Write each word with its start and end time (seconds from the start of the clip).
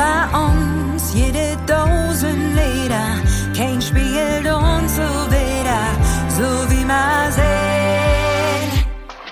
Über 0.00 0.38
uns 0.48 1.12
jede 1.12 1.58
Dosen 1.66 2.54
Leder, 2.54 3.18
kein 3.54 3.82
spielt 3.82 4.46
uns 4.50 4.96
so 4.96 5.02
wieder, 5.28 5.82
so 6.28 6.70
wie 6.70 6.84
man 6.86 7.30
sehen. 7.30 8.86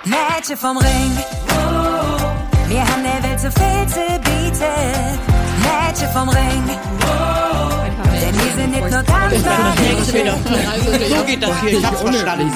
Mädchen 0.04 0.58
vom 0.58 0.76
Ring, 0.76 1.16
wir 2.68 2.80
haben 2.80 3.02
der 3.02 3.22
Welt 3.22 3.40
so 3.40 3.50
viel 3.50 3.86
zu 3.88 4.20
bieten. 4.20 5.18
Mädchen 5.62 6.08
vom 6.12 6.28
Ring, 6.28 6.78
wir 8.48 8.54
sind 8.54 8.70
nicht 8.70 8.80
nur 8.80 8.90
ganz 8.90 9.08
So 11.08 11.24
geht 11.24 11.42
das 11.42 11.60
hier, 11.60 11.78
ich 11.78 11.84
hab's 11.84 12.00
verstanden. 12.00 12.50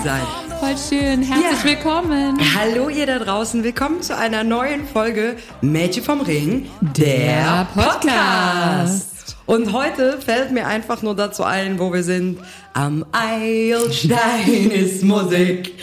Voll 0.58 0.76
schön. 0.88 1.22
Herzlich 1.22 1.64
willkommen. 1.64 2.38
Hallo 2.56 2.88
ihr 2.88 3.06
da 3.06 3.18
draußen, 3.18 3.62
willkommen 3.62 4.00
zu 4.00 4.16
einer 4.16 4.44
neuen 4.44 4.86
Folge 4.86 5.36
Mädchen 5.60 6.04
vom 6.04 6.20
Ring, 6.20 6.70
der 6.80 7.66
Podcast. 7.74 9.36
Und 9.44 9.72
heute 9.72 10.18
fällt 10.20 10.52
mir 10.52 10.66
einfach 10.66 11.02
nur 11.02 11.16
dazu 11.16 11.44
ein, 11.44 11.78
wo 11.78 11.92
wir 11.92 12.04
sind. 12.04 12.38
Am 12.72 13.04
Eilstein 13.12 14.70
ist 14.70 15.02
Musik. 15.02 15.74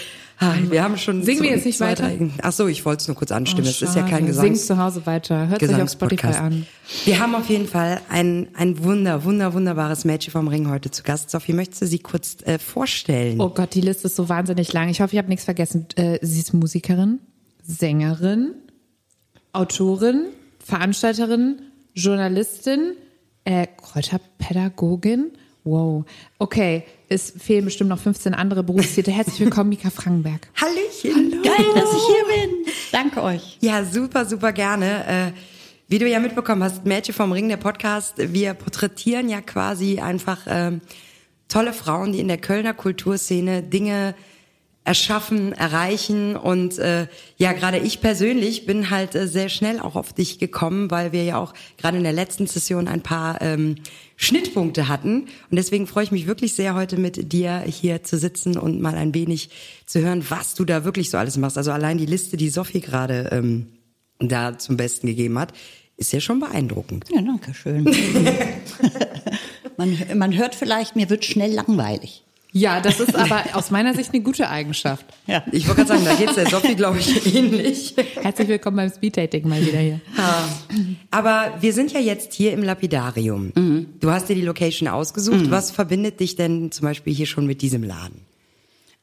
Ah, 0.41 0.55
Wir 0.69 0.83
haben 0.83 0.97
schon 0.97 1.21
Singen 1.23 1.39
so 1.39 1.43
wir 1.43 1.51
jetzt 1.51 1.65
nicht 1.65 1.79
weiter? 1.81 2.03
drei- 2.07 2.29
Ach 2.41 2.53
so, 2.53 2.67
ich 2.67 2.85
wollte 2.85 3.01
es 3.01 3.07
nur 3.09 3.17
kurz 3.17 3.31
anstimmen. 3.31 3.67
es 3.67 3.81
ist 3.81 3.93
ja 3.95 4.03
kein 4.03 4.25
Gesang. 4.25 4.45
Singt 4.45 4.57
zu 4.59 4.77
Hause 4.77 5.05
weiter. 5.05 5.49
Hört 5.49 5.59
sich 5.59 5.69
auf 5.69 5.89
Spotify 5.91 6.15
Gesangspodcast. 6.27 6.39
an. 6.39 6.65
Wir 7.03 7.19
haben 7.19 7.35
auf 7.35 7.49
jeden 7.49 7.67
Fall 7.67 7.99
ein, 8.09 8.47
ein 8.55 8.81
wunder, 8.83 9.25
wunder, 9.25 9.53
wunderbares 9.53 10.05
Mädchen 10.05 10.31
vom 10.31 10.47
Ring 10.47 10.69
heute 10.69 10.91
zu 10.91 11.03
Gast. 11.03 11.29
Sophie, 11.29 11.51
möchtest 11.53 11.81
du 11.81 11.87
sie 11.87 11.99
kurz 11.99 12.37
äh, 12.45 12.57
vorstellen? 12.57 13.41
Oh 13.41 13.49
Gott, 13.49 13.73
die 13.75 13.81
Liste 13.81 14.07
ist 14.07 14.15
so 14.15 14.29
wahnsinnig 14.29 14.71
lang. 14.71 14.87
Ich 14.87 15.01
hoffe, 15.01 15.13
ich 15.13 15.17
habe 15.17 15.27
nichts 15.27 15.43
vergessen. 15.43 15.87
Äh, 15.97 16.19
sie 16.21 16.39
ist 16.39 16.53
Musikerin, 16.53 17.19
Sängerin, 17.61 18.53
Autorin, 19.51 20.27
Veranstalterin, 20.63 21.61
Journalistin, 21.95 22.93
äh, 23.43 23.67
Kräuterpädagogin. 23.75 25.31
Wow. 25.69 26.03
Okay, 26.39 26.83
es 27.09 27.31
fehlen 27.37 27.63
bestimmt 27.63 27.91
noch 27.91 27.99
15 27.99 28.33
andere 28.33 28.63
Berufstitel. 28.63 29.11
Herzlich 29.11 29.39
willkommen, 29.39 29.69
Mika 29.69 29.91
Frankenberg. 29.91 30.47
Hallöchen. 30.59 31.43
Geil, 31.43 31.65
dass 31.75 31.93
ich 31.93 32.03
hier 32.07 32.47
bin. 32.47 32.73
Danke 32.91 33.21
euch. 33.21 33.57
Ja, 33.61 33.85
super, 33.85 34.25
super 34.25 34.51
gerne. 34.51 35.05
Äh, 35.07 35.31
wie 35.87 35.99
du 35.99 36.09
ja 36.09 36.19
mitbekommen 36.19 36.63
hast, 36.63 36.85
Mädchen 36.85 37.13
vom 37.13 37.31
Ring, 37.31 37.49
der 37.49 37.57
Podcast, 37.57 38.15
wir 38.17 38.55
porträtieren 38.55 39.29
ja 39.29 39.41
quasi 39.41 39.99
einfach 39.99 40.39
ähm, 40.47 40.81
tolle 41.49 41.73
Frauen, 41.73 42.13
die 42.13 42.19
in 42.19 42.29
der 42.29 42.39
Kölner 42.39 42.73
Kulturszene 42.73 43.61
Dinge 43.61 44.15
erschaffen, 44.85 45.53
erreichen 45.53 46.35
und 46.35 46.79
äh, 46.79 47.05
ja, 47.37 47.53
gerade 47.53 47.77
ich 47.77 48.01
persönlich 48.01 48.65
bin 48.65 48.89
halt 48.89 49.13
äh, 49.13 49.27
sehr 49.27 49.49
schnell 49.49 49.79
auch 49.79 49.95
auf 49.95 50.13
dich 50.13 50.39
gekommen, 50.39 50.89
weil 50.89 51.11
wir 51.11 51.23
ja 51.23 51.37
auch 51.37 51.53
gerade 51.77 51.97
in 51.97 52.03
der 52.03 52.13
letzten 52.13 52.47
Session 52.47 52.87
ein 52.87 53.01
paar 53.01 53.39
ähm, 53.41 53.75
Schnittpunkte 54.21 54.89
hatten 54.89 55.21
und 55.49 55.55
deswegen 55.55 55.87
freue 55.87 56.03
ich 56.03 56.11
mich 56.11 56.27
wirklich 56.27 56.53
sehr 56.53 56.75
heute 56.75 56.97
mit 56.97 57.31
dir 57.31 57.59
hier 57.61 58.03
zu 58.03 58.17
sitzen 58.17 58.57
und 58.57 58.81
mal 58.81 58.95
ein 58.95 59.13
wenig 59.13 59.49
zu 59.85 60.01
hören, 60.01 60.25
was 60.27 60.55
du 60.55 60.65
da 60.65 60.83
wirklich 60.83 61.09
so 61.09 61.17
alles 61.17 61.37
machst. 61.37 61.57
Also 61.57 61.71
allein 61.71 61.97
die 61.97 62.05
Liste, 62.05 62.35
die 62.35 62.49
Sophie 62.49 62.81
gerade 62.81 63.29
ähm, 63.31 63.67
da 64.19 64.57
zum 64.57 64.75
Besten 64.75 65.07
gegeben 65.07 65.39
hat, 65.39 65.53
ist 65.95 66.11
ja 66.11 66.19
schon 66.19 66.41
beeindruckend. 66.41 67.05
Ja, 67.15 67.21
danke 67.21 67.53
schön. 67.53 67.85
man, 69.77 69.97
man 70.15 70.37
hört 70.37 70.53
vielleicht, 70.53 70.97
mir 70.97 71.09
wird 71.09 71.23
schnell 71.23 71.53
langweilig. 71.53 72.25
Ja, 72.51 72.81
das 72.81 72.99
ist 72.99 73.15
aber 73.15 73.43
aus 73.53 73.69
meiner 73.69 73.93
Sicht 73.93 74.11
eine 74.11 74.23
gute 74.23 74.49
Eigenschaft. 74.49 75.05
Ja. 75.27 75.43
Ich 75.51 75.67
wollte 75.67 75.85
gerade 75.85 76.01
sagen, 76.01 76.05
da 76.05 76.15
geht's 76.15 76.33
der 76.35 76.49
Sophie, 76.49 76.73
glaube 76.75 76.97
ich, 76.99 77.35
ähnlich. 77.35 77.93
Herzlich 78.21 78.47
willkommen 78.47 78.77
beim 78.77 78.89
Speed-Dating 78.89 79.47
mal 79.47 79.63
wieder 79.63 79.77
hier. 79.79 80.01
Aber 81.11 81.53
wir 81.61 81.73
sind 81.73 81.91
ja 81.91 81.99
jetzt 81.99 82.33
hier 82.33 82.53
im 82.53 82.63
Lapidarium. 82.63 83.85
Du 83.99 84.09
hast 84.11 84.29
dir 84.29 84.35
die 84.35 84.41
Location 84.41 84.87
ausgesucht. 84.87 85.51
Was 85.51 85.69
verbindet 85.71 86.19
dich 86.19 86.35
denn 86.35 86.71
zum 86.71 86.85
Beispiel 86.87 87.13
hier 87.13 87.27
schon 87.27 87.45
mit 87.45 87.61
diesem 87.61 87.83
Laden? 87.83 88.21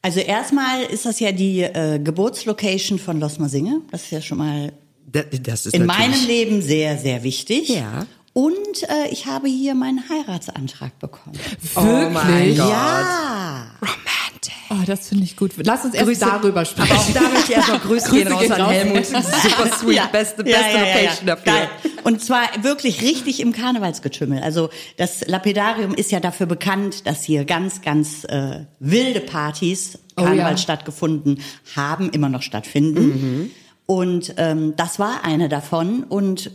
Also 0.01 0.19
erstmal 0.19 0.83
ist 0.83 1.05
das 1.05 1.19
ja 1.19 1.31
die 1.31 1.61
äh, 1.61 1.99
Geburtslocation 2.03 2.99
von 2.99 3.19
Losmer 3.19 3.49
Singe. 3.49 3.81
Das 3.91 4.03
ist 4.03 4.11
ja 4.11 4.21
schon 4.21 4.37
mal 4.37 4.71
Da- 5.11 5.23
Das 5.23 5.65
ist 5.65 5.73
in 5.73 5.85
meinem 5.85 6.25
Leben 6.27 6.61
sehr, 6.61 6.97
sehr 6.97 7.23
wichtig. 7.23 7.69
Ja. 7.69 8.05
Und 8.37 8.83
äh, 8.83 9.07
ich 9.09 9.25
habe 9.25 9.47
hier 9.47 9.73
meinen 9.73 10.07
Heiratsantrag 10.09 10.99
bekommen. 10.99 11.35
Oh 11.75 11.81
mein 11.81 12.55
Gott. 12.55 12.69
Ja. 12.69 13.65
Romantic. 13.81 14.53
Oh, 14.69 14.75
das 14.85 15.07
finde 15.09 15.23
ich 15.23 15.35
gut. 15.35 15.53
Lass 15.57 15.83
uns 15.85 15.95
erst 15.95 16.07
Grüße- 16.07 16.19
darüber 16.19 16.63
sprechen. 16.63 16.91
Aber 16.91 16.99
auch 17.01 17.11
da 17.13 17.21
möchte 17.21 17.51
ich 17.53 17.57
erstmal 17.57 17.79
Grüße, 17.87 18.11
gehen 18.11 18.27
raus 18.27 18.41
gehen 18.41 18.51
an 18.51 18.61
raus. 18.61 18.71
Helmut. 18.73 19.05
Super 19.07 19.75
sweet. 19.79 19.95
Ja. 19.95 20.05
Beste, 20.11 20.43
beste 20.43 20.59
Ja, 20.61 20.67
ja, 20.69 20.77
ja, 20.77 20.85
ja. 20.85 20.93
Location 21.01 21.25
dafür. 21.25 21.51
Geil. 21.51 21.69
Und 22.03 22.21
zwar 22.21 22.41
wirklich 22.61 23.01
richtig 23.01 23.39
im 23.39 23.53
Karnevalsgetümmel. 23.53 24.43
Also 24.43 24.69
das 24.97 25.25
Lapidarium 25.27 25.95
ist 25.95 26.11
ja 26.11 26.19
dafür 26.19 26.45
bekannt, 26.45 27.07
dass 27.07 27.23
hier 27.23 27.43
ganz, 27.43 27.81
ganz 27.81 28.23
äh, 28.25 28.65
wilde 28.79 29.21
Partys 29.21 29.97
Oh, 30.15 30.23
Karneval 30.23 30.51
ja. 30.51 30.57
stattgefunden 30.57 31.41
haben, 31.75 32.11
immer 32.11 32.29
noch 32.29 32.43
stattfinden. 32.43 33.51
Und 33.87 34.33
ähm, 34.37 34.73
das 34.75 34.99
war 34.99 35.23
eine 35.23 35.49
davon. 35.49 36.03
Und 36.03 36.51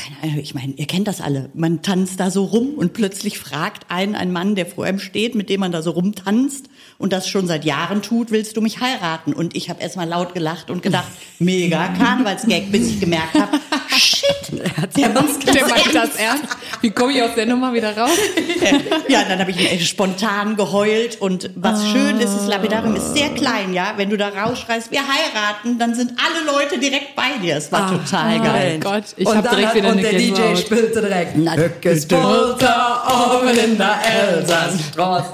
keine 0.00 0.16
Ahnung, 0.22 0.42
ich 0.42 0.54
meine, 0.54 0.72
ihr 0.74 0.86
kennt 0.86 1.08
das 1.08 1.20
alle. 1.20 1.50
Man 1.54 1.82
tanzt 1.82 2.20
da 2.20 2.30
so 2.30 2.44
rum 2.44 2.74
und 2.76 2.92
plötzlich 2.92 3.38
fragt 3.38 3.90
einen 3.90 4.14
ein 4.14 4.32
Mann, 4.32 4.54
der 4.54 4.66
vor 4.66 4.84
einem 4.84 4.98
steht, 4.98 5.34
mit 5.34 5.50
dem 5.50 5.60
man 5.60 5.72
da 5.72 5.82
so 5.82 5.90
rumtanzt 5.90 6.66
und 6.98 7.12
das 7.12 7.28
schon 7.28 7.46
seit 7.46 7.64
Jahren 7.64 8.02
tut, 8.02 8.30
willst 8.30 8.56
du 8.56 8.60
mich 8.60 8.80
heiraten? 8.80 9.32
Und 9.32 9.54
ich 9.56 9.68
habe 9.68 9.82
erstmal 9.82 10.08
laut 10.08 10.34
gelacht 10.34 10.70
und 10.70 10.82
gedacht, 10.82 11.08
mega 11.38 11.88
Karnevalsgag, 11.88 12.70
bis 12.70 12.90
ich 12.90 13.00
gemerkt 13.00 13.34
habe, 13.34 13.58
shit, 13.88 14.24
der 14.96 15.08
macht 15.10 15.54
Der 15.54 15.66
meint 15.66 15.94
das 15.94 16.16
ernst. 16.16 16.44
Wie 16.80 16.90
komme 16.90 17.12
ich 17.12 17.22
aus 17.22 17.34
der 17.34 17.46
Nummer 17.46 17.72
wieder 17.72 17.96
raus? 17.96 18.10
Ja, 19.08 19.24
dann 19.24 19.40
habe 19.40 19.50
ich 19.50 19.88
spontan 19.88 20.56
geheult 20.56 21.20
und 21.20 21.50
was 21.56 21.88
schön 21.88 22.18
ist, 22.20 22.32
das 22.32 22.46
Lapidarium 22.46 22.94
ist 22.94 23.14
sehr 23.14 23.30
klein, 23.30 23.72
ja. 23.72 23.94
Wenn 23.96 24.10
du 24.10 24.16
da 24.16 24.28
rausschreist, 24.28 24.90
wir 24.92 25.00
heiraten, 25.00 25.78
dann 25.78 25.94
sind 25.94 26.12
alle 26.12 26.44
Leute 26.46 26.78
direkt 26.78 27.16
bei 27.16 27.38
dir. 27.42 27.56
Es 27.56 27.72
war 27.72 27.90
total 27.90 28.38
geil. 28.40 28.76
Oh 28.76 28.90
Gott, 28.90 29.04
ich 29.16 29.26
und 29.26 29.36
hab 29.36 29.44
dann 29.44 29.56
direkt 29.56 29.74
wieder 29.74 29.89
Und 29.90 30.02
der 30.02 30.12
DJ 30.12 30.26
Gänsehaut. 30.26 30.58
spielte 30.58 31.00
direkt. 31.00 31.36
Na, 31.36 31.54
Hückes 31.54 32.06
Polter 32.06 33.02
oben 33.36 33.48
in 33.58 33.78
der 33.78 33.98
Elsassstraße. 34.04 35.32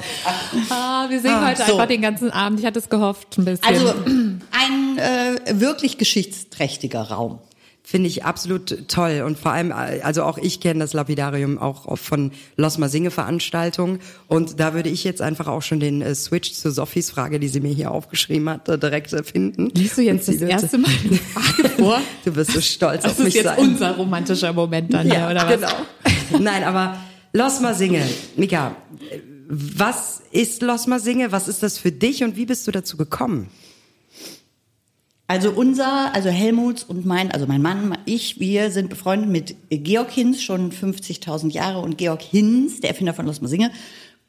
Ah, 0.71 1.07
wir 1.09 1.21
singen 1.21 1.47
heute 1.47 1.63
so. 1.65 1.73
einfach 1.73 1.87
den 1.87 2.03
ganzen 2.03 2.31
Abend. 2.31 2.61
Ich 2.61 2.67
hatte 2.67 2.79
es 2.79 2.89
gehofft, 2.89 3.39
ein 3.39 3.45
bisschen. 3.45 3.67
Also 3.67 3.95
ein 4.07 4.99
äh, 4.99 5.61
wirklich 5.61 5.99
geschichtsträchtiger 5.99 7.03
Raum. 7.03 7.39
Finde 7.89 8.09
ich 8.09 8.25
absolut 8.25 8.89
toll 8.89 9.23
und 9.25 9.39
vor 9.39 9.53
allem, 9.53 9.71
also 9.71 10.25
auch 10.25 10.39
ich 10.39 10.59
kenne 10.59 10.81
das 10.81 10.93
Lapidarium 10.93 11.57
auch 11.57 11.97
von 11.97 12.33
Losmer 12.57 12.89
Singe 12.89 13.13
Veranstaltungen 13.13 14.01
und 14.27 14.59
da 14.59 14.75
würde 14.75 14.89
ich 14.89 15.05
jetzt 15.05 15.23
einfach 15.23 15.47
auch 15.47 15.63
schon 15.63 15.79
den 15.79 16.03
äh, 16.03 16.13
Switch 16.17 16.53
zu 16.53 16.73
Sophies 16.73 17.13
Frage, 17.13 17.39
die 17.39 17.47
sie 17.47 17.61
mir 17.61 17.73
hier 17.73 17.93
aufgeschrieben 17.93 18.49
hat, 18.51 18.69
äh, 18.69 18.77
direkt 18.77 19.11
finden. 19.25 19.71
Liest 19.73 19.99
du 19.99 20.03
jetzt 20.03 20.27
das 20.27 20.35
erste 20.35 20.79
Mal 20.79 20.91
die 21.05 21.17
Frage 21.17 21.69
vor? 21.79 22.01
Du 22.25 22.33
bist 22.33 22.51
so 22.55 22.61
stolz 22.61 23.05
Das 23.05 23.13
auf 23.13 23.19
mich 23.19 23.29
ist 23.29 23.35
jetzt 23.37 23.45
sein. 23.45 23.59
unser 23.61 23.93
romantischer 23.97 24.53
Moment 24.53 24.93
dann, 24.93 25.07
ja, 25.07 25.31
oder 25.31 25.47
was? 25.47 25.55
genau. 25.55 26.43
Nein, 26.43 26.65
aber 26.65 26.97
Losmer 27.33 27.75
Singe, 27.75 28.03
Mika, 28.35 28.75
was 29.49 30.23
ist 30.33 30.61
Losmer 30.61 30.99
Singe? 30.99 31.31
Was 31.31 31.47
ist 31.47 31.63
das 31.63 31.79
für 31.79 31.93
dich 31.93 32.25
und 32.25 32.37
wie 32.37 32.47
bist 32.47 32.67
du 32.67 32.73
dazu 32.73 32.97
gekommen? 32.97 33.47
Also 35.29 35.51
unser, 35.51 36.15
also 36.15 36.29
Helmuts 36.29 36.85
und 36.85 37.05
mein, 37.05 37.33
also 37.33 37.47
mein 37.47 37.61
Mann, 37.61 37.99
ich, 38.05 38.39
wir 38.39 38.71
sind 38.71 38.91
befreundet 38.91 39.29
mit 39.29 39.57
Georg 39.71 40.11
Hinz 40.11 40.41
schon 40.41 40.71
50.000 40.71 41.51
Jahre 41.51 41.81
und 41.81 41.99
Georg 41.99 42.23
Hinz, 42.23 42.81
der 42.81 42.91
Erfinder 42.91 43.13
von 43.13 43.27
Losmer 43.27 43.49
Singe, 43.49 43.73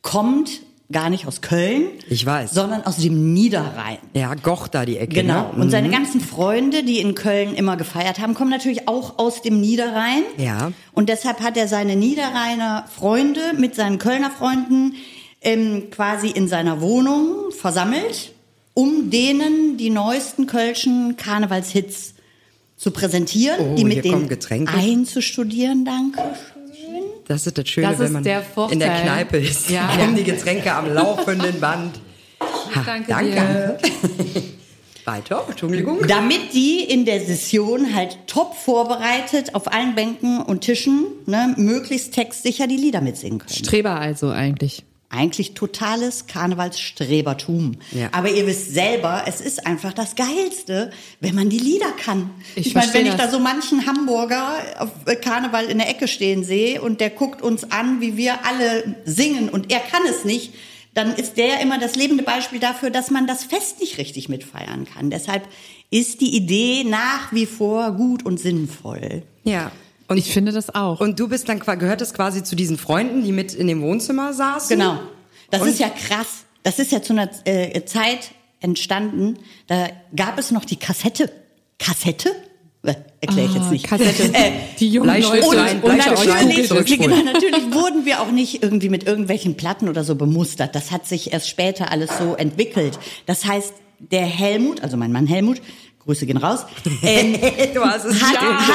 kommt 0.02 0.62
gar 0.92 1.10
nicht 1.10 1.28
aus 1.28 1.42
Köln. 1.42 1.90
Ich 2.10 2.26
weiß. 2.26 2.52
Sondern 2.52 2.84
aus 2.84 2.98
dem 2.98 3.34
Niederrhein. 3.34 3.98
Ja, 4.14 4.34
Goch 4.36 4.68
da 4.68 4.86
die 4.86 4.98
Ecke. 4.98 5.22
Genau. 5.22 5.52
Ne? 5.54 5.62
Und 5.62 5.70
seine 5.70 5.90
ganzen 5.90 6.22
Freunde, 6.22 6.84
die 6.84 7.00
in 7.00 7.14
Köln 7.14 7.54
immer 7.54 7.78
gefeiert 7.78 8.20
haben, 8.20 8.34
kommen 8.34 8.50
natürlich 8.50 8.88
auch 8.88 9.20
aus 9.20 9.42
dem 9.42 9.60
Niederrhein. 9.60 10.24
Ja. 10.38 10.72
Und 10.94 11.10
deshalb 11.10 11.42
hat 11.42 11.58
er 11.58 11.68
seine 11.68 11.96
Niederrheiner 11.96 12.86
Freunde 12.88 13.42
mit 13.58 13.76
seinen 13.76 14.00
Kölner 14.00 14.32
Freunden 14.32 14.96
ähm, 15.42 15.90
quasi 15.92 16.30
in 16.30 16.48
seiner 16.48 16.82
Wohnung 16.82 17.52
versammelt 17.52 18.32
um 18.78 19.10
denen 19.10 19.78
die 19.78 19.90
neuesten 19.90 20.46
kölschen 20.46 21.18
Karnevalshits 21.18 22.14
zu 22.76 22.92
präsentieren, 22.92 23.72
Oh, 23.72 23.76
die 23.76 23.84
mit 23.84 24.06
denen 24.06 24.30
einzustudieren. 24.68 25.84
Danke. 25.84 26.22
Das 27.28 27.48
ist 27.48 27.58
das 27.58 27.68
Schöne, 27.68 27.88
Das 27.88 27.98
wenn 27.98 28.12
man 28.12 28.24
der 28.24 28.46
in 28.70 28.78
der 28.78 29.02
Kneipe 29.02 29.38
ist. 29.38 29.72
Ja. 29.72 29.88
Kommen 29.98 30.16
die 30.16 30.24
Getränke 30.24 30.72
am 30.72 30.94
laufenden 30.94 31.60
Band. 31.60 32.00
Ha, 32.40 32.84
Danke 32.86 33.08
danke. 33.10 33.80
Weiter, 35.06 35.44
Entschuldigung. 35.50 36.06
Damit 36.08 36.54
die 36.54 36.84
in 36.84 37.06
der 37.06 37.20
Session 37.22 37.96
halt 37.96 38.20
top 38.28 38.54
vorbereitet 38.54 39.56
auf 39.56 39.74
allen 39.74 39.96
Bänken 39.96 40.40
und 40.40 40.62
Tischen 40.62 41.08
ne, 41.26 41.56
möglichst 41.58 42.14
textsicher 42.14 42.68
die 42.68 42.78
Lieder 42.78 43.02
mitsingen 43.02 43.40
können. 43.40 43.54
Streber 43.54 44.00
also 44.00 44.30
eigentlich. 44.30 44.84
Eigentlich 45.10 45.54
totales 45.54 46.28
Karnevalsstrebertum. 46.28 47.78
Ja. 47.92 48.10
Aber 48.12 48.30
ihr 48.30 48.46
wisst 48.46 48.74
selber, 48.74 49.24
es 49.26 49.40
ist 49.40 49.66
einfach 49.66 49.94
das 49.94 50.16
Geilste, 50.16 50.92
wenn 51.22 51.34
man 51.34 51.50
die 51.50 51.60
Lieder 51.60 51.92
kann. 51.92 52.30
Ich 52.56 52.68
Ich, 52.68 52.74
meine, 52.76 52.94
wenn 52.94 53.06
ich 53.06 53.14
das. 53.16 53.28
da 53.28 53.32
so 53.32 53.40
manchen 53.40 53.86
Hamburger 53.86 54.58
auf 54.80 54.90
Karneval 55.22 55.66
in 55.66 55.78
der 55.78 55.90
Ecke 55.90 56.08
stehen 56.08 56.44
sehe 56.44 56.82
und 56.82 57.00
der 57.00 57.10
guckt 57.10 57.42
uns 57.42 57.72
an, 57.72 58.02
wie 58.02 58.18
wir 58.18 58.46
alle 58.46 58.96
singen 59.06 59.48
und 59.50 59.72
er 59.72 59.80
kann 59.80 60.02
es 60.10 60.26
nicht, 60.26 60.54
dann 60.94 61.16
ist 61.16 61.38
der 61.38 61.48
ja 61.48 61.56
immer 61.58 61.80
das 61.80 61.96
lebende 61.96 62.24
Beispiel 62.24 62.60
dafür, 62.60 62.90
dass 62.90 63.12
man 63.12 63.28
das 63.28 63.44
Fest 63.44 63.80
nicht 63.80 63.98
richtig 64.00 64.30
mitfeiern 64.30 64.86
kann. 64.86 65.10
Deshalb 65.10 65.48
ist 65.90 66.20
die 66.22 66.36
Idee 66.36 66.84
nach 66.84 67.32
wie 67.32 67.46
vor 67.46 67.92
gut 67.94 68.26
und 68.26 68.40
sinnvoll. 68.40 69.24
Ja. 69.44 69.72
Und 70.10 70.14
Und, 70.16 70.18
ich 70.20 70.32
finde 70.34 70.52
das 70.54 70.74
auch. 70.74 71.00
und 71.02 71.20
du 71.20 71.28
bist 71.28 71.50
dann 71.50 71.60
gehört 71.60 72.02
es 72.02 72.14
quasi 72.14 72.44
zu 72.44 72.56
diesen 72.56 72.78
Freunden, 72.78 73.24
die 73.24 73.32
mit 73.34 73.54
in 73.54 73.68
dem 73.68 73.82
Wohnzimmer 73.82 74.34
saßen? 74.34 74.78
Genau. 74.78 75.00
Das 75.52 75.62
Und- 75.62 75.70
ist 75.70 75.80
ja 75.80 75.90
krass. 75.90 76.46
Das 76.64 76.80
ist 76.80 76.92
ja 76.92 77.02
zu 77.02 77.14
einer 77.14 77.30
äh, 77.46 77.84
Zeit 77.86 78.32
entstanden, 78.60 79.38
da 79.68 79.88
gab 80.16 80.38
es 80.38 80.52
noch 80.52 80.66
die 80.66 80.76
Kassette. 80.78 81.32
Kassette? 81.80 82.30
Äh, 82.84 82.96
Erkläre 83.22 83.48
ich 83.48 83.56
jetzt 83.56 83.72
nicht. 83.72 83.86
Kassette. 83.88 84.34
Äh, 84.34 84.52
die 84.80 84.90
jungen 84.90 85.22
Leute 85.22 85.46
und 85.46 85.56
rein, 85.58 85.82
natürlich, 85.82 87.00
genau, 87.00 87.16
natürlich 87.24 87.74
wurden 87.74 88.06
wir 88.06 88.22
auch 88.22 88.32
nicht 88.32 88.64
irgendwie 88.64 88.90
mit 88.90 89.06
irgendwelchen 89.06 89.56
Platten 89.56 89.90
oder 89.90 90.04
so 90.04 90.16
bemustert. 90.16 90.76
Das 90.76 90.92
hat 90.92 91.06
sich 91.06 91.34
erst 91.34 91.50
später 91.50 91.92
alles 91.92 92.10
so 92.18 92.36
entwickelt. 92.36 92.98
Das 93.26 93.46
heißt, 93.46 93.74
der 94.00 94.26
Helmut, 94.26 94.82
also 94.84 94.96
mein 94.98 95.12
Mann 95.12 95.26
Helmut, 95.28 95.62
Grüße 96.08 96.26
gehen 96.26 96.38
raus, 96.38 96.66
ähm, 97.04 97.34
Du 97.74 97.84
hast 97.84 98.06
es 98.06 98.22
hat, 98.24 98.40
gesagt. 98.40 98.68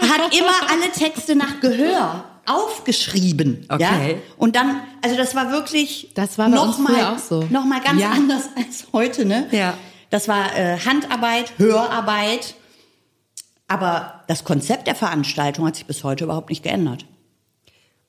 hat, 0.00 0.08
hat 0.08 0.36
immer 0.38 0.52
alle 0.70 0.90
Texte 0.92 1.34
nach 1.36 1.60
Gehör 1.60 2.24
aufgeschrieben. 2.44 3.64
Okay. 3.68 4.12
Ja? 4.14 4.18
Und 4.36 4.56
dann, 4.56 4.82
also 5.00 5.16
das 5.16 5.34
war 5.34 5.52
wirklich 5.52 6.10
Das 6.14 6.38
war 6.38 6.50
bei 6.50 6.56
noch 6.56 6.66
uns 6.66 6.78
mal, 6.78 6.92
früher 6.92 7.12
auch 7.12 7.18
so. 7.18 7.46
Noch 7.50 7.64
mal 7.64 7.80
ganz 7.80 8.00
Ja. 8.00 8.10
anders 8.10 8.48
als 8.56 8.86
heute, 8.92 9.24
ne? 9.24 9.46
Ja. 9.52 9.74
Das 10.10 10.26
war 10.28 10.54
äh, 10.58 10.76
Handarbeit, 10.78 11.52
Hörarbeit. 11.58 12.54
Aber 13.68 14.24
das 14.28 14.44
Konzept 14.44 14.86
der 14.86 14.94
Veranstaltung 14.94 15.66
hat 15.66 15.76
sich 15.76 15.86
bis 15.86 16.04
heute 16.04 16.24
überhaupt 16.24 16.50
nicht 16.50 16.62
geändert. 16.62 17.06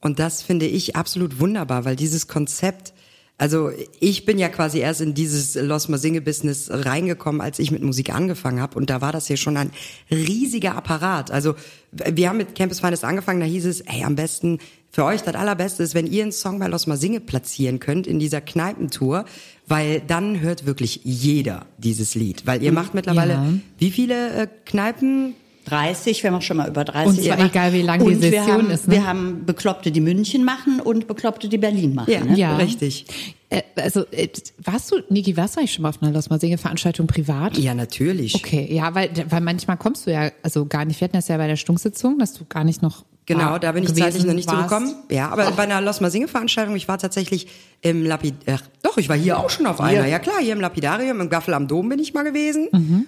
Und 0.01 0.19
das 0.19 0.41
finde 0.41 0.65
ich 0.65 0.95
absolut 0.97 1.39
wunderbar, 1.39 1.85
weil 1.85 1.95
dieses 1.95 2.27
Konzept, 2.27 2.91
also 3.37 3.71
ich 3.99 4.25
bin 4.25 4.37
ja 4.37 4.47
quasi 4.47 4.79
erst 4.79 5.01
in 5.01 5.13
dieses 5.13 5.55
Los 5.55 5.83
Single 5.83 6.21
Business 6.21 6.69
reingekommen, 6.71 7.41
als 7.41 7.59
ich 7.59 7.71
mit 7.71 7.81
Musik 7.81 8.13
angefangen 8.13 8.61
habe 8.61 8.77
und 8.77 8.89
da 8.89 9.01
war 9.01 9.11
das 9.11 9.27
ja 9.27 9.37
schon 9.37 9.57
ein 9.57 9.71
riesiger 10.11 10.75
Apparat. 10.75 11.31
Also 11.31 11.55
wir 11.91 12.29
haben 12.29 12.37
mit 12.37 12.55
Campus 12.55 12.79
Finest 12.79 13.03
angefangen, 13.03 13.39
da 13.39 13.45
hieß 13.45 13.65
es, 13.65 13.81
ey, 13.81 14.03
am 14.03 14.15
besten 14.15 14.59
für 14.91 15.03
euch 15.05 15.21
das 15.23 15.33
allerbeste 15.33 15.81
ist, 15.81 15.95
wenn 15.95 16.05
ihr 16.05 16.21
einen 16.21 16.31
Song 16.31 16.59
bei 16.59 16.67
Los 16.67 16.83
Single 16.83 17.19
platzieren 17.21 17.79
könnt 17.79 18.05
in 18.05 18.19
dieser 18.19 18.41
Kneipentour, 18.41 19.25
weil 19.67 20.01
dann 20.01 20.39
hört 20.39 20.65
wirklich 20.67 21.01
jeder 21.03 21.65
dieses 21.79 22.13
Lied, 22.13 22.45
weil 22.45 22.61
ihr 22.61 22.71
macht 22.71 22.93
mittlerweile 22.93 23.33
Ja. 23.33 23.53
wie 23.79 23.89
viele 23.91 24.29
äh, 24.43 24.47
Kneipen 24.65 25.33
30, 25.65 26.23
wir 26.23 26.31
haben 26.31 26.37
auch 26.37 26.41
schon 26.41 26.57
mal 26.57 26.67
über 26.67 26.83
30 26.83 27.07
Und 27.07 27.25
zwar 27.25 27.37
gemacht. 27.37 27.51
egal, 27.51 27.73
wie 27.73 27.81
lang 27.81 27.99
die 27.99 28.05
Und 28.05 28.21
wir 28.21 28.29
Session 28.31 28.51
haben, 28.51 28.69
ist, 28.69 28.87
ne? 28.87 28.95
Wir 28.95 29.07
haben 29.07 29.45
Bekloppte, 29.45 29.91
die 29.91 30.01
München 30.01 30.43
machen 30.43 30.79
und 30.79 31.07
Bekloppte, 31.07 31.47
die 31.49 31.57
Berlin 31.57 31.95
machen. 31.95 32.11
Ja, 32.11 32.23
ne? 32.23 32.37
Ja. 32.37 32.55
richtig. 32.57 33.05
Äh, 33.49 33.61
also, 33.75 34.05
äh, 34.11 34.27
warst 34.63 34.91
du, 34.91 34.97
Niki, 35.09 35.37
warst 35.37 35.55
du 35.55 35.59
eigentlich 35.59 35.73
schon 35.73 35.83
mal 35.83 35.89
auf 35.89 36.01
einer 36.01 36.11
Los 36.11 36.25
Singe 36.25 36.57
Veranstaltung 36.57 37.07
privat? 37.07 37.57
Ja, 37.57 37.73
natürlich. 37.73 38.35
Okay, 38.35 38.67
ja, 38.71 38.93
weil, 38.95 39.09
weil 39.29 39.41
manchmal 39.41 39.77
kommst 39.77 40.07
du 40.07 40.11
ja, 40.11 40.31
also 40.41 40.65
gar 40.65 40.85
nicht, 40.85 40.99
wir 40.99 41.05
hatten 41.05 41.17
das 41.17 41.27
ja 41.27 41.37
bei 41.37 41.47
der 41.47 41.55
Stunksitzung, 41.55 42.17
dass 42.19 42.33
du 42.33 42.45
gar 42.45 42.63
nicht 42.63 42.81
noch. 42.81 43.05
Genau, 43.25 43.57
da 43.57 43.71
bin 43.71 43.85
ich 43.85 43.93
zeitlich 43.93 44.25
noch 44.25 44.33
nicht 44.33 44.49
warst. 44.49 44.69
zugekommen. 44.69 44.95
Ja, 45.09 45.29
aber 45.29 45.49
bei 45.51 45.63
einer 45.63 45.79
Los 45.79 45.97
Singe 45.97 46.27
Veranstaltung, 46.27 46.75
ich 46.75 46.89
war 46.89 46.97
tatsächlich 46.97 47.47
im 47.81 48.05
Lapid, 48.05 48.33
ach, 48.47 48.63
doch, 48.81 48.97
ich 48.97 49.07
war 49.07 49.15
hier 49.15 49.39
auch 49.39 49.49
schon 49.49 49.65
auf 49.65 49.79
einer. 49.79 50.05
Ja 50.07 50.19
klar, 50.19 50.39
hier 50.41 50.51
im 50.53 50.59
Lapidarium, 50.59 51.21
im 51.21 51.29
Gaffel 51.29 51.53
am 51.53 51.67
Dom 51.69 51.87
bin 51.87 51.99
ich 51.99 52.13
mal 52.13 52.23
gewesen. 52.23 52.67
Mhm. 52.73 53.05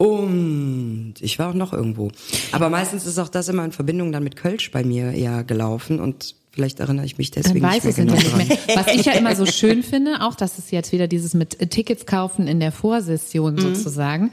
Und 0.00 1.14
ich 1.20 1.38
war 1.38 1.50
auch 1.50 1.54
noch 1.54 1.74
irgendwo. 1.74 2.10
Aber 2.52 2.70
meistens 2.70 3.04
ist 3.04 3.18
auch 3.18 3.28
das 3.28 3.48
immer 3.50 3.66
in 3.66 3.72
Verbindung 3.72 4.12
dann 4.12 4.24
mit 4.24 4.34
Kölsch 4.34 4.70
bei 4.70 4.82
mir 4.82 5.12
eher 5.12 5.44
gelaufen 5.44 6.00
und 6.00 6.36
vielleicht 6.52 6.80
erinnere 6.80 7.04
ich 7.04 7.18
mich 7.18 7.30
Dann 7.30 7.42
deswegen 7.42 7.62
weiß 7.66 7.84
nicht 7.84 7.90
es 7.90 7.96
mehr 7.98 8.06
genau 8.06 8.18
nicht 8.18 8.48
mehr. 8.48 8.58
Was 8.76 8.86
ich 8.94 9.04
ja 9.04 9.12
immer 9.12 9.36
so 9.36 9.44
schön 9.44 9.82
finde, 9.82 10.22
auch 10.22 10.34
dass 10.34 10.56
es 10.56 10.70
jetzt 10.70 10.92
wieder 10.92 11.06
dieses 11.06 11.34
mit 11.34 11.70
Tickets 11.70 12.06
kaufen 12.06 12.46
in 12.48 12.60
der 12.60 12.72
Vorsession 12.72 13.56
Mhm. 13.56 13.60
sozusagen. 13.60 14.30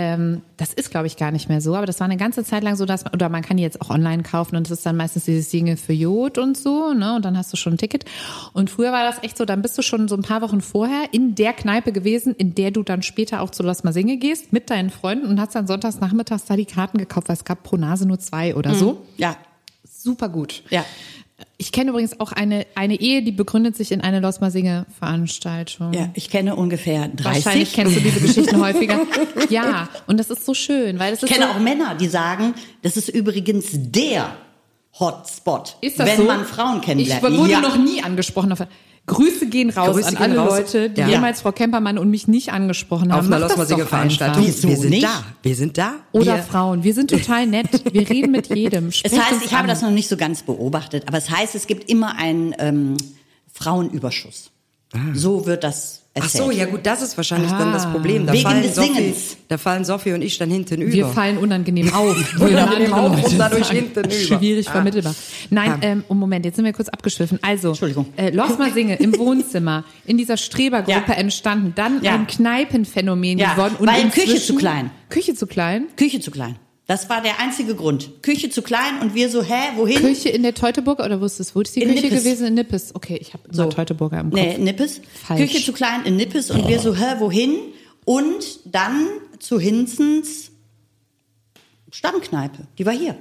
Ähm, 0.00 0.42
das 0.56 0.72
ist, 0.72 0.92
glaube 0.92 1.08
ich, 1.08 1.16
gar 1.16 1.32
nicht 1.32 1.48
mehr 1.48 1.60
so, 1.60 1.74
aber 1.74 1.84
das 1.84 1.98
war 1.98 2.04
eine 2.04 2.16
ganze 2.16 2.44
Zeit 2.44 2.62
lang 2.62 2.76
so, 2.76 2.84
dass 2.84 3.02
man, 3.02 3.14
oder 3.14 3.28
man 3.28 3.42
kann 3.42 3.56
die 3.56 3.64
jetzt 3.64 3.80
auch 3.80 3.90
online 3.90 4.22
kaufen 4.22 4.54
und 4.54 4.64
es 4.64 4.70
ist 4.70 4.86
dann 4.86 4.96
meistens 4.96 5.24
dieses 5.24 5.50
Single 5.50 5.76
für 5.76 5.92
Jod 5.92 6.38
und 6.38 6.56
so, 6.56 6.94
ne? 6.94 7.16
Und 7.16 7.24
dann 7.24 7.36
hast 7.36 7.52
du 7.52 7.56
schon 7.56 7.72
ein 7.72 7.78
Ticket. 7.78 8.04
Und 8.52 8.70
früher 8.70 8.92
war 8.92 9.02
das 9.02 9.20
echt 9.24 9.36
so, 9.36 9.44
dann 9.44 9.60
bist 9.60 9.76
du 9.76 9.82
schon 9.82 10.06
so 10.06 10.14
ein 10.14 10.22
paar 10.22 10.40
Wochen 10.40 10.60
vorher 10.60 11.08
in 11.10 11.34
der 11.34 11.52
Kneipe 11.52 11.90
gewesen, 11.90 12.32
in 12.36 12.54
der 12.54 12.70
du 12.70 12.84
dann 12.84 13.02
später 13.02 13.40
auch 13.40 13.50
zu 13.50 13.64
Lass 13.64 13.82
mal 13.82 13.92
Singe 13.92 14.18
gehst 14.18 14.52
mit 14.52 14.70
deinen 14.70 14.90
Freunden 14.90 15.26
und 15.26 15.40
hast 15.40 15.56
dann 15.56 15.66
sonntags 15.66 15.98
nachmittags 15.98 16.44
da 16.44 16.54
die 16.54 16.64
Karten 16.64 16.98
gekauft, 16.98 17.28
weil 17.28 17.34
es 17.34 17.44
gab 17.44 17.64
pro 17.64 17.76
Nase 17.76 18.06
nur 18.06 18.20
zwei 18.20 18.54
oder 18.54 18.76
so. 18.76 19.04
Ja, 19.16 19.36
Super 19.84 20.28
gut. 20.28 20.62
ja. 20.70 20.84
Ich 21.56 21.70
kenne 21.70 21.90
übrigens 21.90 22.18
auch 22.18 22.32
eine, 22.32 22.66
eine 22.74 23.00
Ehe, 23.00 23.22
die 23.22 23.30
begründet 23.30 23.76
sich 23.76 23.92
in 23.92 24.00
eine 24.00 24.20
Los 24.20 24.40
Singe 24.48 24.86
Veranstaltung. 24.98 25.92
Ja, 25.92 26.10
ich 26.14 26.30
kenne 26.30 26.56
ungefähr 26.56 27.08
30. 27.08 27.24
Wahrscheinlich 27.24 27.72
kennst 27.72 27.96
du 27.96 28.00
diese 28.00 28.20
Geschichten 28.20 28.60
häufiger. 28.64 29.00
Ja, 29.48 29.88
und 30.06 30.18
das 30.18 30.30
ist 30.30 30.44
so 30.44 30.54
schön, 30.54 30.98
weil 30.98 31.12
es 31.12 31.22
ist 31.22 31.30
Ich 31.30 31.36
kenne 31.36 31.50
so, 31.50 31.56
auch 31.56 31.60
Männer, 31.60 31.94
die 31.94 32.08
sagen, 32.08 32.54
das 32.82 32.96
ist 32.96 33.08
übrigens 33.08 33.66
der 33.72 34.32
Hotspot, 34.98 35.76
ist 35.80 36.00
das 36.00 36.08
wenn 36.08 36.16
so? 36.16 36.24
man 36.24 36.44
Frauen 36.44 36.80
kennenlernt. 36.80 37.22
Ich 37.22 37.38
wurde 37.38 37.52
ja. 37.52 37.60
noch 37.60 37.76
nie 37.76 38.02
angesprochen. 38.02 38.52
Grüße 39.08 39.46
gehen 39.48 39.70
raus 39.70 39.94
Grüße 39.94 40.08
an 40.08 40.14
gehen 40.14 40.22
alle 40.22 40.36
raus. 40.38 40.58
Leute, 40.58 40.90
die 40.90 41.00
Ja. 41.00 41.08
jemals 41.08 41.40
Frau 41.40 41.52
Kempermann 41.52 41.98
und 41.98 42.10
mich 42.10 42.28
nicht 42.28 42.52
angesprochen 42.52 43.12
haben. 43.12 43.26
Auf 43.26 43.32
einer 43.32 43.48
doch 43.48 43.86
Veranstaltung. 43.86 44.44
Wieso 44.46 44.68
Wir 44.68 44.76
sind 44.76 44.90
nicht? 44.90 45.04
da. 45.04 45.24
Wir 45.42 45.56
sind 45.56 45.76
da. 45.78 45.92
Oder 46.12 46.36
wir, 46.36 46.42
Frauen. 46.44 46.84
Wir 46.84 46.94
sind 46.94 47.10
total 47.10 47.46
nett. 47.46 47.68
Wir 47.92 48.08
reden 48.08 48.30
mit 48.30 48.54
jedem. 48.54 48.88
Es 48.88 48.96
Sprecht 48.98 49.16
heißt, 49.18 49.44
ich 49.44 49.52
habe 49.54 49.66
das 49.68 49.82
noch 49.82 49.90
nicht 49.90 50.08
so 50.08 50.16
ganz 50.16 50.42
beobachtet, 50.42 51.04
aber 51.08 51.18
es 51.18 51.28
heißt, 51.30 51.54
es 51.54 51.66
gibt 51.66 51.90
immer 51.90 52.16
einen 52.16 52.54
ähm, 52.58 52.96
Frauenüberschuss. 53.52 54.50
So 55.14 55.44
wird 55.46 55.64
das 55.64 56.02
Ach 56.14 56.22
erzählt. 56.24 56.44
so, 56.44 56.50
ja 56.50 56.64
gut, 56.66 56.80
das 56.84 57.00
ist 57.02 57.16
wahrscheinlich 57.16 57.50
dann 57.52 57.72
das 57.72 57.86
Ah. 57.86 57.90
Problem. 57.90 58.26
Da 58.26 58.32
Wegen 58.32 58.42
fallen 58.42 58.62
des 58.62 58.74
Sophie, 58.74 58.92
Singens. 58.94 59.36
da 59.46 59.56
fallen 59.58 59.84
Sophie 59.84 60.12
und 60.14 60.22
ich 60.22 60.36
dann 60.38 60.50
hinten 60.50 60.80
über. 60.82 60.92
Wir 60.92 61.06
fallen 61.06 61.38
unangenehm 61.38 61.92
auf. 61.94 62.16
Unangenehm 62.40 62.92
auf 62.92 63.24
und 63.24 63.38
dadurch 63.38 63.66
sagen, 63.66 63.78
hinten 63.78 64.00
über. 64.04 64.10
Schwierig 64.38 64.68
Ah. 64.68 64.72
vermittelbar. 64.72 65.14
Nein, 65.50 65.74
ähm, 65.82 66.04
um 66.08 66.18
Moment, 66.18 66.44
jetzt 66.44 66.56
sind 66.56 66.64
wir 66.64 66.72
kurz 66.72 66.88
abgeschwiffen. 66.88 67.38
Also, 67.42 67.68
Entschuldigung. 67.68 68.06
Äh, 68.16 68.30
Los 68.30 68.58
mal 68.58 68.72
Singe 68.72 68.96
im 68.96 69.16
Wohnzimmer, 69.16 69.84
in 70.06 70.16
dieser 70.18 70.36
Strebergruppe 70.36 71.12
Ja. 71.12 71.18
entstanden, 71.18 71.72
dann 71.76 72.02
Ja. 72.02 72.14
ein 72.14 72.26
Kneipenphänomen 72.26 73.38
Ja, 73.38 73.52
geworden. 73.54 73.76
weil 73.80 74.08
Küche 74.10 74.40
zu 74.40 74.56
klein. 74.56 74.90
Küche 75.10 75.34
zu 75.34 75.46
klein? 75.46 75.86
Küche 75.96 76.18
zu 76.20 76.30
klein. 76.32 76.56
Das 76.88 77.08
war 77.10 77.20
der 77.20 77.38
einzige 77.38 77.74
Grund. 77.74 78.22
Küche 78.22 78.48
zu 78.48 78.62
klein 78.62 79.00
und 79.02 79.14
wir 79.14 79.28
so, 79.28 79.42
hä, 79.42 79.76
wohin? 79.76 79.98
Küche 80.00 80.30
in 80.30 80.42
der 80.42 80.54
Teutoburger 80.54 81.04
oder 81.04 81.20
wo 81.20 81.26
ist 81.26 81.38
das? 81.38 81.54
Wo 81.54 81.60
ist 81.60 81.76
die 81.76 81.82
In 81.82 81.90
Küche 81.90 82.06
Nippes. 82.06 82.24
gewesen? 82.24 82.46
In 82.46 82.54
Nippes. 82.54 82.94
Okay, 82.94 83.18
ich 83.20 83.34
habe 83.34 83.44
immer 83.44 83.54
So. 83.54 83.68
Teutoburger 83.68 84.18
im 84.20 84.30
Kopf. 84.30 84.40
Nee, 84.40 84.56
Nippes. 84.56 85.02
Falsch. 85.22 85.40
Küche 85.42 85.62
zu 85.64 85.72
klein 85.74 86.04
in 86.06 86.16
Nippes 86.16 86.50
und 86.50 86.66
wir 86.66 86.80
so, 86.80 86.94
hä, 86.96 87.16
wohin? 87.18 87.56
Und 88.06 88.60
dann 88.64 89.06
zu 89.38 89.60
Hinzens 89.60 90.50
Stammkneipe. 91.92 92.66
Die 92.78 92.86
war 92.86 92.94
hier. 92.94 93.16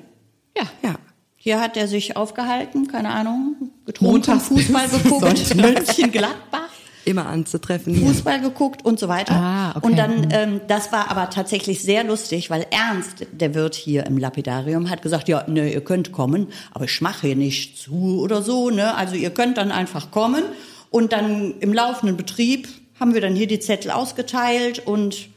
Ja. 0.58 0.64
Ja. 0.82 0.96
Hier 1.36 1.60
hat 1.60 1.76
er 1.78 1.88
sich 1.88 2.16
aufgehalten, 2.18 2.88
keine 2.88 3.10
Ahnung, 3.10 3.72
getrunken, 3.86 4.12
Montags 4.14 4.48
Fußball 4.48 4.88
geguckt. 4.90 5.56
Mönchengladbach. 5.56 6.70
Immer 7.08 7.28
anzutreffen. 7.28 7.96
Fußball 7.96 8.42
geguckt 8.42 8.84
und 8.84 9.00
so 9.00 9.08
weiter. 9.08 9.34
Ah, 9.34 9.70
okay. 9.78 9.88
Und 9.88 9.98
dann, 9.98 10.28
ähm, 10.32 10.62
das 10.68 10.92
war 10.92 11.10
aber 11.10 11.30
tatsächlich 11.30 11.82
sehr 11.82 12.04
lustig, 12.04 12.50
weil 12.50 12.66
Ernst, 12.70 13.26
der 13.32 13.56
Wirt 13.56 13.76
hier 13.76 14.06
im 14.06 14.18
Lapidarium, 14.18 14.90
hat 14.90 15.02
gesagt, 15.02 15.30
ja, 15.30 15.46
ne, 15.48 15.72
ihr 15.72 15.80
könnt 15.80 16.12
kommen, 16.12 16.48
aber 16.74 16.84
ich 16.84 17.00
mache 17.00 17.28
hier 17.28 17.38
nicht 17.38 17.78
zu 17.78 18.20
oder 18.22 18.42
so, 18.42 18.70
ne, 18.72 18.96
also 18.96 19.16
ihr 19.16 19.30
könnt 19.30 19.58
dann 19.58 19.72
einfach 19.72 20.12
kommen 20.12 20.44
und 20.90 21.14
dann 21.14 21.54
im 21.62 21.72
laufenden 21.72 22.18
Betrieb 22.18 22.68
haben 23.00 23.14
wir 23.14 23.22
dann 23.22 23.36
hier 23.36 23.48
die 23.48 23.62
Zettel 23.62 23.92
ausgeteilt 23.92 24.86
und 24.86 25.30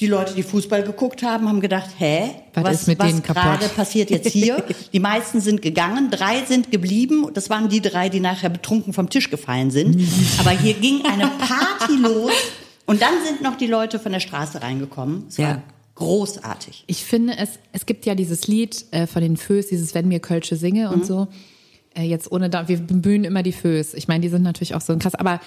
die 0.00 0.06
Leute, 0.06 0.34
die 0.34 0.42
Fußball 0.42 0.82
geguckt 0.82 1.22
haben, 1.22 1.48
haben 1.48 1.60
gedacht, 1.60 1.90
hä, 1.98 2.30
Was 2.54 2.82
ist 2.82 2.86
mit 2.88 3.02
denen 3.02 3.22
kaputt? 3.22 3.42
gerade 3.42 3.68
passiert 3.68 4.10
jetzt 4.10 4.28
hier? 4.28 4.64
die 4.92 5.00
meisten 5.00 5.40
sind 5.40 5.60
gegangen, 5.62 6.10
drei 6.10 6.42
sind 6.44 6.70
geblieben. 6.70 7.26
Das 7.34 7.50
waren 7.50 7.68
die 7.68 7.80
drei, 7.82 8.08
die 8.08 8.20
nachher 8.20 8.48
betrunken 8.48 8.92
vom 8.92 9.10
Tisch 9.10 9.28
gefallen 9.30 9.70
sind. 9.70 10.00
Aber 10.38 10.50
hier 10.50 10.74
ging 10.74 11.04
eine 11.04 11.26
Party 11.38 11.96
los. 12.00 12.32
Und 12.86 13.02
dann 13.02 13.12
sind 13.26 13.42
noch 13.42 13.56
die 13.56 13.66
Leute 13.66 13.98
von 13.98 14.10
der 14.12 14.20
Straße 14.20 14.62
reingekommen. 14.62 15.26
Es 15.28 15.38
war 15.38 15.44
Ja. 15.48 15.62
großartig. 15.94 16.84
Ich 16.86 17.04
finde 17.04 17.36
es, 17.38 17.50
es 17.72 17.86
gibt 17.86 18.04
ja 18.06 18.14
dieses 18.14 18.46
Lied 18.48 18.84
äh, 18.90 19.06
von 19.06 19.22
den 19.22 19.36
Föß, 19.36 19.68
dieses 19.68 19.94
Wenn 19.94 20.08
mir 20.08 20.20
Kölsche 20.20 20.56
singe 20.56 20.88
Mhm. 20.88 20.94
und 20.94 21.06
so. 21.06 21.28
Äh, 21.94 22.02
jetzt 22.04 22.30
ohne 22.32 22.48
da, 22.50 22.68
wir 22.68 22.78
bemühen 22.78 23.24
immer 23.24 23.42
die 23.42 23.52
Föß. 23.52 23.94
Ich 23.94 24.08
meine, 24.08 24.20
die 24.22 24.28
sind 24.28 24.42
natürlich 24.42 24.74
auch 24.74 24.80
so 24.80 24.96
krass, 24.96 25.14
aber 25.14 25.40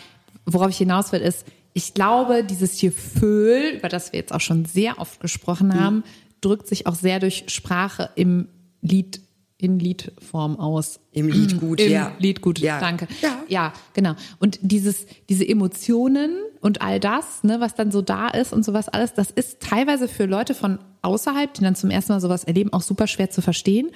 worauf 0.45 0.69
ich 0.69 0.77
hinaus 0.77 1.11
will, 1.11 1.21
ist, 1.21 1.45
ich 1.73 1.93
glaube, 1.93 2.43
dieses 2.43 2.77
hier 2.77 2.91
Föhl, 2.91 3.75
über 3.77 3.89
das 3.89 4.11
wir 4.11 4.19
jetzt 4.19 4.33
auch 4.33 4.41
schon 4.41 4.65
sehr 4.65 4.99
oft 4.99 5.19
gesprochen 5.19 5.69
Mhm. 5.69 5.73
haben, 5.79 6.03
drückt 6.41 6.67
sich 6.67 6.85
auch 6.87 6.95
sehr 6.95 7.19
durch 7.19 7.45
Sprache 7.47 8.09
im 8.15 8.47
Lied, 8.81 9.21
in 9.57 9.79
Liedform 9.79 10.59
aus. 10.59 10.99
Im 11.13 11.29
Lied 11.29 11.59
gut, 11.59 11.79
Im 11.79 11.91
ja. 11.91 12.11
Lied 12.19 12.41
gut, 12.41 12.59
Ja. 12.59 12.79
danke. 12.79 13.07
Ja. 13.21 13.39
ja, 13.47 13.73
genau. 13.93 14.13
Und 14.39 14.59
dieses, 14.61 15.05
diese 15.29 15.47
Emotionen 15.47 16.35
und 16.59 16.81
all 16.81 16.99
das, 16.99 17.43
ne, 17.43 17.59
was 17.61 17.73
dann 17.75 17.89
so 17.91 18.01
da 18.01 18.27
ist 18.27 18.51
und 18.51 18.63
sowas 18.65 18.89
alles, 18.89 19.13
das 19.13 19.31
ist 19.31 19.61
teilweise 19.61 20.07
für 20.09 20.25
Leute 20.25 20.53
von 20.53 20.79
außerhalb, 21.01 21.53
die 21.53 21.61
dann 21.61 21.75
zum 21.75 21.89
ersten 21.91 22.11
Mal 22.11 22.19
sowas 22.19 22.43
erleben, 22.43 22.73
auch 22.73 22.81
super 22.81 23.07
schwer 23.07 23.29
zu 23.29 23.41
verstehen. 23.41 23.89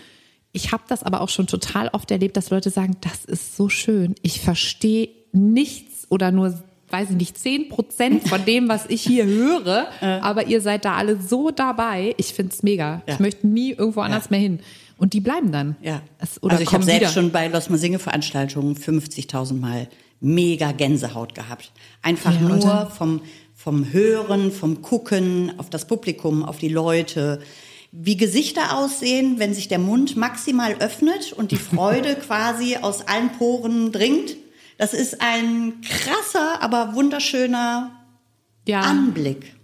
Ich 0.54 0.72
habe 0.72 0.84
das 0.88 1.04
aber 1.04 1.20
auch 1.22 1.30
schon 1.30 1.48
total 1.48 1.90
oft 1.90 2.10
erlebt, 2.12 2.38
dass 2.38 2.50
Leute 2.50 2.70
sagen, 2.70 2.96
das 3.02 3.26
ist 3.26 3.58
so 3.58 3.68
schön. 3.68 4.16
Ich 4.22 4.40
verstehe 4.40 5.10
nichts 6.08 6.12
oder 6.12 6.32
nur, 6.32 6.54
weiß 6.90 7.10
ich 7.12 7.16
nicht, 7.16 7.38
zehn 7.38 7.70
Prozent 7.70 8.28
von 8.28 8.44
dem, 8.46 8.70
was 8.70 8.86
ich 8.88 9.02
hier 9.02 9.26
höre, 9.26 9.88
aber 10.22 10.48
ihr 10.48 10.62
seid 10.62 10.86
da 10.86 10.96
alle 10.96 11.20
so 11.22 11.52
dabei. 11.52 12.16
Ich 12.18 12.34
find's 12.34 12.64
mega. 12.64 13.02
Ja. 13.08 13.14
Ich 13.16 13.20
möchte 13.20 13.48
nie 13.48 13.72
irgendwo 13.72 14.02
anders 14.02 14.30
mehr 14.30 14.40
hin. 14.40 14.60
Und 14.98 15.14
die 15.14 15.20
bleiben 15.20 15.52
dann. 15.52 15.76
Ja. 15.82 16.02
Es, 16.20 16.42
oder 16.42 16.54
also 16.54 16.64
ich 16.64 16.74
habe 16.74 16.84
selbst 16.84 17.02
wieder. 17.02 17.10
schon 17.12 17.32
bei 17.32 17.48
Los 17.48 17.66
Singe 17.66 18.00
Veranstaltungen 18.00 18.76
50.000 18.76 19.54
Mal 19.54 19.88
mega 20.20 20.72
Gänsehaut 20.72 21.36
gehabt. 21.36 21.72
Einfach 22.02 22.34
Ja, 22.34 22.42
nur 22.42 22.88
vom, 22.90 23.22
vom 23.54 23.92
Hören, 23.94 24.52
vom 24.52 24.82
Gucken 24.82 25.54
auf 25.60 25.70
das 25.70 25.86
Publikum, 25.86 26.44
auf 26.44 26.58
die 26.58 26.70
Leute. 26.70 27.40
Wie 27.92 28.18
Gesichter 28.18 28.76
aussehen, 28.76 29.36
wenn 29.38 29.54
sich 29.54 29.68
der 29.68 29.78
Mund 29.80 30.18
maximal 30.18 30.74
öffnet 30.80 31.32
und 31.34 31.52
die 31.52 31.58
Freude 31.58 32.16
quasi 32.28 32.78
aus 32.82 33.08
allen 33.08 33.30
Poren 33.34 33.92
dringt. 33.92 34.36
Das 34.78 34.94
ist 34.94 35.22
ein 35.22 35.82
krasser, 35.82 36.62
aber 36.62 36.94
wunderschöner 36.94 37.92
ja. 38.68 38.82
Anblick. 38.82 39.56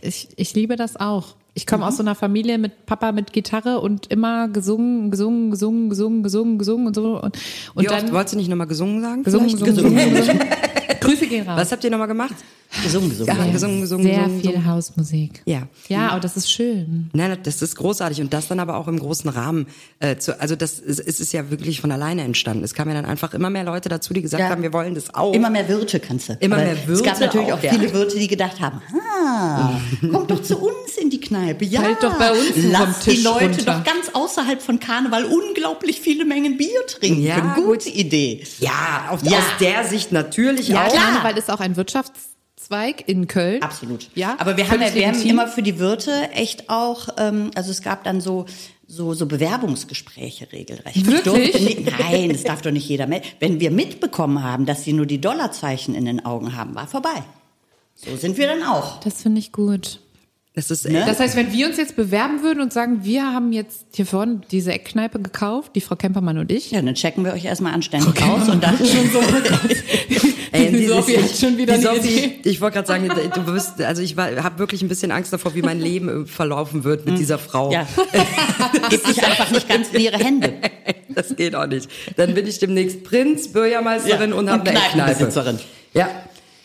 ich, 0.00 0.28
ich 0.36 0.54
liebe 0.54 0.76
das 0.76 0.96
auch. 0.96 1.36
Ich 1.54 1.66
komme 1.66 1.84
aus 1.84 1.96
so 1.96 2.04
einer 2.04 2.14
Familie 2.14 2.56
mit 2.56 2.86
Papa 2.86 3.10
mit 3.10 3.32
Gitarre 3.32 3.80
und 3.80 4.06
immer 4.12 4.48
gesungen, 4.48 5.10
gesungen, 5.10 5.50
gesungen, 5.50 5.90
gesungen, 5.90 6.22
gesungen, 6.22 6.58
gesungen 6.58 6.86
und 6.86 6.94
so. 6.94 7.20
Und, 7.20 7.36
und 7.74 7.82
Wie 7.82 7.88
oft 7.88 8.02
dann 8.02 8.12
wolltest 8.12 8.34
du 8.34 8.38
nicht 8.38 8.48
nochmal 8.48 8.68
gesungen 8.68 9.00
sagen? 9.02 9.24
gesungen, 9.24 9.50
gesungen, 9.50 9.74
gesungen, 9.74 10.14
gesungen. 10.14 10.40
Grüße 11.00 11.26
gehen 11.26 11.48
raus. 11.48 11.58
Was 11.58 11.72
habt 11.72 11.82
ihr 11.82 11.90
nochmal 11.90 12.06
gemacht? 12.06 12.34
Gesungen, 12.82 13.10
gesungen. 13.10 13.36
Ja, 13.36 13.50
gesungen, 13.52 13.80
gesungen, 13.80 14.04
Sehr 14.06 14.14
gesungen, 14.18 14.40
viel 14.40 14.50
gesungen. 14.52 14.66
Hausmusik. 14.72 15.42
Ja. 15.44 15.62
Ja, 15.88 16.08
aber 16.10 16.20
das 16.20 16.36
ist 16.36 16.50
schön. 16.50 17.10
Nein, 17.12 17.36
das 17.42 17.60
ist 17.62 17.76
großartig 17.76 18.20
und 18.20 18.32
das 18.32 18.48
dann 18.48 18.60
aber 18.60 18.76
auch 18.76 18.88
im 18.88 18.98
großen 18.98 19.28
Rahmen. 19.30 19.66
Äh, 20.00 20.16
zu, 20.16 20.40
also 20.40 20.56
das 20.56 20.78
ist, 20.78 21.00
es 21.00 21.20
ist 21.20 21.32
ja 21.32 21.50
wirklich 21.50 21.80
von 21.80 21.90
alleine 21.92 22.22
entstanden. 22.22 22.64
Es 22.64 22.74
kamen 22.74 22.90
ja 22.94 23.00
dann 23.00 23.10
einfach 23.10 23.34
immer 23.34 23.50
mehr 23.50 23.64
Leute 23.64 23.88
dazu, 23.88 24.14
die 24.14 24.22
gesagt 24.22 24.42
Ja. 24.42 24.48
haben, 24.50 24.62
wir 24.62 24.72
wollen 24.72 24.94
das 24.94 25.14
auch. 25.14 25.32
Immer 25.34 25.50
mehr 25.50 25.68
Wirte 25.68 26.00
kannst 26.00 26.28
du. 26.28 26.36
Immer 26.40 26.56
Aber 26.56 26.64
mehr 26.64 26.74
Es 26.74 27.02
gab 27.02 27.18
Wirte 27.20 27.26
natürlich 27.26 27.52
auch, 27.52 27.58
auch, 27.58 27.62
ja. 27.62 27.70
viele 27.72 27.92
Wirte, 27.92 28.18
die 28.18 28.28
gedacht 28.28 28.60
haben, 28.60 28.80
ah, 29.26 29.80
kommt 30.10 30.30
doch 30.30 30.42
zu 30.42 30.58
uns 30.58 30.96
in 31.00 31.10
die 31.10 31.20
Kneipe. 31.20 31.64
Ja, 31.64 31.82
Fällt 31.82 32.02
doch 32.02 32.18
bei 32.18 32.30
uns 32.32 32.40
lass 32.70 33.00
die 33.00 33.22
Leute 33.22 33.44
runter. 33.46 33.64
doch 33.64 33.84
ganz 33.84 34.10
außerhalb 34.12 34.62
von 34.62 34.78
Karneval 34.80 35.24
unglaublich 35.24 36.00
viele 36.00 36.24
Mengen 36.24 36.56
Bier 36.56 36.86
trinken. 36.86 37.22
Ja, 37.22 37.54
Gute 37.56 37.88
Idee. 37.90 38.44
ja, 38.60 39.06
auf, 39.10 39.22
Ja. 39.24 39.38
aus 39.38 39.44
der 39.60 39.84
Sicht 39.84 40.12
natürlich 40.12 40.68
Ja, 40.68 40.86
auch. 40.86 40.94
Karneval 40.94 41.36
ist 41.36 41.50
auch 41.50 41.60
ein 41.60 41.76
Wirtschaftszweig 42.68 43.04
in 43.08 43.26
Köln. 43.26 43.62
Absolut. 43.62 44.08
Ja, 44.14 44.36
Aber 44.38 44.56
wir 44.56 44.68
haben, 44.70 44.80
ja, 44.80 44.94
wir 44.94 45.08
haben 45.08 45.22
immer 45.22 45.48
für 45.48 45.62
die 45.62 45.78
Wirte 45.78 46.30
echt 46.32 46.68
auch, 46.68 47.08
ähm, 47.18 47.50
also 47.54 47.70
es 47.70 47.82
gab 47.82 48.04
dann 48.04 48.20
so 48.20 48.46
so, 48.90 49.12
so 49.12 49.26
Bewerbungsgespräche 49.26 50.50
regelrecht. 50.50 51.04
Wirklich? 51.06 51.60
Nicht- 51.60 51.98
nein, 51.98 52.30
das 52.30 52.42
darf 52.42 52.62
doch 52.62 52.70
nicht 52.70 52.88
jeder 52.88 53.06
mehr. 53.06 53.20
Wenn 53.38 53.60
wir 53.60 53.70
mitbekommen 53.70 54.42
haben, 54.42 54.64
dass 54.64 54.82
sie 54.84 54.94
nur 54.94 55.04
die 55.04 55.20
Dollarzeichen 55.20 55.94
in 55.94 56.06
den 56.06 56.24
Augen 56.24 56.56
haben, 56.56 56.74
war 56.74 56.86
vorbei. 56.86 57.22
So 57.94 58.16
sind 58.16 58.38
wir 58.38 58.46
dann 58.46 58.62
auch. 58.62 59.00
Das 59.00 59.20
finde 59.20 59.40
ich 59.40 59.52
gut. 59.52 60.00
Das 60.58 60.72
ist 60.72 60.88
Ne? 60.88 61.04
Das 61.06 61.20
heißt, 61.20 61.36
wenn 61.36 61.52
wir 61.52 61.68
uns 61.68 61.76
jetzt 61.76 61.94
bewerben 61.94 62.42
würden 62.42 62.60
und 62.60 62.72
sagen, 62.72 63.04
wir 63.04 63.32
haben 63.32 63.52
jetzt 63.52 63.86
hier 63.94 64.06
vorne 64.06 64.40
diese 64.50 64.72
Eckkneipe 64.72 65.20
gekauft, 65.20 65.72
die 65.76 65.80
Frau 65.80 65.94
Kempermann 65.94 66.36
und 66.38 66.50
ich. 66.50 66.72
Ja, 66.72 66.82
dann 66.82 66.94
checken 66.94 67.24
wir 67.24 67.32
euch 67.32 67.44
erstmal 67.44 67.74
anständig 67.74 68.20
aus 68.22 68.48
und 68.48 68.62
dann 68.62 68.76
schon 68.78 69.08
so. 69.10 69.20
Ey, 70.52 70.72
Die 70.72 70.86
Sophie 70.86 71.12
ich, 71.12 71.22
hat 71.22 71.36
schon 71.36 71.56
wieder 71.58 71.76
die 71.76 71.82
Sophie, 71.84 71.98
Idee. 71.98 72.40
Ich 72.44 72.60
wollte 72.60 72.74
gerade 72.76 72.88
sagen, 72.88 73.08
du 73.08 73.46
wirst, 73.46 73.80
also 73.82 74.02
ich 74.02 74.16
habe 74.16 74.58
wirklich 74.58 74.82
ein 74.82 74.88
bisschen 74.88 75.12
Angst 75.12 75.32
davor, 75.32 75.54
wie 75.54 75.62
mein 75.62 75.78
Leben 75.78 76.24
äh, 76.24 76.26
verlaufen 76.26 76.82
wird 76.84 77.06
mit 77.06 77.18
dieser 77.18 77.38
Frau. 77.38 77.70
Ja. 77.70 77.86
Gib 78.90 79.04
dich 79.06 79.22
einfach 79.22 79.50
nicht 79.50 79.68
ganz 79.68 79.88
in 79.92 80.00
ihre 80.00 80.18
Hände. 80.18 80.54
Das 81.10 81.36
geht 81.36 81.54
auch 81.54 81.66
nicht. 81.66 81.88
Dann 82.16 82.34
bin 82.34 82.46
ich 82.46 82.58
demnächst 82.58 83.04
Prinz, 83.04 83.48
Bürgermeisterin 83.48 84.30
Ja, 84.30 84.36
und 84.36 84.50
habe 84.50 84.68
eine 84.68 84.78
Eckkneipe. 84.78 84.94
Kneipenbesitzerin. 84.94 85.58
Ja, 85.94 86.08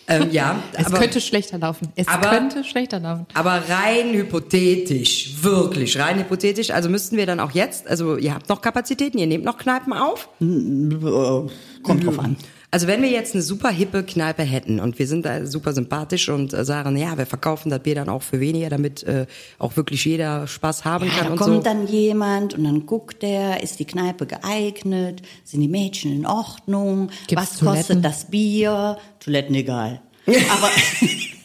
ähm, 0.07 0.29
ja. 0.31 0.55
Es 0.73 0.87
aber, 0.87 0.99
könnte 0.99 1.21
schlechter 1.21 1.57
laufen. 1.57 1.91
Es 1.95 2.07
aber- 2.07 2.29
könnte 2.29 2.63
schlechter 2.63 2.99
laufen. 2.99 3.25
aber 3.33 3.61
rein 3.69 4.13
hypothetisch, 4.13 5.35
wirklich 5.41 5.97
rein 5.99 6.19
hypothetisch. 6.19 6.71
Also 6.71 6.89
müssten 6.89 7.17
wir 7.17 7.25
dann 7.25 7.39
auch 7.39 7.51
jetzt, 7.51 7.87
also 7.87 8.17
ihr 8.17 8.33
habt 8.33 8.49
noch 8.49 8.61
Kapazitäten, 8.61 9.17
ihr 9.17 9.27
nehmt 9.27 9.45
noch 9.45 9.57
Kneipen 9.57 9.93
auf. 9.93 10.29
Kommt 10.39 12.05
drauf 12.05 12.19
an. 12.19 12.35
Also 12.73 12.87
wenn 12.87 13.03
wir 13.03 13.09
jetzt 13.11 13.35
eine 13.35 13.43
super 13.43 13.69
hippe 13.69 14.01
Kneipe 14.03 14.41
hätten 14.41 14.79
und 14.79 14.97
wir 14.97 15.05
sind 15.05 15.27
da 15.27 15.45
super 15.45 15.73
sympathisch 15.73 16.27
und 16.29 16.53
äh, 16.55 16.65
sagen, 16.65 16.97
ja, 16.97 17.15
wir 17.19 17.27
verkaufen 17.27 17.69
das 17.69 17.81
Bier 17.83 17.93
dann 17.93 18.09
auch 18.09 18.23
für 18.23 18.39
weniger, 18.39 18.69
damit 18.71 19.03
äh, 19.03 19.27
auch 19.59 19.77
wirklich 19.77 20.03
jeder 20.05 20.47
Spaß 20.47 20.83
haben 20.83 21.05
Ja, 21.05 21.11
kann 21.11 21.25
da 21.25 21.31
und 21.33 21.37
kommt 21.37 21.55
so. 21.57 21.61
dann 21.61 21.85
jemand 21.87 22.55
und 22.55 22.63
dann 22.63 22.87
guckt 22.87 23.21
der, 23.21 23.61
ist 23.61 23.77
die 23.77 23.85
Kneipe 23.85 24.25
geeignet, 24.25 25.21
sind 25.43 25.61
die 25.61 25.67
Mädchen 25.67 26.13
in 26.13 26.25
Ordnung, 26.25 27.11
Gibt's 27.27 27.51
was 27.51 27.57
Toiletten? 27.59 27.77
kostet 27.77 28.05
das 28.05 28.25
Bier, 28.31 28.97
Toiletten 29.19 29.53
egal. 29.53 30.01
Aber 30.25 30.69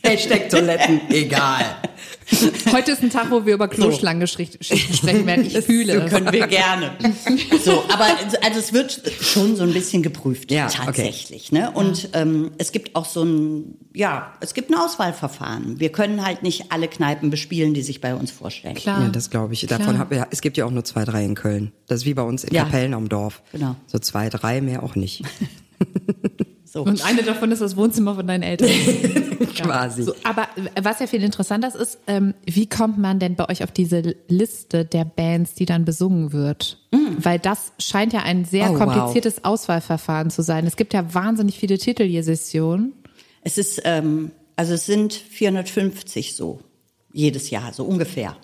Hashtag 0.08 0.48
Toiletten, 0.50 1.00
egal. 1.10 1.64
Heute 2.72 2.92
ist 2.92 3.02
ein 3.02 3.08
Tag, 3.10 3.30
wo 3.30 3.46
wir 3.46 3.54
über 3.54 3.68
Kloschlangengeschichten 3.68 4.62
sprechen 4.62 5.26
werden. 5.26 5.46
Ich 5.46 5.58
fühle 5.64 5.94
so 5.94 6.00
es. 6.00 6.10
können 6.10 6.30
wir 6.32 6.46
gerne. 6.46 6.92
So, 7.64 7.82
aber 7.88 8.04
also 8.42 8.58
es 8.58 8.72
wird 8.74 9.00
schon 9.20 9.56
so 9.56 9.62
ein 9.62 9.72
bisschen 9.72 10.02
geprüft 10.02 10.50
Ja, 10.52 10.66
okay. 10.66 10.76
tatsächlich, 10.84 11.52
ne? 11.52 11.70
Und 11.70 12.10
ähm, 12.12 12.50
es 12.58 12.70
gibt 12.72 12.94
auch 12.96 13.06
so 13.06 13.24
ein, 13.24 13.76
ja, 13.94 14.34
es 14.40 14.52
gibt 14.52 14.70
ein 14.70 14.74
Auswahlverfahren. 14.74 15.80
Wir 15.80 15.90
können 15.90 16.24
halt 16.24 16.42
nicht 16.42 16.70
alle 16.70 16.88
Kneipen 16.88 17.30
bespielen, 17.30 17.72
die 17.72 17.82
sich 17.82 18.00
bei 18.02 18.14
uns 18.14 18.30
vorstellen. 18.30 18.74
Klar. 18.74 19.04
Ja, 19.04 19.08
das 19.08 19.30
glaube 19.30 19.54
ich. 19.54 19.62
Davon 19.66 19.86
Klar. 19.86 19.98
hab, 19.98 20.12
ja, 20.12 20.26
es 20.30 20.42
gibt 20.42 20.58
ja 20.58 20.66
auch 20.66 20.70
nur 20.70 20.84
zwei, 20.84 21.04
drei 21.04 21.24
in 21.24 21.34
Köln. 21.34 21.72
Das 21.86 22.00
ist 22.00 22.04
wie 22.06 22.14
bei 22.14 22.22
uns 22.22 22.44
in 22.44 22.54
Ja. 22.54 22.64
Kapellen 22.64 22.92
am 22.92 23.08
Dorf. 23.08 23.42
Genau. 23.52 23.74
So 23.86 23.98
zwei, 23.98 24.28
drei, 24.28 24.60
mehr 24.60 24.82
auch 24.82 24.96
nicht. 24.96 25.22
So. 26.70 26.82
Und 26.82 27.02
eine 27.04 27.22
davon 27.22 27.50
ist 27.50 27.62
das 27.62 27.76
Wohnzimmer 27.76 28.14
von 28.14 28.26
deinen 28.26 28.42
Eltern. 28.42 28.68
Quasi. 29.56 30.02
So, 30.02 30.14
aber 30.22 30.48
was 30.80 31.00
ja 31.00 31.06
viel 31.06 31.22
interessanter 31.22 31.74
ist, 31.74 31.98
ähm, 32.06 32.34
wie 32.44 32.66
kommt 32.66 32.98
man 32.98 33.18
denn 33.18 33.36
bei 33.36 33.48
euch 33.48 33.64
auf 33.64 33.72
diese 33.72 34.16
Liste 34.28 34.84
der 34.84 35.06
Bands, 35.06 35.54
die 35.54 35.64
dann 35.64 35.86
besungen 35.86 36.32
wird? 36.32 36.78
Weil 37.18 37.38
das 37.38 37.72
scheint 37.78 38.12
ja 38.12 38.20
ein 38.20 38.44
sehr 38.44 38.70
Oh, 38.70 38.74
wow. 38.74 38.80
kompliziertes 38.80 39.44
Auswahlverfahren 39.44 40.30
zu 40.30 40.42
sein. 40.42 40.66
Es 40.66 40.76
gibt 40.76 40.92
ja 40.92 41.14
wahnsinnig 41.14 41.58
viele 41.58 41.78
Titel 41.78 42.02
je 42.02 42.20
Session. 42.20 42.92
Es 43.42 43.56
ist, 43.56 43.80
ähm, 43.84 44.30
also 44.56 44.74
es 44.74 44.84
sind 44.84 45.14
450 45.14 46.36
so 46.36 46.60
jedes 47.12 47.48
Jahr, 47.50 47.72
so 47.72 47.84
ungefähr. 47.84 48.36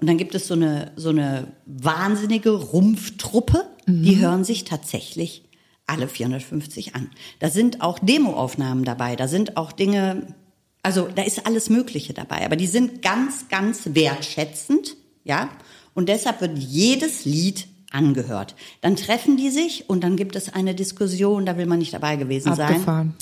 Und 0.00 0.08
dann 0.08 0.16
gibt 0.16 0.34
es 0.34 0.46
so 0.46 0.54
eine, 0.54 0.92
so 0.96 1.10
eine 1.10 1.48
wahnsinnige 1.66 2.50
Rumpftruppe, 2.50 3.64
die 3.86 4.18
hören 4.18 4.44
sich 4.44 4.64
tatsächlich 4.64 5.47
alle 5.88 6.08
450 6.08 6.94
an. 6.94 7.10
Da 7.38 7.50
sind 7.50 7.80
auch 7.80 7.98
Demoaufnahmen 7.98 8.84
dabei, 8.84 9.16
da 9.16 9.28
sind 9.28 9.56
auch 9.56 9.72
Dinge, 9.72 10.34
also 10.82 11.08
da 11.14 11.22
ist 11.22 11.46
alles 11.46 11.70
Mögliche 11.70 12.14
dabei, 12.14 12.44
aber 12.44 12.56
die 12.56 12.66
sind 12.66 13.02
ganz, 13.02 13.48
ganz 13.48 13.90
wertschätzend, 13.92 14.96
ja. 15.24 15.50
Und 15.94 16.08
deshalb 16.08 16.40
wird 16.40 16.56
jedes 16.56 17.24
Lied 17.24 17.66
angehört. 17.90 18.54
Dann 18.82 18.96
treffen 18.96 19.36
die 19.36 19.50
sich 19.50 19.88
und 19.88 20.04
dann 20.04 20.16
gibt 20.16 20.36
es 20.36 20.52
eine 20.52 20.74
Diskussion, 20.74 21.46
da 21.46 21.56
will 21.56 21.66
man 21.66 21.78
nicht 21.78 21.94
dabei 21.94 22.16
gewesen 22.16 22.54
sein. 22.54 22.68
Abgefahren. 22.68 23.14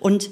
Und 0.00 0.26
äh, 0.26 0.28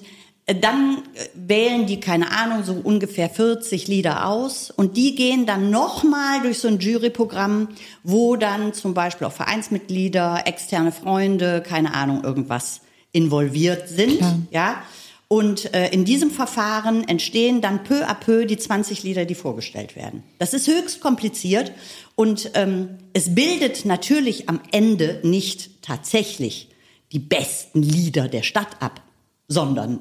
dann 0.55 1.03
äh, 1.15 1.27
wählen 1.35 1.87
die, 1.87 2.01
keine 2.01 2.33
Ahnung, 2.33 2.65
so 2.65 2.73
ungefähr 2.73 3.29
40 3.29 3.87
Lieder 3.89 4.27
aus 4.27 4.71
und 4.71 4.97
die 4.97 5.15
gehen 5.15 5.47
dann 5.47 5.71
nochmal 5.71 6.43
durch 6.43 6.59
so 6.59 6.69
ein 6.69 6.79
Juryprogramm, 6.79 7.69
wo 8.03 8.37
dann 8.37 8.73
zum 8.73 8.95
Beispiel 8.95 9.27
auch 9.27 9.33
Vereinsmitglieder, 9.33 10.43
externe 10.47 10.93
Freunde, 10.93 11.63
keine 11.63 11.95
Ahnung, 11.95 12.25
irgendwas 12.25 12.81
involviert 13.13 13.89
sind, 13.89 14.19
Klar. 14.19 14.39
ja. 14.51 14.83
Und 15.31 15.75
äh, 15.75 15.91
in 15.91 16.07
diesem 16.07 16.31
Verfahren 16.31 17.07
entstehen 17.07 17.61
dann 17.61 17.85
peu 17.85 18.03
à 18.09 18.15
peu 18.15 18.47
die 18.47 18.57
20 18.57 19.03
Lieder, 19.03 19.27
die 19.27 19.35
vorgestellt 19.35 19.95
werden. 19.95 20.23
Das 20.39 20.55
ist 20.55 20.67
höchst 20.67 21.03
kompliziert 21.03 21.73
und 22.15 22.53
ähm, 22.55 22.97
es 23.13 23.35
bildet 23.35 23.85
natürlich 23.85 24.49
am 24.49 24.61
Ende 24.73 25.21
nicht 25.23 25.83
tatsächlich 25.83 26.71
die 27.13 27.19
besten 27.19 27.83
Lieder 27.83 28.29
der 28.29 28.43
Stadt 28.43 28.81
ab, 28.81 29.03
sondern 29.49 30.01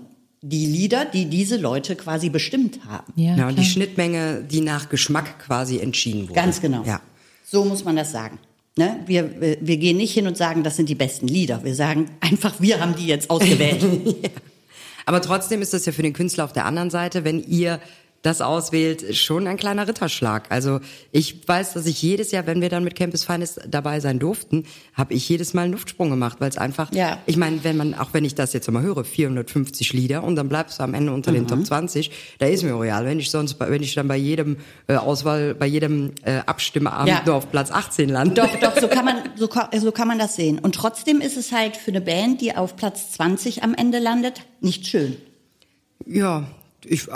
die 0.49 0.65
Lieder, 0.65 1.05
die 1.05 1.25
diese 1.25 1.57
Leute 1.57 1.95
quasi 1.95 2.29
bestimmt 2.29 2.79
haben. 2.87 3.13
Ja, 3.15 3.35
Ja, 3.35 3.47
und 3.47 3.59
die. 3.59 3.65
Schnittmenge, 3.65 4.43
die 4.49 4.61
nach 4.61 4.89
Geschmack 4.89 5.39
quasi 5.39 5.79
entschieden 5.79 6.23
wurde. 6.23 6.33
Ganz 6.33 6.61
genau. 6.61 6.83
Ja. 6.83 7.01
So 7.43 7.65
muss 7.65 7.83
man 7.83 7.95
das 7.95 8.11
sagen. 8.11 8.39
Ne? 8.77 8.99
Wir, 9.05 9.41
wir, 9.41 9.57
wir 9.59 9.77
gehen 9.77 9.97
nicht 9.97 10.13
hin 10.13 10.27
und 10.27 10.37
sagen, 10.37 10.63
das 10.63 10.75
sind 10.75 10.87
die 10.87 10.95
besten 10.95 11.27
Lieder. 11.27 11.63
Wir 11.63 11.73
sagen 11.75 12.11
einfach, 12.19 12.59
wir 12.59 12.79
haben 12.79 12.95
die 12.95 13.07
jetzt 13.07 13.29
ausgewählt. 13.29 13.83
Aber 15.05 15.21
trotzdem 15.21 15.61
ist 15.61 15.73
das 15.73 15.85
ja 15.85 15.93
für 15.93 16.01
den 16.03 16.13
Künstler 16.13 16.43
auf 16.43 16.53
der 16.53 16.65
anderen 16.65 16.89
Seite, 16.89 17.23
wenn 17.23 17.41
ihr 17.41 17.79
das 18.23 18.41
auswählt, 18.41 19.15
schon 19.15 19.47
ein 19.47 19.57
kleiner 19.57 19.87
Ritterschlag. 19.87 20.47
Also 20.51 20.79
ich 21.11 21.47
weiß, 21.47 21.73
dass 21.73 21.85
ich 21.85 22.01
jedes 22.01 22.31
Jahr, 22.31 22.45
wenn 22.47 22.61
wir 22.61 22.67
dann 22.69 22.83
mit 22.83 22.95
Campus 22.95 23.23
Finest 23.23 23.61
dabei 23.69 23.99
sein 23.99 24.19
durften, 24.19 24.65
habe 24.95 25.13
ich 25.13 25.29
jedes 25.29 25.53
Mal 25.53 25.61
einen 25.63 25.71
Luftsprung 25.73 26.09
gemacht, 26.09 26.37
weil 26.39 26.49
es 26.49 26.57
einfach, 26.57 26.91
Ja. 26.93 27.19
ich 27.25 27.37
meine, 27.37 27.63
wenn 27.63 27.77
man, 27.77 27.93
auch 27.93 28.09
wenn 28.13 28.25
ich 28.25 28.35
das 28.35 28.53
jetzt 28.53 28.69
mal 28.71 28.81
höre, 28.81 29.05
450 29.05 29.93
Lieder 29.93 30.23
und 30.23 30.35
dann 30.35 30.49
bleibst 30.49 30.79
du 30.79 30.83
am 30.83 30.93
Ende 30.93 31.13
unter 31.13 31.31
Mhm. 31.31 31.35
den 31.35 31.47
Top 31.47 31.65
20, 31.65 32.11
da 32.39 32.47
ist 32.47 32.63
mir 32.63 32.77
real. 32.77 33.05
Wenn 33.05 33.19
ich 33.19 33.29
sonst, 33.31 33.59
wenn 33.59 33.83
ich 33.83 33.93
dann 33.95 34.07
bei 34.07 34.17
jedem 34.17 34.57
äh, 34.87 34.95
Auswahl, 34.95 35.53
bei 35.55 35.67
jedem 35.67 36.11
äh, 36.23 36.39
Abstimmabend 36.45 37.07
Ja. 37.09 37.21
nur 37.25 37.35
auf 37.35 37.51
Platz 37.51 37.71
18 37.71 38.09
lande. 38.09 38.33
Doch, 38.33 38.59
doch, 38.59 38.77
so 38.81 38.87
kann 38.87 39.05
man, 39.05 39.17
so, 39.37 39.47
so 39.79 39.91
kann 39.91 40.07
man 40.07 40.19
das 40.19 40.35
sehen. 40.35 40.59
Und 40.59 40.75
trotzdem 40.75 41.21
ist 41.21 41.37
es 41.37 41.51
halt 41.51 41.77
für 41.77 41.91
eine 41.91 42.01
Band, 42.01 42.41
die 42.41 42.55
auf 42.55 42.75
Platz 42.75 43.11
20 43.11 43.63
am 43.63 43.73
Ende 43.73 43.99
landet, 43.99 44.41
nicht 44.59 44.85
schön. 44.87 45.15
Ja, 46.05 46.45
ich, 46.89 47.07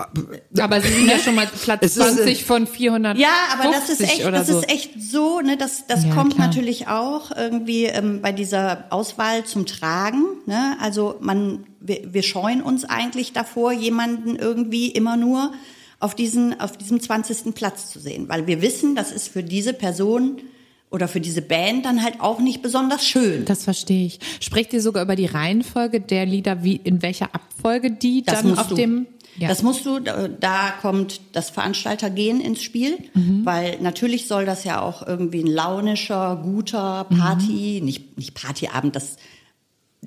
Aber 0.59 0.81
sie 0.81 0.89
sind 0.89 1.07
ja 1.07 1.17
schon 1.23 1.35
mal 1.35 1.47
Platz 1.47 1.79
Es 1.83 1.97
ist, 1.97 2.03
äh, 2.05 2.15
20 2.15 2.45
von 2.45 2.67
400. 2.67 3.17
Ja, 3.17 3.29
aber 3.53 3.71
das 3.71 3.89
ist 3.89 4.01
echt, 4.01 4.23
das 4.25 4.47
so. 4.47 4.59
ist 4.59 4.69
echt 4.69 5.01
so, 5.01 5.39
ne, 5.41 5.57
das, 5.57 5.87
das 5.87 6.05
Ja, 6.05 6.13
kommt 6.13 6.35
klar. 6.35 6.47
natürlich 6.47 6.87
auch 6.87 7.31
irgendwie 7.35 7.85
ähm, 7.85 8.21
bei 8.21 8.31
dieser 8.31 8.85
Auswahl 8.89 9.45
zum 9.45 9.65
Tragen, 9.65 10.23
ne? 10.45 10.77
Also 10.81 11.15
man, 11.21 11.65
wir, 11.79 12.13
wir 12.13 12.23
scheuen 12.23 12.61
uns 12.61 12.85
eigentlich 12.85 13.33
davor, 13.33 13.71
jemanden 13.71 14.35
irgendwie 14.35 14.87
immer 14.87 15.17
nur 15.17 15.51
auf 15.99 16.15
diesen, 16.15 16.59
auf 16.59 16.77
diesem 16.77 16.99
20. 16.99 17.53
Platz 17.53 17.91
zu 17.91 17.99
sehen, 17.99 18.27
weil 18.29 18.47
wir 18.47 18.61
wissen, 18.61 18.95
das 18.95 19.11
ist 19.11 19.27
für 19.27 19.43
diese 19.43 19.73
Person 19.73 20.41
oder 20.89 21.07
für 21.07 21.21
diese 21.21 21.41
Band 21.41 21.85
dann 21.85 22.03
halt 22.03 22.19
auch 22.19 22.39
nicht 22.39 22.61
besonders 22.61 23.05
schön. 23.05 23.45
Das 23.45 23.63
verstehe 23.63 24.07
ich. 24.07 24.19
Sprecht 24.41 24.73
ihr 24.73 24.81
sogar 24.81 25.03
über 25.03 25.15
die 25.15 25.25
Reihenfolge 25.27 26.01
der 26.01 26.25
Lieder, 26.25 26.63
wie 26.63 26.75
in 26.75 27.01
welcher 27.01 27.33
Abfolge 27.33 27.91
die 27.91 28.23
Das 28.23 28.41
dann 28.41 28.57
auf 28.57 28.67
du. 28.67 28.75
dem 28.75 29.05
ja. 29.38 29.47
Das 29.47 29.63
musst 29.63 29.85
du, 29.85 30.00
da 30.00 30.71
kommt 30.81 31.21
das 31.33 31.50
Veranstaltergehen 31.50 32.41
ins 32.41 32.61
Spiel, 32.61 32.97
Mhm. 33.13 33.45
weil 33.45 33.79
natürlich 33.81 34.27
soll 34.27 34.45
das 34.45 34.63
ja 34.63 34.81
auch 34.81 35.05
irgendwie 35.05 35.41
ein 35.43 35.47
launischer, 35.47 36.35
guter 36.43 37.07
Mhm. 37.09 37.17
Party, 37.17 37.81
nicht, 37.83 38.17
nicht 38.17 38.33
Partyabend, 38.33 38.95
das 38.95 39.15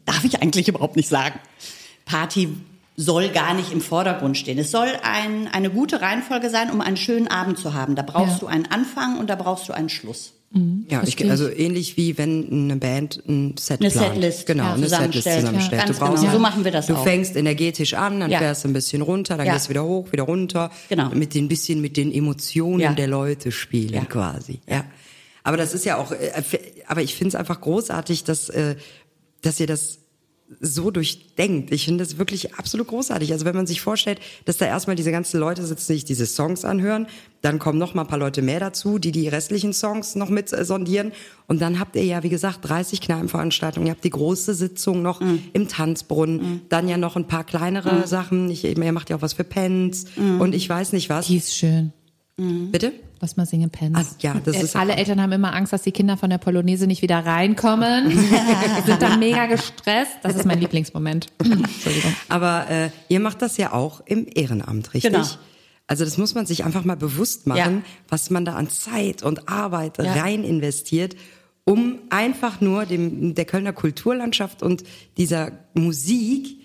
darf 0.04 0.24
ich 0.24 0.42
eigentlich 0.42 0.68
überhaupt 0.68 0.96
nicht 0.96 1.08
sagen. 1.08 1.38
Party 2.04 2.48
soll 2.96 3.28
gar 3.30 3.54
nicht 3.54 3.72
im 3.72 3.80
Vordergrund 3.80 4.36
stehen. 4.36 4.58
Es 4.58 4.70
soll 4.70 4.88
ein, 5.02 5.48
eine 5.48 5.70
gute 5.70 6.00
Reihenfolge 6.00 6.48
sein, 6.50 6.70
um 6.70 6.80
einen 6.80 6.96
schönen 6.96 7.26
Abend 7.28 7.58
zu 7.58 7.74
haben. 7.74 7.96
Da 7.96 8.02
brauchst 8.02 8.34
Ja. 8.34 8.38
du 8.40 8.46
einen 8.46 8.66
Anfang 8.66 9.18
und 9.18 9.28
da 9.30 9.34
brauchst 9.34 9.68
du 9.68 9.72
einen 9.72 9.88
Schluss. 9.88 10.32
Ja, 10.88 11.02
ich, 11.04 11.30
also 11.30 11.48
ähnlich 11.48 11.96
wie 11.96 12.16
wenn 12.16 12.48
eine 12.70 12.76
Band 12.76 13.20
ein 13.26 13.56
Set 13.58 13.80
Eine 13.80 13.90
plant. 13.90 14.14
Setlist, 14.14 14.46
genau, 14.46 14.64
ja, 14.64 14.74
eine 14.74 14.88
Setlist 14.88 15.28
zusammenstellt. 15.28 15.82
Ja, 15.82 15.86
du 15.88 15.94
brauchst 15.98 16.20
genau. 16.22 16.32
So 16.34 16.38
machen 16.38 16.64
wir 16.64 16.70
das 16.70 16.86
Du 16.86 16.94
auch. 16.94 17.02
fängst 17.02 17.34
energetisch 17.34 17.94
an, 17.94 18.20
dann 18.20 18.30
Ja. 18.30 18.38
fährst 18.38 18.62
du 18.62 18.68
ein 18.68 18.72
bisschen 18.72 19.02
runter, 19.02 19.36
dann 19.36 19.46
Ja. 19.46 19.54
gehst 19.54 19.66
du 19.66 19.70
wieder 19.70 19.84
hoch, 19.84 20.12
wieder 20.12 20.22
runter. 20.22 20.70
Genau. 20.88 21.10
Mit 21.10 21.34
den 21.34 21.48
bisschen 21.48 21.80
mit 21.80 21.96
den 21.96 22.12
Emotionen 22.12 22.78
Ja. 22.80 22.92
der 22.92 23.08
Leute 23.08 23.50
spielen 23.50 23.94
Ja. 23.94 24.04
quasi. 24.04 24.60
Ja. 24.68 24.84
Aber 25.42 25.56
das 25.56 25.74
ist 25.74 25.84
ja 25.84 25.96
auch, 25.96 26.12
äh, 26.12 26.30
aber 26.86 27.02
ich 27.02 27.14
finde 27.16 27.30
es 27.30 27.34
einfach 27.34 27.60
großartig, 27.60 28.22
dass, 28.22 28.48
äh, 28.48 28.76
dass 29.42 29.58
ihr 29.58 29.66
das 29.66 29.98
so 30.60 30.90
durchdenkt. 30.90 31.72
Ich 31.72 31.84
finde 31.84 32.04
das 32.04 32.18
wirklich 32.18 32.54
absolut 32.54 32.88
großartig. 32.88 33.32
Also 33.32 33.44
wenn 33.44 33.56
man 33.56 33.66
sich 33.66 33.80
vorstellt, 33.80 34.20
dass 34.44 34.56
da 34.56 34.66
erstmal 34.66 34.96
diese 34.96 35.10
ganzen 35.10 35.40
Leute 35.40 35.64
sitzen, 35.64 35.86
sich 35.86 36.04
diese 36.04 36.26
Songs 36.26 36.64
anhören, 36.64 37.06
dann 37.42 37.58
kommen 37.58 37.78
noch 37.78 37.94
mal 37.94 38.02
ein 38.02 38.08
paar 38.08 38.18
Leute 38.18 38.42
mehr 38.42 38.60
dazu, 38.60 38.98
die 38.98 39.12
die 39.12 39.28
restlichen 39.28 39.72
Songs 39.72 40.14
noch 40.14 40.30
mit 40.30 40.52
äh, 40.52 40.64
sondieren 40.64 41.12
und 41.46 41.60
dann 41.60 41.78
habt 41.78 41.94
ihr 41.96 42.04
ja, 42.04 42.22
wie 42.22 42.30
gesagt, 42.30 42.60
30 42.62 43.00
Kneipenveranstaltungen, 43.00 43.86
ihr 43.86 43.92
habt 43.92 44.04
die 44.04 44.10
große 44.10 44.54
Sitzung 44.54 45.02
noch 45.02 45.20
im 45.20 45.68
Tanzbrunnen, 45.68 46.62
dann 46.70 46.88
ja 46.88 46.96
noch 46.96 47.16
ein 47.16 47.26
paar 47.26 47.44
kleinere 47.44 48.06
Sachen, 48.06 48.50
ich, 48.50 48.64
ihr 48.64 48.92
macht 48.92 49.10
ja 49.10 49.16
auch 49.16 49.22
was 49.22 49.34
für 49.34 49.44
Pens 49.44 50.06
und 50.16 50.54
ich 50.54 50.68
weiß 50.68 50.92
nicht 50.92 51.10
was. 51.10 51.26
Die 51.26 51.36
ist 51.36 51.54
schön. 51.54 51.92
Bitte? 52.72 52.92
Lass 53.24 53.38
mal 53.38 53.46
singen, 53.46 53.70
Pens. 53.70 53.96
Ah, 53.98 54.04
ja, 54.18 54.34
das 54.44 54.62
ist- 54.62 54.76
Alle 54.76 54.96
Eltern 54.96 55.18
haben 55.22 55.32
immer 55.32 55.54
Angst, 55.54 55.72
dass 55.72 55.80
die 55.80 55.92
Kinder 55.92 56.18
von 56.18 56.28
der 56.28 56.36
Polonaise 56.36 56.86
nicht 56.86 57.00
wieder 57.00 57.24
reinkommen. 57.24 58.10
Sind 58.84 59.00
dann 59.00 59.18
mega 59.18 59.46
gestresst. 59.46 60.12
Das 60.22 60.36
ist 60.36 60.44
mein 60.44 60.60
Lieblingsmoment. 60.60 61.28
Entschuldigung. 61.38 62.14
Aber 62.28 62.68
äh, 62.68 62.90
ihr 63.08 63.20
macht 63.20 63.40
das 63.40 63.56
ja 63.56 63.72
auch 63.72 64.02
im 64.04 64.26
Ehrenamt, 64.34 64.92
richtig? 64.92 65.10
Genau. 65.10 65.24
Also 65.86 66.04
das 66.04 66.18
muss 66.18 66.34
man 66.34 66.44
sich 66.44 66.64
einfach 66.66 66.84
mal 66.84 66.98
bewusst 66.98 67.46
machen, 67.46 67.76
Ja. 67.78 67.90
was 68.08 68.28
man 68.28 68.44
da 68.44 68.56
an 68.56 68.68
Zeit 68.68 69.22
und 69.22 69.48
Arbeit 69.48 69.96
Ja. 69.96 70.12
rein 70.12 70.44
investiert, 70.44 71.16
um 71.64 72.00
einfach 72.10 72.60
nur 72.60 72.84
dem, 72.84 73.34
der 73.34 73.46
Kölner 73.46 73.72
Kulturlandschaft 73.72 74.62
und 74.62 74.84
dieser 75.16 75.52
Musik 75.72 76.58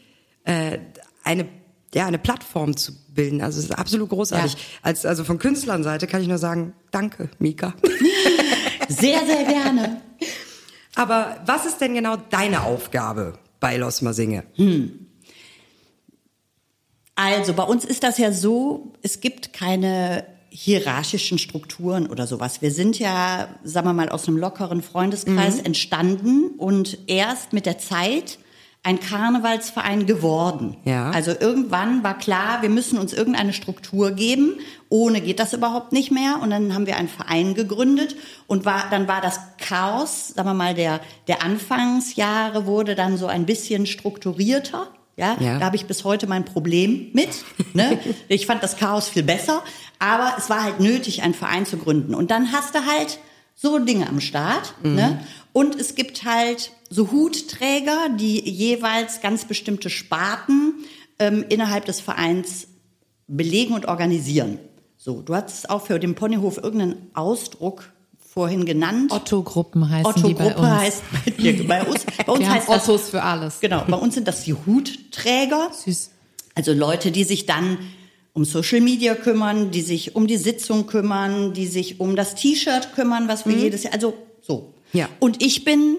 äh, 0.43 0.79
eine 1.23 1.45
ja, 1.93 2.05
eine 2.05 2.19
Plattform 2.19 2.77
zu 2.77 2.93
bilden. 3.13 3.41
Also 3.41 3.59
es 3.59 3.65
ist 3.65 3.71
absolut 3.71 4.09
großartig. 4.09 4.53
Ja. 4.53 4.59
Als, 4.83 5.05
also 5.05 5.23
von 5.23 5.39
Künstlernseite 5.39 6.05
kann 6.07 6.21
ich 6.21 6.27
nur 6.27 6.37
sagen, 6.37 6.73
danke, 6.91 7.29
Mika. 7.39 7.73
Sehr, 8.87 9.25
sehr 9.25 9.43
gerne. 9.45 10.01
Aber 10.95 11.41
was 11.45 11.65
ist 11.65 11.79
denn 11.81 11.93
genau 11.93 12.15
deine 12.17 12.61
Aufgabe 12.63 13.33
bei 13.59 13.77
Los 13.77 14.01
Masinge? 14.01 14.43
Also 17.15 17.53
bei 17.53 17.63
uns 17.63 17.85
ist 17.85 18.03
das 18.03 18.17
ja 18.17 18.31
so, 18.31 18.93
es 19.01 19.19
gibt 19.19 19.53
keine 19.53 20.25
hierarchischen 20.49 21.37
Strukturen 21.37 22.07
oder 22.07 22.25
sowas. 22.25 22.61
Wir 22.61 22.71
sind 22.71 22.97
ja, 22.97 23.49
sagen 23.63 23.87
wir 23.87 23.93
mal, 23.93 24.09
aus 24.09 24.27
einem 24.27 24.37
lockeren 24.37 24.81
Freundeskreis 24.81 25.57
Mhm. 25.57 25.65
entstanden 25.65 26.49
und 26.57 26.97
erst 27.07 27.53
mit 27.53 27.65
der 27.65 27.77
Zeit 27.77 28.39
ein 28.81 28.99
Karnevalsverein 28.99 30.05
geworden. 30.05 30.77
Ja. 30.85 31.11
Also 31.11 31.31
irgendwann 31.37 32.01
war 32.03 32.17
klar, 32.17 32.61
wir 32.61 32.69
müssen 32.69 32.97
uns 32.97 33.11
irgendeine 33.13 33.51
Struktur 33.53 34.11
geben. 34.11 34.53
Ohne 34.87 35.19
geht 35.21 35.39
das 35.39 35.53
überhaupt 35.53 35.91
nicht 35.91 36.11
mehr. 36.11 36.39
Und 36.41 36.49
dann 36.49 36.73
haben 36.73 36.85
wir 36.87 36.95
einen 36.95 37.09
Verein 37.09 37.55
gegründet 37.55 38.15
und 38.47 38.63
war, 38.65 38.85
dann 38.89 39.07
war 39.07 39.19
das 39.21 39.39
Chaos, 39.57 40.29
sagen 40.29 40.47
wir 40.49 40.53
mal, 40.53 40.73
der, 40.75 41.01
der 41.27 41.43
Anfangsjahre 41.43 42.65
wurde 42.65 42.95
dann 42.95 43.17
so 43.17 43.27
ein 43.27 43.45
bisschen 43.45 43.85
strukturierter. 43.85 44.87
Ja, 45.17 45.35
Ja. 45.41 45.59
da 45.59 45.65
habe 45.65 45.75
ich 45.75 45.85
bis 45.85 46.05
heute 46.05 46.27
mein 46.27 46.45
Problem 46.45 47.09
mit. 47.13 47.29
Ne? 47.73 47.99
Ich 48.29 48.45
fand 48.45 48.63
das 48.63 48.77
Chaos 48.77 49.09
viel 49.09 49.23
besser, 49.23 49.61
aber 49.99 50.33
es 50.37 50.49
war 50.49 50.63
halt 50.63 50.79
nötig, 50.79 51.21
einen 51.23 51.33
Verein 51.33 51.65
zu 51.65 51.77
gründen. 51.77 52.15
Und 52.15 52.31
dann 52.31 52.53
hast 52.53 52.73
du 52.75 52.79
halt 52.85 53.19
so 53.55 53.77
Dinge 53.79 54.07
am 54.07 54.21
Start. 54.21 54.73
Ne? 54.83 55.19
Und 55.51 55.75
es 55.75 55.95
gibt 55.95 56.23
halt 56.23 56.71
so 56.89 57.11
Hutträger, 57.11 58.09
die 58.17 58.39
jeweils 58.49 59.21
ganz 59.21 59.45
bestimmte 59.45 59.89
Sparten 59.89 60.73
ähm, 61.19 61.45
innerhalb 61.49 61.85
des 61.85 61.99
Vereins 61.99 62.67
belegen 63.27 63.73
und 63.73 63.87
organisieren. 63.87 64.59
So, 64.97 65.21
du 65.21 65.35
hast 65.35 65.69
auch 65.69 65.85
für 65.85 65.99
den 65.99 66.15
Ponyhof 66.15 66.57
irgendeinen 66.57 67.09
Ausdruck 67.13 67.91
vorhin 68.17 68.65
genannt. 68.65 69.11
Otto-Gruppen 69.11 69.89
heißen 69.89 70.23
die 70.23 70.33
bei 70.33 70.45
Otto-Gruppe 70.45 70.61
uns. 70.61 70.79
heißt 70.79 71.03
bei, 71.25 71.31
dir, 71.31 71.67
bei 71.67 71.83
uns. 71.87 72.05
Bei 72.05 72.31
uns 72.31 72.39
Wir 72.39 72.49
heißt 72.51 72.69
das, 72.69 72.89
Ottos 72.89 73.09
für 73.09 73.23
alles. 73.23 73.59
Genau, 73.59 73.83
bei 73.87 73.97
uns 73.97 74.15
sind 74.15 74.27
das 74.27 74.43
die 74.43 74.53
Hutträger. 74.53 75.71
Süß. 75.73 76.11
Also 76.55 76.73
Leute, 76.73 77.11
die 77.11 77.23
sich 77.23 77.45
dann 77.45 77.77
um 78.33 78.45
Social 78.45 78.81
Media 78.81 79.15
kümmern, 79.15 79.71
die 79.71 79.81
sich 79.81 80.15
um 80.15 80.27
die 80.27 80.37
Sitzung 80.37 80.85
kümmern, 80.85 81.53
die 81.53 81.67
sich 81.67 81.99
um 81.99 82.15
das 82.15 82.35
T-Shirt 82.35 82.93
kümmern, 82.93 83.27
was 83.27 83.45
wir 83.45 83.55
jedes 83.55 83.83
Jahr, 83.83 83.93
also 83.93 84.13
so. 84.41 84.73
Ja. 84.93 85.09
Und 85.19 85.41
ich 85.43 85.65
bin, 85.65 85.97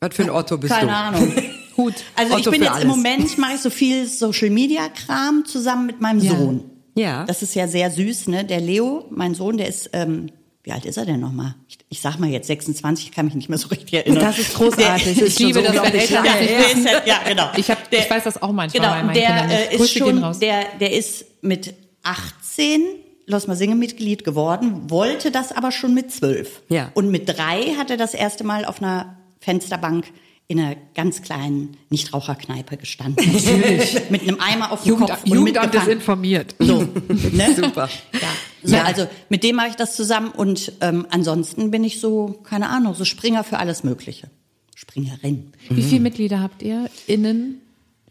Was 0.00 0.14
für 0.14 0.22
ein 0.24 0.30
Otto 0.30 0.56
bist 0.58 0.72
keine 0.72 0.86
du? 0.90 0.96
Ahnung. 0.96 1.32
Hut. 1.76 1.94
Also 2.16 2.32
ich 2.36 2.40
Otto 2.40 2.50
bin 2.50 2.60
für 2.60 2.64
jetzt 2.66 2.72
alles. 2.74 2.84
im 2.84 2.90
Moment, 2.90 3.38
mache 3.38 3.54
ich 3.54 3.60
so 3.60 3.70
viel 3.70 4.06
Social 4.06 4.50
Media 4.50 4.88
Kram 4.88 5.44
zusammen 5.46 5.86
mit 5.86 6.00
meinem 6.00 6.20
Ja. 6.20 6.30
Sohn. 6.36 6.64
Ja. 6.96 7.24
Das 7.24 7.42
ist 7.42 7.54
ja 7.54 7.68
sehr 7.68 7.90
süß, 7.90 8.26
ne? 8.28 8.44
Der 8.44 8.60
Leo, 8.60 9.04
mein 9.10 9.34
Sohn, 9.34 9.56
der 9.56 9.68
ist, 9.68 9.90
ähm, 9.92 10.26
wie 10.64 10.72
alt 10.72 10.84
ist 10.84 10.96
er 10.96 11.06
denn 11.06 11.20
nochmal? 11.20 11.54
Ich, 11.68 11.78
ich 11.88 12.00
sag 12.00 12.18
mal 12.18 12.28
jetzt 12.28 12.48
26, 12.48 13.06
ich 13.06 13.12
kann 13.12 13.26
mich 13.26 13.34
nicht 13.36 13.48
mehr 13.48 13.58
so 13.58 13.68
richtig 13.68 13.94
erinnern. 13.94 14.20
Das 14.24 14.38
ist 14.38 14.54
großartig. 14.54 15.16
Der- 15.16 15.26
Ich 15.28 15.38
liebe 15.38 15.62
das, 15.62 15.72
wenn 15.72 15.78
unglaublich 15.78 16.10
Eltern 16.10 16.22
nicht 16.40 16.58
wissen. 16.58 16.86
ja, 17.06 17.20
genau. 17.28 17.50
Ich, 17.56 17.70
hab, 17.70 17.92
ich 17.92 18.10
weiß 18.10 18.24
das 18.24 18.42
auch 18.42 18.50
manchmal 18.52 18.82
Genau, 18.82 18.94
bei 18.94 19.02
meinen 19.04 19.14
der 19.14 19.26
Kindern 19.26 19.50
äh, 19.50 19.70
ist 19.74 19.78
Grüße 19.78 19.98
schon, 19.98 20.40
der, 20.40 20.64
der 20.80 20.92
ist 20.92 21.24
mit 21.42 21.74
18 22.02 22.82
Los 23.26 23.46
Masinge 23.46 23.74
Mitglied 23.74 24.24
geworden, 24.24 24.88
wollte 24.90 25.30
das 25.30 25.52
aber 25.52 25.70
schon 25.70 25.92
mit 25.94 26.10
12. 26.10 26.62
Ja. 26.70 26.90
Und 26.94 27.10
mit 27.10 27.28
drei 27.28 27.74
hat 27.76 27.90
er 27.90 27.98
das 27.98 28.14
erste 28.14 28.42
Mal 28.42 28.64
auf 28.64 28.82
einer 28.82 29.17
Fensterbank 29.40 30.06
in 30.50 30.58
einer 30.58 30.76
ganz 30.94 31.20
kleinen 31.20 31.76
Nichtraucherkneipe 31.90 32.78
gestanden. 32.78 33.32
Natürlich. 33.32 33.98
mit 34.10 34.22
einem 34.22 34.40
Eimer 34.40 34.72
auf 34.72 34.82
dem 34.82 34.88
Jugend, 34.88 35.10
Kopf 35.10 35.24
und 35.24 35.34
Jugendamt 35.34 35.74
ist 35.74 35.88
informiert. 35.88 36.54
So, 36.58 36.78
ne? 37.08 37.54
Super. 37.54 37.90
Ja. 38.14 38.28
So, 38.62 38.76
also 38.76 39.06
mit 39.28 39.44
dem 39.44 39.56
mache 39.56 39.68
ich 39.68 39.76
das 39.76 39.94
zusammen 39.94 40.30
und 40.30 40.72
ähm, 40.80 41.06
ansonsten 41.10 41.70
bin 41.70 41.84
ich 41.84 42.00
so, 42.00 42.40
keine 42.44 42.70
Ahnung, 42.70 42.94
so 42.94 43.04
Springer 43.04 43.44
für 43.44 43.58
alles 43.58 43.84
Mögliche. 43.84 44.30
Springerin. 44.74 45.52
Wie 45.68 45.82
viele 45.82 46.00
Mitglieder 46.00 46.40
habt 46.40 46.62
ihr? 46.62 46.88
Innen? 47.06 47.60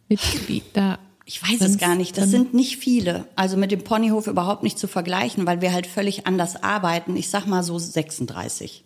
Mitglieder? 0.07 0.99
Ich 1.25 1.41
weiß 1.41 1.61
es 1.61 1.77
gar 1.77 1.95
nicht. 1.95 2.17
Das 2.17 2.29
sind 2.29 2.53
nicht 2.53 2.77
viele. 2.77 3.25
Also 3.35 3.57
mit 3.57 3.71
dem 3.71 3.83
Ponyhof 3.83 4.27
überhaupt 4.27 4.63
nicht 4.63 4.77
zu 4.79 4.87
vergleichen, 4.87 5.45
weil 5.45 5.61
wir 5.61 5.73
halt 5.73 5.87
völlig 5.87 6.27
anders 6.27 6.61
arbeiten. 6.63 7.17
Ich 7.17 7.29
sag 7.29 7.47
mal 7.47 7.63
so 7.63 7.77
36. 7.79 8.85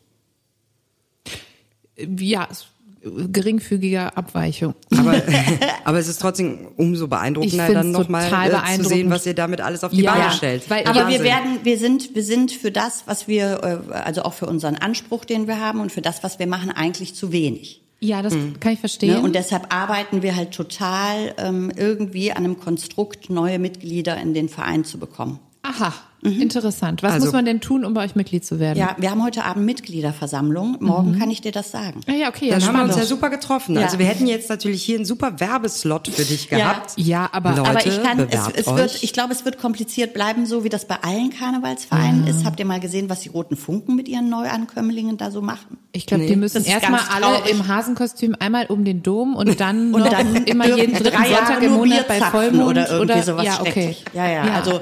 Ja, 1.97 2.47
es- 2.49 2.65
geringfügige 3.03 4.15
Abweichung. 4.15 4.75
Aber, 4.95 5.15
aber 5.85 5.97
es 5.97 6.07
ist 6.07 6.21
trotzdem 6.21 6.67
umso 6.77 7.07
beeindruckender, 7.07 7.73
dann 7.73 7.91
nochmal 7.91 8.31
äh, 8.31 8.77
zu 8.77 8.83
sehen, 8.87 9.09
was 9.09 9.25
ihr 9.25 9.33
damit 9.33 9.59
alles 9.59 9.83
auf 9.83 9.91
die 9.91 10.01
Ja, 10.01 10.13
Beine 10.13 10.31
stellt. 10.31 10.69
weil- 10.69 10.85
Aber 10.85 11.07
wir 11.09 11.23
werden, 11.23 11.59
wir 11.63 11.77
sind, 11.79 12.13
wir 12.13 12.23
sind 12.23 12.51
für 12.51 12.69
das, 12.71 13.03
was 13.07 13.27
wir, 13.27 13.81
äh, 13.89 13.93
also 13.93 14.21
auch 14.21 14.33
für 14.33 14.45
unseren 14.45 14.75
Anspruch, 14.75 15.25
den 15.25 15.47
wir 15.47 15.59
haben 15.59 15.79
und 15.79 15.91
für 15.91 16.01
das, 16.01 16.23
was 16.23 16.37
wir 16.37 16.45
machen, 16.47 16.69
eigentlich 16.71 17.15
zu 17.15 17.31
wenig. 17.31 17.81
Ja, 18.03 18.21
das 18.23 18.33
kann 18.59 18.73
ich 18.73 18.79
verstehen. 18.79 19.13
Ne? 19.13 19.21
Und 19.21 19.35
deshalb 19.35 19.73
arbeiten 19.73 20.21
wir 20.23 20.35
halt 20.35 20.51
total 20.51 21.35
ähm, 21.37 21.71
irgendwie 21.75 22.31
an 22.31 22.37
einem 22.45 22.59
Konstrukt, 22.59 23.29
neue 23.29 23.59
Mitglieder 23.59 24.17
in 24.17 24.33
den 24.33 24.49
Verein 24.49 24.85
zu 24.85 24.97
bekommen. 24.97 25.39
Aha, 25.63 25.93
interessant. 26.23 27.03
Was 27.03 27.13
Also- 27.13 27.25
muss 27.27 27.33
man 27.33 27.45
denn 27.45 27.61
tun, 27.61 27.83
um 27.85 27.93
bei 27.93 28.03
euch 28.05 28.15
Mitglied 28.15 28.45
zu 28.45 28.59
werden? 28.59 28.77
Ja, 28.77 28.95
wir 28.97 29.09
haben 29.11 29.23
heute 29.23 29.43
Abend 29.43 29.65
Mitgliederversammlung. 29.65 30.77
Morgen 30.79 31.17
kann 31.17 31.29
ich 31.31 31.41
dir 31.41 31.51
das 31.51 31.71
sagen. 31.71 32.01
Ah, 32.07 32.13
ja, 32.13 32.29
okay. 32.29 32.49
Dann 32.49 32.61
ja, 32.61 32.67
haben 32.67 32.77
wir 32.77 32.83
uns 32.83 32.95
ja 32.95 33.05
super 33.05 33.29
getroffen. 33.29 33.75
Ja. 33.75 33.81
Also 33.81 33.99
wir 33.99 34.05
hätten 34.05 34.27
jetzt 34.27 34.49
natürlich 34.49 34.83
hier 34.83 34.97
einen 34.97 35.05
super 35.05 35.39
Werbeslot 35.39 36.07
für 36.09 36.23
dich 36.23 36.49
Ja. 36.49 36.57
gehabt. 36.57 36.93
Ja, 36.97 37.29
aber- 37.31 37.51
Leute, 37.51 37.69
Aber 37.69 37.85
ich 37.85 38.03
kann, 38.03 38.19
es, 38.29 38.47
es 38.55 38.67
wird, 38.67 39.03
ich 39.03 39.13
glaube, 39.13 39.33
es 39.33 39.45
wird 39.45 39.57
kompliziert 39.57 40.13
bleiben, 40.13 40.45
so 40.45 40.63
wie 40.63 40.69
das 40.69 40.85
bei 40.85 40.95
allen 41.01 41.31
Karnevalsvereinen 41.31 42.27
ist. 42.27 42.45
Habt 42.45 42.59
ihr 42.59 42.65
mal 42.65 42.79
gesehen, 42.79 43.09
was 43.09 43.21
die 43.21 43.29
Roten 43.29 43.55
Funken 43.57 43.95
mit 43.95 44.07
ihren 44.07 44.29
Neuankömmlingen 44.29 45.17
da 45.17 45.31
so 45.31 45.41
machen? 45.41 45.77
Ich 45.91 46.05
glaube, 46.05 46.23
Nee. 46.23 46.29
die 46.29 46.35
müssen 46.35 46.63
erstmal 46.63 47.01
alle 47.13 47.49
im 47.49 47.67
Hasenkostüm 47.67 48.35
einmal 48.39 48.67
um 48.67 48.85
den 48.85 49.03
Dom 49.03 49.35
und 49.35 49.59
dann 49.59 49.93
Und 49.93 50.01
noch 50.01 50.09
dann 50.09 50.35
immer 50.45 50.67
jeden 50.67 50.93
dritten 50.93 51.17
Sonntag 51.17 51.61
im 51.63 51.73
Monat 51.73 52.07
bei 52.07 52.19
Vollmond 52.19 52.69
oder 52.69 52.89
irgendwie 52.89 53.21
sowas 53.21 53.45
ja, 53.45 53.59
okay. 53.59 53.71
schrecklich. 53.71 54.05
Ja, 54.13 54.29
ja, 54.29 54.41
also 54.53 54.81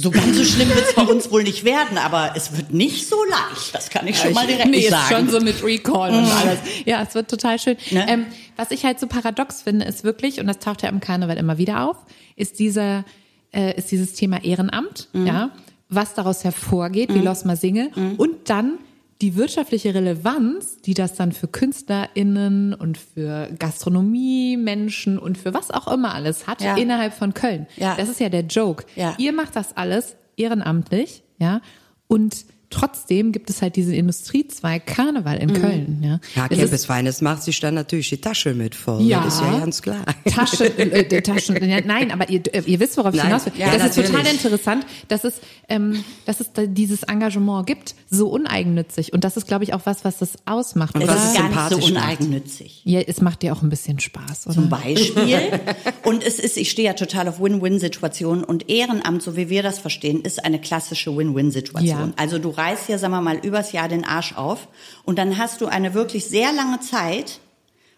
so 0.00 0.10
ganz 0.12 0.36
so 0.36 0.44
schlimm 0.44 0.68
wird 0.68 0.84
es 0.88 0.94
bei 0.94 1.02
uns 1.02 1.30
wohl 1.30 1.42
nicht 1.42 1.64
werden, 1.64 1.98
aber 1.98 2.32
es 2.36 2.56
wird 2.56 2.72
nicht 2.72 3.08
so 3.08 3.16
leicht. 3.24 3.74
Das 3.74 3.90
kann 3.90 4.06
ich 4.06 4.16
schon 4.16 4.32
mal 4.32 4.46
direkt 4.46 4.68
nee, 4.70 4.78
ist 4.80 4.90
sagen. 4.90 5.14
schon 5.16 5.28
so 5.30 5.40
mit 5.40 5.62
Recall 5.64 6.10
und 6.10 6.24
alles. 6.30 6.58
Ja, 6.84 7.02
es 7.02 7.14
wird 7.14 7.28
total 7.28 7.58
schön. 7.58 7.76
Ne? 7.90 8.06
Ähm, 8.08 8.26
was 8.56 8.70
ich 8.70 8.84
halt 8.84 9.00
so 9.00 9.06
paradox 9.08 9.62
finde, 9.62 9.84
ist 9.86 10.04
wirklich, 10.04 10.38
und 10.40 10.46
das 10.46 10.60
taucht 10.60 10.82
ja 10.82 10.88
im 10.88 11.00
Karneval 11.00 11.36
immer 11.36 11.58
wieder 11.58 11.88
auf, 11.88 11.96
ist 12.36 12.58
dieser, 12.60 13.04
äh, 13.52 13.76
ist 13.76 13.90
dieses 13.90 14.12
Thema 14.14 14.44
Ehrenamt, 14.44 15.08
Mhm. 15.12 15.26
ja, 15.26 15.50
was 15.88 16.14
daraus 16.14 16.44
hervorgeht, 16.44 17.12
wie 17.12 17.18
Losma 17.20 17.56
singe, 17.56 17.90
Mhm. 17.94 18.14
und 18.16 18.50
dann 18.50 18.78
die 19.20 19.34
wirtschaftliche 19.34 19.94
Relevanz, 19.94 20.76
die 20.82 20.94
das 20.94 21.14
dann 21.14 21.32
für 21.32 21.48
KünstlerInnen 21.48 22.72
und 22.74 22.98
für 22.98 23.48
Gastronomie-Menschen 23.58 25.18
und 25.18 25.38
für 25.38 25.54
was 25.54 25.70
auch 25.70 25.88
immer 25.88 26.14
alles 26.14 26.46
hat 26.46 26.62
Ja. 26.62 26.76
innerhalb 26.76 27.12
von 27.14 27.34
Köln. 27.34 27.66
Ja. 27.76 27.96
Das 27.96 28.08
ist 28.08 28.20
ja 28.20 28.28
der 28.28 28.42
Joke. 28.42 28.84
Ja. 28.96 29.14
Ihr 29.18 29.32
macht 29.32 29.56
das 29.56 29.76
alles 29.76 30.16
ehrenamtlich, 30.36 31.24
ja, 31.38 31.60
und 32.06 32.44
trotzdem 32.70 33.32
gibt 33.32 33.50
es 33.50 33.62
halt 33.62 33.76
diesen 33.76 33.94
Industriezweig 33.94 34.86
Karneval 34.86 35.38
in 35.38 35.52
Köln, 35.52 36.02
ja. 36.02 36.20
Ja, 36.34 36.46
ist 36.46 36.86
Feines 36.86 37.20
macht 37.20 37.42
sich 37.42 37.58
dann 37.60 37.74
natürlich 37.74 38.08
die 38.10 38.20
Tasche 38.20 38.54
mit 38.54 38.74
voll. 38.74 39.02
Ja. 39.02 39.22
Das 39.24 39.34
ist 39.34 39.40
ja 39.40 39.58
ganz 39.58 39.82
klar. 39.82 40.04
Taschen, 40.30 40.78
äh, 40.78 41.00
äh, 41.00 41.22
Taschen, 41.22 41.68
ja, 41.68 41.80
nein, 41.84 42.10
aber 42.10 42.28
ihr, 42.28 42.42
äh, 42.52 42.62
ihr 42.66 42.80
wisst, 42.80 42.96
worauf 42.96 43.14
ich 43.14 43.18
Nein, 43.18 43.28
hinaus 43.28 43.46
will. 43.46 43.52
ja, 43.56 43.76
das 43.76 43.88
ist 43.88 43.96
total 43.96 44.12
natürlich. 44.22 44.44
interessant, 44.44 44.86
dass 45.08 45.24
es, 45.24 45.40
ähm, 45.68 46.04
dass 46.26 46.40
es 46.40 46.52
da 46.52 46.66
dieses 46.66 47.02
Engagement 47.04 47.66
gibt, 47.66 47.94
so 48.10 48.28
uneigennützig. 48.28 49.12
Und 49.12 49.24
das 49.24 49.36
ist, 49.36 49.46
glaube 49.46 49.64
ich, 49.64 49.74
auch 49.74 49.80
was, 49.84 50.04
was 50.04 50.18
das 50.18 50.32
ausmacht. 50.44 50.94
Und 50.94 51.06
was 51.06 51.16
es 51.16 51.30
ist 51.30 51.36
gar 51.36 51.48
nicht 51.70 51.82
so 51.82 51.88
uneigennützig. 51.88 52.82
ja, 52.84 53.00
es 53.00 53.20
macht 53.20 53.42
dir 53.42 53.52
auch 53.52 53.62
ein 53.62 53.70
bisschen 53.70 53.98
Spaß, 53.98 54.46
oder? 54.46 54.54
Zum 54.54 54.68
Beispiel. 54.68 55.60
Und 56.04 56.24
es 56.24 56.38
ist, 56.38 56.56
ich 56.56 56.70
stehe 56.70 56.86
ja 56.86 56.94
total 56.94 57.28
auf 57.28 57.40
Win-Win-Situationen 57.40 58.44
und 58.44 58.68
Ehrenamt, 58.68 59.22
so 59.22 59.36
wie 59.36 59.48
wir 59.48 59.62
das 59.62 59.78
verstehen, 59.78 60.22
ist 60.22 60.44
eine 60.44 60.60
klassische 60.60 61.16
Win-Win-Situation. 61.16 62.08
Ja. 62.08 62.12
Also 62.16 62.38
du 62.38 62.50
reißt 62.58 62.88
ja, 62.88 62.98
sagen 62.98 63.12
wir 63.12 63.20
mal, 63.20 63.38
übers 63.38 63.72
Jahr 63.72 63.88
den 63.88 64.04
Arsch 64.04 64.34
auf 64.36 64.68
und 65.04 65.18
dann 65.18 65.38
hast 65.38 65.60
du 65.60 65.66
eine 65.66 65.94
wirklich 65.94 66.26
sehr 66.26 66.52
lange 66.52 66.80
Zeit, 66.80 67.40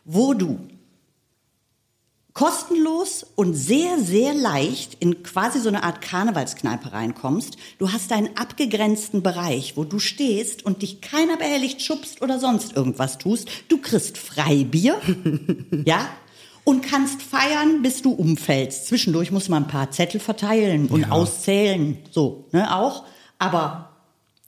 wo 0.04 0.34
du 0.34 0.60
kostenlos 2.32 3.26
und 3.34 3.54
sehr, 3.54 3.98
sehr 3.98 4.34
leicht 4.34 4.94
in 5.00 5.22
quasi 5.22 5.58
so 5.58 5.68
eine 5.68 5.82
Art 5.82 6.00
Karnevalskneipe 6.00 6.92
reinkommst. 6.92 7.56
Du 7.78 7.92
hast 7.92 8.12
einen 8.12 8.36
abgegrenzten 8.36 9.22
Bereich, 9.22 9.76
wo 9.76 9.84
du 9.84 9.98
stehst 9.98 10.64
und 10.64 10.82
dich 10.82 11.00
keiner 11.00 11.36
behelligt, 11.36 11.82
schubst 11.82 12.22
oder 12.22 12.38
sonst 12.38 12.76
irgendwas 12.76 13.18
tust. 13.18 13.48
Du 13.68 13.78
kriegst 13.78 14.16
Freibier, 14.16 15.00
ja, 15.84 16.08
und 16.64 16.82
kannst 16.82 17.22
feiern, 17.22 17.82
bis 17.82 18.02
du 18.02 18.12
umfällst. 18.12 18.86
Zwischendurch 18.86 19.32
muss 19.32 19.48
man 19.48 19.64
ein 19.64 19.68
paar 19.68 19.90
Zettel 19.90 20.20
verteilen 20.20 20.88
und 20.88 21.10
auszählen, 21.10 21.98
so, 22.10 22.46
ne, 22.52 22.74
auch. 22.74 23.04
Aber 23.38 23.89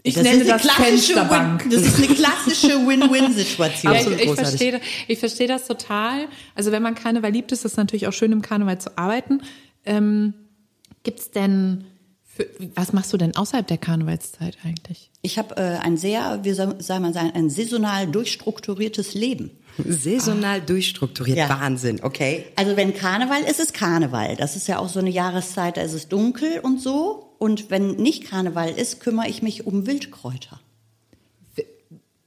Ich 0.05 0.15
das 0.15 0.25
nenne 0.25 0.43
ist 0.43 0.51
eine 0.51 0.59
das 0.59 0.63
klassische 0.63 1.15
Fensterbank. 1.15 1.65
Win, 1.65 1.71
das 1.71 1.83
ist 1.83 1.97
eine 1.99 2.07
klassische 2.09 2.87
Win-Win-Situation. 2.87 3.93
Ja, 3.93 4.01
ich, 4.01 4.09
ich 4.09 4.35
verstehe, 4.35 4.81
ich 5.07 5.19
verstehe 5.19 5.47
das 5.47 5.67
total. 5.67 6.27
Also 6.55 6.73
wenn 6.73 6.83
man 6.83 6.95
Karneval 6.95 7.31
liebt, 7.31 7.53
ist 7.53 7.65
es 7.65 7.77
natürlich 7.77 8.09
auch 8.09 8.13
schön, 8.13 8.33
im 8.33 8.43
Karneval 8.43 8.81
zu 8.81 8.99
arbeiten. 8.99 9.43
Ähm, 9.85 10.35
gibt's 11.05 11.31
denn, 11.31 11.85
für, 12.25 12.47
was 12.75 12.93
machst 12.93 13.13
du 13.13 13.17
denn 13.17 13.37
außerhalb 13.37 13.67
der 13.67 13.79
Karnevalszeit 13.79 14.59
eigentlich? 14.65 15.11
Ich 15.23 15.39
habe 15.39 15.57
äh, 15.57 15.79
ein 15.79 15.97
sehr, 15.97 16.41
wie 16.43 16.53
soll, 16.53 16.75
soll 16.81 16.99
man 16.99 17.13
sagen, 17.13 17.31
ein 17.35 17.49
saisonal 17.49 18.09
durchstrukturiertes 18.09 19.15
Leben. 19.15 19.53
Saisonal 19.87 20.61
durchstrukturiert. 20.61 21.39
Ja. 21.39 21.49
Wahnsinn, 21.49 22.01
okay. 22.03 22.47
Also 22.57 22.77
wenn 22.77 22.95
Karneval 22.95 23.43
ist, 23.43 23.61
ist 23.61 23.73
Karneval. 23.73 24.35
Das 24.37 24.57
ist 24.57 24.67
ja 24.67 24.79
auch 24.79 24.89
so 24.89 24.99
eine 24.99 25.11
Jahreszeit, 25.11 25.77
da 25.77 25.83
ist 25.83 25.95
es 25.95 26.09
dunkel 26.09 26.59
und 26.61 26.81
so. 26.81 27.22
Und 27.43 27.71
wenn 27.71 27.97
nicht 27.97 28.25
Karneval 28.31 28.71
ist, 28.71 29.01
kümmere 29.01 29.29
ich 29.29 29.43
mich 29.43 29.67
um 29.67 29.85
Wildkräuter. 29.89 30.61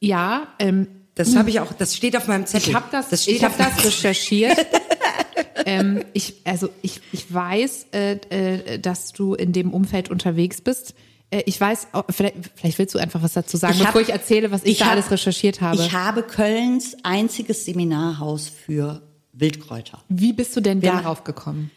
Ja, 0.02 0.48
ähm, 0.60 0.88
Das 1.16 1.36
habe 1.38 1.50
ich 1.50 1.62
auch, 1.62 1.72
das 1.72 1.96
steht 1.96 2.18
auf 2.18 2.28
meinem 2.28 2.46
Zettel. 2.46 2.70
Ich 2.70 2.76
habe 2.76 2.88
das, 2.92 3.06
steht 3.24 3.38
ich 3.38 3.44
hab 3.46 3.58
das 3.58 3.84
recherchiert. 3.86 4.58
ähm, 5.66 6.04
ich, 6.14 6.36
also 6.44 6.68
ich, 6.82 7.00
ich 7.14 7.34
weiß, 7.34 7.88
äh, 7.94 8.12
äh, 8.30 8.78
dass 8.80 9.14
du 9.14 9.34
in 9.36 9.54
dem 9.54 9.74
Umfeld 9.74 10.12
unterwegs 10.12 10.60
bist. 10.60 10.94
Äh, 11.32 11.44
ich 11.46 11.60
weiß, 11.62 11.88
auch- 11.94 12.04
vielleicht, 12.10 12.36
vielleicht 12.56 12.78
willst 12.78 12.94
du 12.94 13.00
einfach 13.00 13.24
was 13.24 13.32
dazu 13.34 13.56
sagen, 13.56 13.74
Ich 13.76 13.80
hab- 13.80 13.88
bevor 13.94 14.02
ich 14.02 14.10
erzähle, 14.10 14.52
was 14.52 14.66
ich, 14.66 14.80
da 14.80 14.86
hab- 14.88 14.92
alles 14.92 15.10
recherchiert 15.12 15.62
habe. 15.62 15.78
Ich 15.82 15.94
habe 15.94 16.24
Kölns 16.24 16.98
einziges 17.04 17.64
Seminarhaus 17.64 18.50
für 18.50 19.02
Wildkräuter. 19.32 20.04
Wie 20.10 20.34
bist 20.34 20.56
du 20.58 20.60
denn 20.62 20.82
Ja. 20.82 20.98
darauf 20.98 21.24
gekommen? 21.24 21.72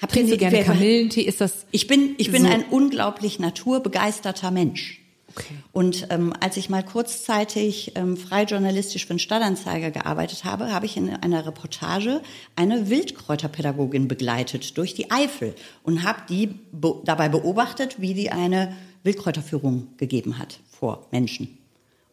Habt 0.00 0.14
ihr- 0.16 0.36
gerne 0.36 0.56
wer- 0.58 0.64
Kamillentee? 0.64 1.22
Ist 1.22 1.40
das 1.40 1.66
Ich 1.70 1.86
bin, 1.86 2.14
ich 2.18 2.30
bin 2.30 2.42
So. 2.42 2.48
ein 2.48 2.64
unglaublich 2.70 3.38
naturbegeisterter 3.38 4.50
Mensch. 4.50 5.00
Okay. 5.34 5.54
Und 5.72 6.06
ähm, 6.10 6.32
als 6.40 6.56
ich 6.56 6.70
mal 6.70 6.82
kurzzeitig 6.82 7.92
ähm, 7.94 8.16
frei 8.16 8.44
journalistisch 8.44 9.02
für 9.06 9.12
den 9.14 9.18
Stadtanzeiger 9.18 9.90
gearbeitet 9.90 10.44
habe, 10.44 10.72
habe 10.72 10.86
ich 10.86 10.96
in 10.96 11.10
einer 11.10 11.44
Reportage 11.46 12.22
eine 12.56 12.88
Wildkräuterpädagogin 12.88 14.08
begleitet 14.08 14.78
durch 14.78 14.94
die 14.94 15.10
Eifel 15.10 15.54
und 15.82 16.04
habe 16.04 16.20
die 16.30 16.46
be 16.72 16.94
dabei 17.04 17.28
beobachtet, 17.28 18.00
wie 18.00 18.14
die 18.14 18.30
eine 18.32 18.74
Wildkräuterführung 19.02 19.88
gegeben 19.98 20.38
hat 20.38 20.58
vor 20.70 21.06
Menschen. 21.10 21.58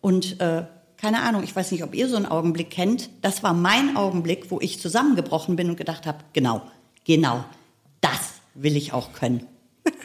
Und 0.02 0.42
äh, 0.42 0.64
keine 0.98 1.22
Ahnung, 1.22 1.44
ich 1.44 1.56
weiß 1.56 1.72
nicht, 1.72 1.84
ob 1.84 1.96
ihr 1.96 2.10
so 2.10 2.18
einen 2.18 2.26
Augenblick 2.26 2.72
kennt. 2.72 3.10
Das 3.22 3.42
war 3.44 3.54
mein 3.54 3.96
Augenblick, 3.96 4.52
wo 4.52 4.60
ich 4.60 4.80
zusammengebrochen 4.82 5.56
bin 5.56 5.70
und 5.70 5.78
gedacht 5.78 6.06
habe, 6.06 6.20
genau, 6.34 6.62
genau, 7.06 7.46
das 8.04 8.34
will 8.54 8.76
ich 8.78 8.94
auch 8.94 9.14
können. 9.14 9.48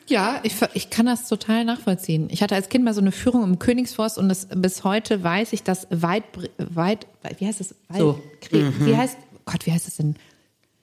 Ja, 0.08 0.40
ich, 0.42 0.54
ich 0.74 0.88
kann 0.90 1.04
das 1.06 1.28
total 1.28 1.64
nachvollziehen. 1.66 2.28
Ich 2.30 2.42
hatte 2.42 2.54
als 2.54 2.68
Kind 2.70 2.84
mal 2.84 2.94
so 2.94 3.00
eine 3.02 3.12
Führung 3.12 3.44
im 3.44 3.58
Königsforst 3.58 4.16
und 4.18 4.28
das, 4.30 4.48
bis 4.54 4.82
heute 4.82 5.22
weiß 5.22 5.52
ich, 5.52 5.62
dass 5.62 5.86
weit, 5.90 6.24
weit, 6.56 7.06
wie 7.38 7.46
heißt 7.46 7.60
es? 7.60 7.74
Weit, 7.88 7.98
So. 8.00 8.18
Kre- 8.42 8.72
Wie 8.86 8.96
heißt, 8.96 9.18
Gott, 9.44 9.66
wie 9.66 9.72
heißt 9.72 9.86
es 9.86 9.96
denn? 9.98 10.16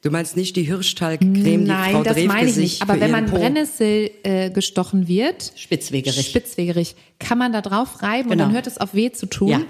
Du 0.02 0.12
meinst 0.12 0.38
nicht 0.38 0.56
die 0.56 0.62
Hirschtalgcreme, 0.64 1.34
die 1.44 1.58
Nein, 1.58 1.94
Frau 1.96 2.04
das 2.04 2.24
meine 2.26 2.48
ich 2.50 2.56
nicht. 2.58 2.82
Aber 2.84 3.00
wenn 3.00 3.10
man 3.10 3.26
Po- 3.26 3.38
Brennnessel 3.38 4.12
äh, 4.22 4.52
gestochen 4.52 5.08
wird, 5.08 5.52
Spitzwegerich. 5.56 6.28
spitzwegerig, 6.28 6.96
kann 7.18 7.40
man 7.40 7.52
da 7.52 7.62
drauf 7.62 8.04
reiben 8.04 8.30
und 8.30 8.34
Genau. 8.38 8.46
dann 8.46 8.54
hört 8.54 8.68
es 8.68 8.78
auf 8.78 8.94
weh 8.94 9.12
zu 9.12 9.26
tun. 9.26 9.48
Ja. 9.50 9.62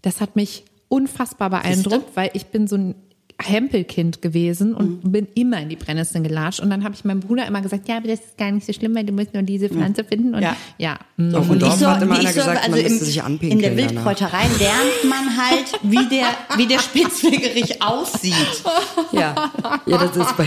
Das 0.00 0.22
hat 0.22 0.34
mich 0.34 0.64
unfassbar 0.88 1.50
beeindruckt, 1.50 2.16
weil 2.16 2.30
ich 2.32 2.46
bin 2.46 2.66
so 2.66 2.76
ein 2.76 2.94
Hempelkind 3.42 4.22
gewesen 4.22 4.74
und 4.74 5.04
Mhm. 5.04 5.12
bin 5.12 5.28
immer 5.34 5.60
in 5.60 5.68
die 5.68 5.76
Brennnesseln 5.76 6.24
gelatscht. 6.24 6.60
Und 6.60 6.70
dann 6.70 6.84
habe 6.84 6.94
ich 6.94 7.04
meinem 7.04 7.20
Bruder 7.20 7.46
immer 7.46 7.60
gesagt, 7.60 7.88
ja, 7.88 7.96
aber 7.98 8.08
das 8.08 8.20
ist 8.20 8.38
gar 8.38 8.50
nicht 8.50 8.66
so 8.66 8.72
schlimm, 8.72 8.94
weil 8.94 9.04
du 9.04 9.12
musst 9.12 9.34
nur 9.34 9.42
diese 9.42 9.68
Pflanze 9.68 10.04
finden. 10.04 10.34
Und 10.34 10.42
Ja. 10.42 10.56
ja, 10.78 10.98
mm. 11.16 11.34
Auf 11.34 11.48
dem 11.48 11.58
Dorf 11.58 11.74
so- 11.78 11.86
hat 11.88 12.02
immer 12.02 12.18
einer 12.18 12.28
so- 12.30 12.34
gesagt, 12.40 12.58
also 12.58 12.70
man 12.70 12.78
im, 12.80 12.84
müsste 12.90 13.04
sich 13.04 13.16
in 13.18 13.22
anpinkeln 13.22 13.60
der 13.60 13.70
danach. 13.70 13.90
Wildkräuterei 13.90 14.42
lernt 14.58 15.04
man 15.08 15.36
halt, 15.36 15.72
wie 15.82 16.08
der, 16.08 16.26
wie 16.56 16.66
der 16.66 16.78
Spitzwegerich 16.78 17.82
aussieht. 17.82 18.34
Ja, 19.12 19.50
ja, 19.86 19.98
das 19.98 20.16
ist 20.16 20.36
bei 20.36 20.46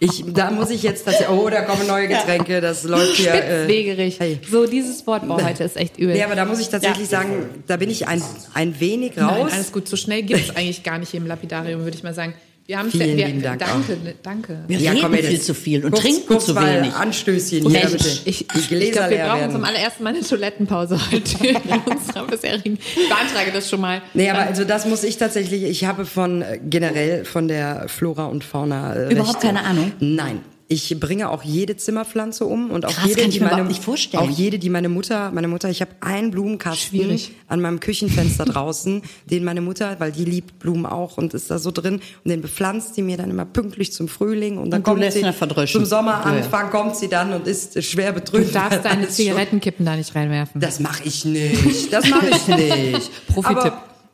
ich, 0.00 0.24
da 0.32 0.50
muss 0.50 0.70
ich 0.70 0.82
jetzt 0.82 1.04
tatsächlich, 1.04 1.28
oh, 1.36 1.48
da 1.48 1.62
kommen 1.62 1.86
neue 1.86 2.08
Getränke, 2.08 2.60
das 2.60 2.84
läuft 2.84 3.16
hier. 3.16 3.32
Äh, 3.34 3.64
Spitzwegerig. 3.64 4.20
hey. 4.20 4.40
So, 4.50 4.66
dieses 4.66 5.06
Wort 5.06 5.26
boah, 5.26 5.42
heute 5.42 5.64
ist 5.64 5.76
echt 5.76 5.98
übel. 5.98 6.14
Nee, 6.14 6.22
aber 6.24 6.34
da 6.34 6.44
muss 6.44 6.60
ich 6.60 6.68
tatsächlich 6.68 7.08
sagen, 7.08 7.30
da 7.66 7.76
bin 7.76 7.90
ich 7.90 8.06
ein, 8.08 8.22
ein 8.54 8.78
wenig 8.80 9.12
Nein, 9.16 9.24
raus. 9.26 9.50
alles 9.52 9.72
gut. 9.72 9.88
So 9.88 9.96
schnell 9.96 10.22
gibt 10.22 10.40
es 10.50 10.56
eigentlich 10.56 10.82
gar 10.82 10.98
nicht 10.98 11.10
hier 11.10 11.20
im 11.20 11.26
Lapidarium, 11.26 11.82
würde 11.84 11.96
ich 11.96 12.02
mal 12.04 12.14
sagen. 12.14 12.34
Wir 12.66 12.78
haben 12.78 12.90
Vielen 12.90 13.18
wir, 13.18 13.26
lieben 13.26 13.42
Dank. 13.42 13.58
Danke, 13.60 13.92
ne, 14.02 14.14
danke. 14.22 14.58
Wir 14.68 14.78
Ja, 14.78 14.92
reden 14.92 15.02
komm, 15.02 15.12
viel 15.12 15.38
zu 15.38 15.52
viel 15.52 15.84
und 15.84 15.90
kurz- 15.90 16.02
trinken 16.02 16.26
kurz 16.26 16.46
zu 16.46 16.54
mal 16.54 16.78
wenig. 16.80 16.94
Anstößchen 16.94 17.60
hier, 17.60 17.68
Mensch, 17.68 17.84
damit 17.92 18.22
Ich, 18.24 18.24
ich, 18.24 18.72
ich 18.72 18.92
glaube, 18.92 19.10
wir 19.10 19.18
brauchen 19.18 19.40
werden. 19.40 19.52
zum 19.52 19.64
allerersten 19.64 20.02
Mal 20.02 20.14
eine 20.14 20.22
Toilettenpause 20.26 20.98
heute 21.12 21.46
in 21.46 21.56
unserer 21.94 22.26
bisherigen. 22.26 22.78
Ich 22.96 23.06
beantrage 23.08 23.52
das 23.52 23.68
schon 23.68 23.82
mal. 23.82 24.00
Nee, 24.14 24.30
aber 24.30 24.40
also 24.46 24.64
das 24.64 24.86
muss 24.86 25.04
ich 25.04 25.18
tatsächlich, 25.18 25.62
ich 25.64 25.84
habe 25.84 26.06
von 26.06 26.40
äh, 26.40 26.58
generell 26.64 27.26
von 27.26 27.48
der 27.48 27.86
Flora 27.88 28.24
und 28.26 28.44
Fauna 28.44 28.94
äh, 28.94 29.12
Überhaupt 29.12 29.34
recht, 29.34 29.44
äh, 29.44 29.46
keine 29.48 29.64
Ahnung? 29.64 29.92
Nein. 30.00 30.40
Ich 30.66 30.98
bringe 30.98 31.28
auch 31.28 31.42
jede 31.42 31.76
Zimmerpflanze 31.76 32.46
um 32.46 32.70
und 32.70 32.86
auch 32.86 32.90
Krass, 32.90 33.06
jede, 33.06 33.28
die 33.28 33.38
meine, 33.40 33.68
auch 34.14 34.30
jede, 34.30 34.58
die 34.58 34.70
meine 34.70 34.88
Mutter, 34.88 35.30
meine 35.30 35.46
Mutter, 35.46 35.68
ich 35.68 35.82
habe 35.82 35.90
einen 36.00 36.30
Blumenkasten 36.30 36.88
Schwierig. 37.00 37.32
an 37.48 37.60
meinem 37.60 37.80
Küchenfenster 37.80 38.44
draußen, 38.46 39.02
den 39.30 39.44
meine 39.44 39.60
Mutter, 39.60 39.96
weil 40.00 40.10
die 40.10 40.24
liebt 40.24 40.58
Blumen 40.60 40.86
auch 40.86 41.18
und 41.18 41.34
ist 41.34 41.50
da 41.50 41.58
so 41.58 41.70
drin 41.70 42.00
und 42.24 42.30
den 42.30 42.40
bepflanzt 42.40 42.94
sie 42.94 43.02
mir 43.02 43.18
dann 43.18 43.28
immer 43.28 43.44
pünktlich 43.44 43.92
zum 43.92 44.08
Frühling 44.08 44.56
und 44.56 44.70
dann 44.70 44.80
Und 44.80 44.86
du 44.86 44.90
kommt 45.02 45.12
sie 45.12 45.66
zum 45.72 45.84
Sommeranfang 45.84 46.64
Ja, 46.64 46.70
kommt 46.70 46.96
sie 46.96 47.08
dann 47.08 47.34
und 47.34 47.46
ist 47.46 47.82
schwer 47.84 48.12
Du 48.12 48.20
betrübt. 48.20 48.54
darfst 48.54 48.78
weil 48.78 48.82
deine 48.90 49.02
schon- 49.04 49.10
Zigarettenkippen 49.12 49.84
da 49.84 49.96
nicht 49.96 50.14
reinwerfen. 50.14 50.62
das 50.62 50.80
mache 50.80 51.02
ich 51.04 51.26
nicht. 51.26 51.92
Das 51.92 52.08
mache 52.08 52.28
ich 52.30 52.48
nicht. 52.48 53.10
Profi-Tipp. 53.28 53.72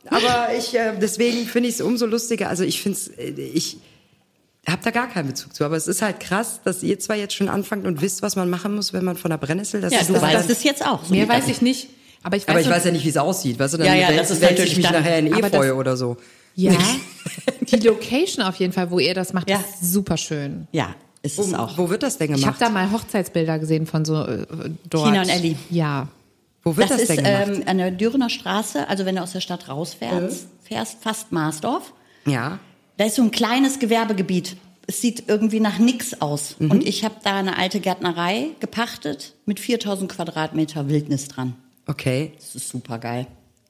Aber, 0.09 0.17
aber 0.17 0.47
ich, 0.57 0.75
äh, 0.75 0.91
deswegen 1.01 1.45
finde 1.45 1.69
ich 1.69 1.75
es 1.75 1.81
umso 1.81 2.05
lustiger. 2.07 2.49
Also 2.49 2.65
ich 2.65 2.81
finde 2.81 2.97
es, 2.97 3.07
äh, 3.07 3.29
ich 3.53 3.77
habe 4.67 4.81
da 4.83 4.91
gar 4.91 5.07
keinen 5.07 5.27
Bezug 5.27 5.55
zu. 5.55 5.63
Aber 5.65 5.75
es 5.75 5.87
ist 5.87 6.01
halt 6.01 6.19
krass, 6.19 6.61
dass 6.63 6.83
ihr 6.83 6.99
zwar 6.99 7.15
jetzt 7.15 7.33
schon 7.33 7.49
anfangt 7.49 7.85
und 7.85 8.01
wisst, 8.01 8.21
was 8.21 8.35
man 8.35 8.49
machen 8.49 8.75
muss, 8.75 8.93
wenn 8.93 9.03
man 9.03 9.17
von 9.17 9.31
der 9.31 9.37
Brennnessel. 9.37 9.81
Das 9.81 9.91
Ja, 9.93 9.99
ist 10.01 10.09
du 10.09 10.13
das 10.13 10.21
weißt 10.21 10.35
dann- 10.49 10.51
es 10.51 10.63
jetzt 10.63 10.85
auch. 10.85 11.03
So 11.03 11.13
Mehr 11.13 11.27
weiß 11.27 11.41
das- 11.45 11.49
ich 11.57 11.61
nicht. 11.61 11.89
Aber 12.23 12.37
ich 12.37 12.43
weiß, 12.43 12.49
Aber 12.51 12.61
ich 12.61 12.69
weiß 12.69 12.85
ja 12.85 12.91
nicht, 12.91 13.03
wie 13.03 13.09
es 13.09 13.17
aussieht. 13.17 13.57
Weißt 13.57 13.73
du, 13.73 13.77
dann 13.79 13.87
Ja, 13.87 13.95
ja, 13.95 14.07
wälze- 14.09 14.39
das 14.39 14.51
ist 14.59 14.59
ich 14.69 14.77
mich 14.77 14.85
dann- 14.85 14.93
nachher 14.93 15.17
in 15.17 15.27
Efeu 15.27 15.49
das- 15.49 15.71
oder 15.71 15.97
so. 15.97 16.17
Ja, 16.53 16.71
die 17.61 17.77
Location 17.77 18.43
auf 18.45 18.55
jeden 18.57 18.73
Fall, 18.73 18.91
wo 18.91 18.99
ihr 18.99 19.13
das 19.15 19.33
macht, 19.33 19.49
Ja. 19.49 19.57
ist 19.57 19.91
super 19.93 20.17
schön. 20.17 20.67
Ja, 20.71 20.93
ist 21.23 21.39
es 21.39 21.51
Wo, 21.51 21.55
auch. 21.55 21.77
wo 21.77 21.89
wird 21.89 22.03
das 22.03 22.17
denn 22.19 22.27
Ich 22.35 22.45
habe 22.45 22.57
gemacht? 22.57 22.61
da 22.61 22.69
mal 22.69 22.91
Hochzeitsbilder 22.91 23.57
gesehen 23.57 23.87
von 23.87 24.05
so 24.05 24.23
äh, 24.23 24.45
dort. 24.89 25.07
Tina 25.07 25.21
und 25.23 25.29
Elli. 25.29 25.55
Ja. 25.71 26.07
wo 26.63 26.77
wird 26.77 26.91
das, 26.91 26.99
das, 26.99 27.09
ist 27.09 27.17
denn 27.17 27.23
gemacht? 27.25 27.61
ähm, 27.61 27.63
an 27.67 27.77
der 27.79 27.89
Dürener 27.89 28.29
Straße, 28.29 28.87
also 28.87 29.05
wenn 29.05 29.15
du 29.15 29.23
aus 29.23 29.31
der 29.31 29.41
Stadt 29.41 29.67
rausfährst, 29.67 30.45
fährst 30.63 30.97
fast 31.01 31.31
Marsdorf. 31.31 31.93
ja. 32.25 32.59
Da 33.01 33.07
ist 33.07 33.15
so 33.15 33.23
ein 33.23 33.31
kleines 33.31 33.79
Gewerbegebiet. 33.79 34.57
Es 34.85 35.01
sieht 35.01 35.27
irgendwie 35.27 35.59
nach 35.59 35.79
nix 35.79 36.21
aus. 36.21 36.57
Mhm. 36.59 36.69
Und 36.69 36.87
ich 36.87 37.03
habe 37.03 37.15
da 37.23 37.35
eine 37.35 37.57
alte 37.57 37.79
Gärtnerei 37.79 38.49
gepachtet 38.59 39.33
mit 39.47 39.59
4000 39.59 40.11
Quadratmeter 40.11 40.87
Wildnis 40.87 41.27
dran. 41.27 41.55
Okay. 41.87 42.33
Das 42.35 42.53
ist 42.53 42.69
super 42.69 42.99
geil. 42.99 43.25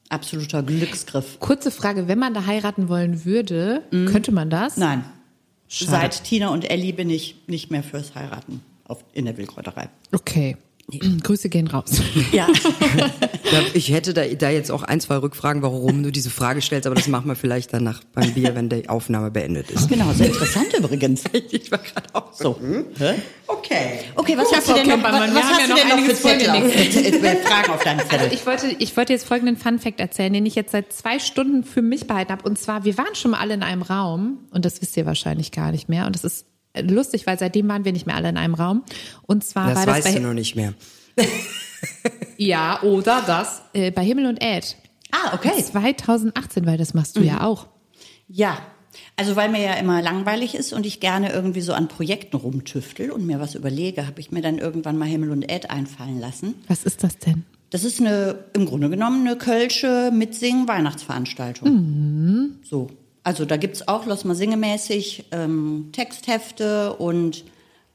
Absoluter 0.09 0.63
Glücksgriff. 0.63 1.39
Kurze 1.39 1.71
Frage, 1.71 2.09
wenn 2.09 2.19
man 2.19 2.33
da 2.33 2.45
heiraten 2.45 2.89
wollen 2.89 3.23
würde, 3.23 3.83
könnte 3.89 4.33
man 4.33 4.49
das? 4.49 4.75
Nein. 4.75 5.05
Schade. 5.69 5.91
Seit 5.91 6.25
Tina 6.25 6.49
und 6.49 6.69
Elli 6.69 6.91
bin 6.91 7.09
ich 7.09 7.37
nicht 7.47 7.71
mehr 7.71 7.83
fürs 7.83 8.13
Heiraten 8.15 8.59
auf, 8.83 9.05
in 9.13 9.23
der 9.23 9.37
Wildkräuterei. 9.37 9.87
Okay. 10.11 10.57
Grüße 11.23 11.49
gehen 11.49 11.67
raus. 11.67 12.01
Ja. 12.31 12.47
Ich 13.73 13.91
hätte 13.91 14.13
da, 14.13 14.25
da 14.25 14.49
jetzt 14.49 14.71
auch 14.71 14.83
ein, 14.83 15.01
zwei 15.01 15.17
Rückfragen, 15.17 15.61
warum 15.61 16.03
du 16.03 16.11
diese 16.11 16.29
Frage 16.29 16.61
stellst, 16.61 16.85
aber 16.87 16.95
das 16.95 17.07
machen 17.07 17.27
wir 17.27 17.35
vielleicht 17.35 17.73
danach 17.73 18.01
beim 18.13 18.33
Bier, 18.33 18.55
wenn 18.55 18.69
die 18.69 18.87
Aufnahme 18.87 19.31
beendet 19.31 19.69
ist. 19.71 19.89
genau, 19.89 20.11
sehr 20.13 20.27
interessant 20.27 20.73
übrigens. 20.77 21.23
Ich 21.51 21.71
war 21.71 21.79
gerade 21.79 22.07
auch 22.13 22.31
So. 22.33 22.57
Hä? 22.97 23.15
Okay. 23.47 23.99
Okay, 24.15 24.37
was 24.37 24.51
hast 24.53 24.69
du 24.69 24.73
denn 24.73 24.85
Frau 24.85 24.97
noch, 24.97 25.03
was, 25.03 25.11
Kempermann, 25.11 25.29
wir 25.31 25.35
was 25.35 25.43
haben 25.43 25.51
hast 25.51 25.59
ja 25.59 25.65
du 25.65 25.69
noch 25.69 25.89
denn 25.89 25.89
noch 25.89 26.05
für 26.05 26.89
Zettel 27.19 27.35
Fragen 27.43 27.71
auf 27.71 27.83
deinem 27.83 27.99
Zettel? 28.09 28.29
Ich 28.31 28.45
wollte, 28.45 28.75
ich 28.79 28.95
wollte 28.97 29.13
jetzt 29.13 29.27
folgenden 29.27 29.57
Fun-Fact 29.57 29.99
erzählen, 29.99 30.31
den 30.31 30.45
ich 30.45 30.55
jetzt 30.55 30.71
seit 30.71 30.93
zwei 30.93 31.19
Stunden 31.19 31.63
für 31.63 31.81
mich 31.81 32.07
behalten 32.07 32.31
habe. 32.31 32.47
Und 32.47 32.57
zwar, 32.57 32.85
wir 32.85 32.97
waren 32.97 33.15
schon 33.15 33.31
mal 33.31 33.39
alle 33.39 33.53
in 33.53 33.63
einem 33.63 33.81
Raum 33.81 34.39
und 34.51 34.63
das 34.65 34.81
wisst 34.81 34.95
ihr 34.97 35.05
wahrscheinlich 35.05 35.51
gar 35.51 35.71
nicht 35.71 35.89
mehr. 35.89 36.05
Und 36.05 36.15
das 36.15 36.23
ist 36.23 36.45
lustig, 36.79 37.27
weil 37.27 37.37
seitdem 37.37 37.67
waren 37.67 37.85
wir 37.85 37.91
nicht 37.91 38.05
mehr 38.05 38.15
alle 38.15 38.29
in 38.29 38.37
einem 38.37 38.53
Raum. 38.53 38.83
Und 39.23 39.43
zwar 39.43 39.67
Das 39.67 39.75
war 39.75 39.85
das 39.85 39.95
weißt 39.95 40.07
bei, 40.07 40.13
du 40.13 40.27
noch 40.27 40.33
nicht 40.33 40.55
mehr. 40.55 40.73
ja 42.37 42.81
oder 42.83 43.23
das 43.25 43.61
äh, 43.73 43.91
bei 43.91 44.03
Himmel 44.03 44.27
und 44.27 44.41
Erd. 44.41 44.77
Ah, 45.11 45.33
okay. 45.33 45.61
2018, 45.61 46.65
weil 46.65 46.77
das 46.77 46.93
machst 46.93 47.17
du 47.17 47.21
ja 47.21 47.43
auch. 47.43 47.67
Ja, 48.27 48.57
also 49.17 49.35
weil 49.35 49.49
mir 49.49 49.61
ja 49.61 49.73
immer 49.73 50.01
langweilig 50.01 50.55
ist 50.55 50.73
und 50.73 50.85
ich 50.85 50.99
gerne 50.99 51.31
irgendwie 51.31 51.61
so 51.61 51.73
an 51.73 51.87
Projekten 51.87 52.37
rumtüftel 52.37 53.11
und 53.11 53.25
mir 53.25 53.39
was 53.39 53.55
überlege, 53.55 54.07
habe 54.07 54.19
ich 54.19 54.31
mir 54.31 54.41
dann 54.41 54.57
irgendwann 54.57 54.97
mal 54.97 55.07
Himmel 55.07 55.31
und 55.31 55.43
Erd 55.43 55.69
einfallen 55.69 56.19
lassen. 56.19 56.55
Was 56.67 56.83
ist 56.83 57.03
das 57.03 57.17
denn? 57.17 57.43
Das 57.69 57.83
ist 57.83 58.01
eine, 58.01 58.45
im 58.53 58.65
Grunde 58.65 58.89
genommen 58.89 59.25
eine 59.25 59.37
kölsche 59.37 60.11
Mitsingen-Weihnachtsveranstaltung. 60.13 62.57
So. 62.63 62.87
Also 63.23 63.45
da 63.45 63.57
gibt's 63.57 63.87
auch, 63.87 64.05
los 64.05 64.23
mal 64.23 64.35
singemäßig, 64.35 65.25
ähm, 65.31 65.89
Texthefte 65.91 66.93
und 66.93 67.43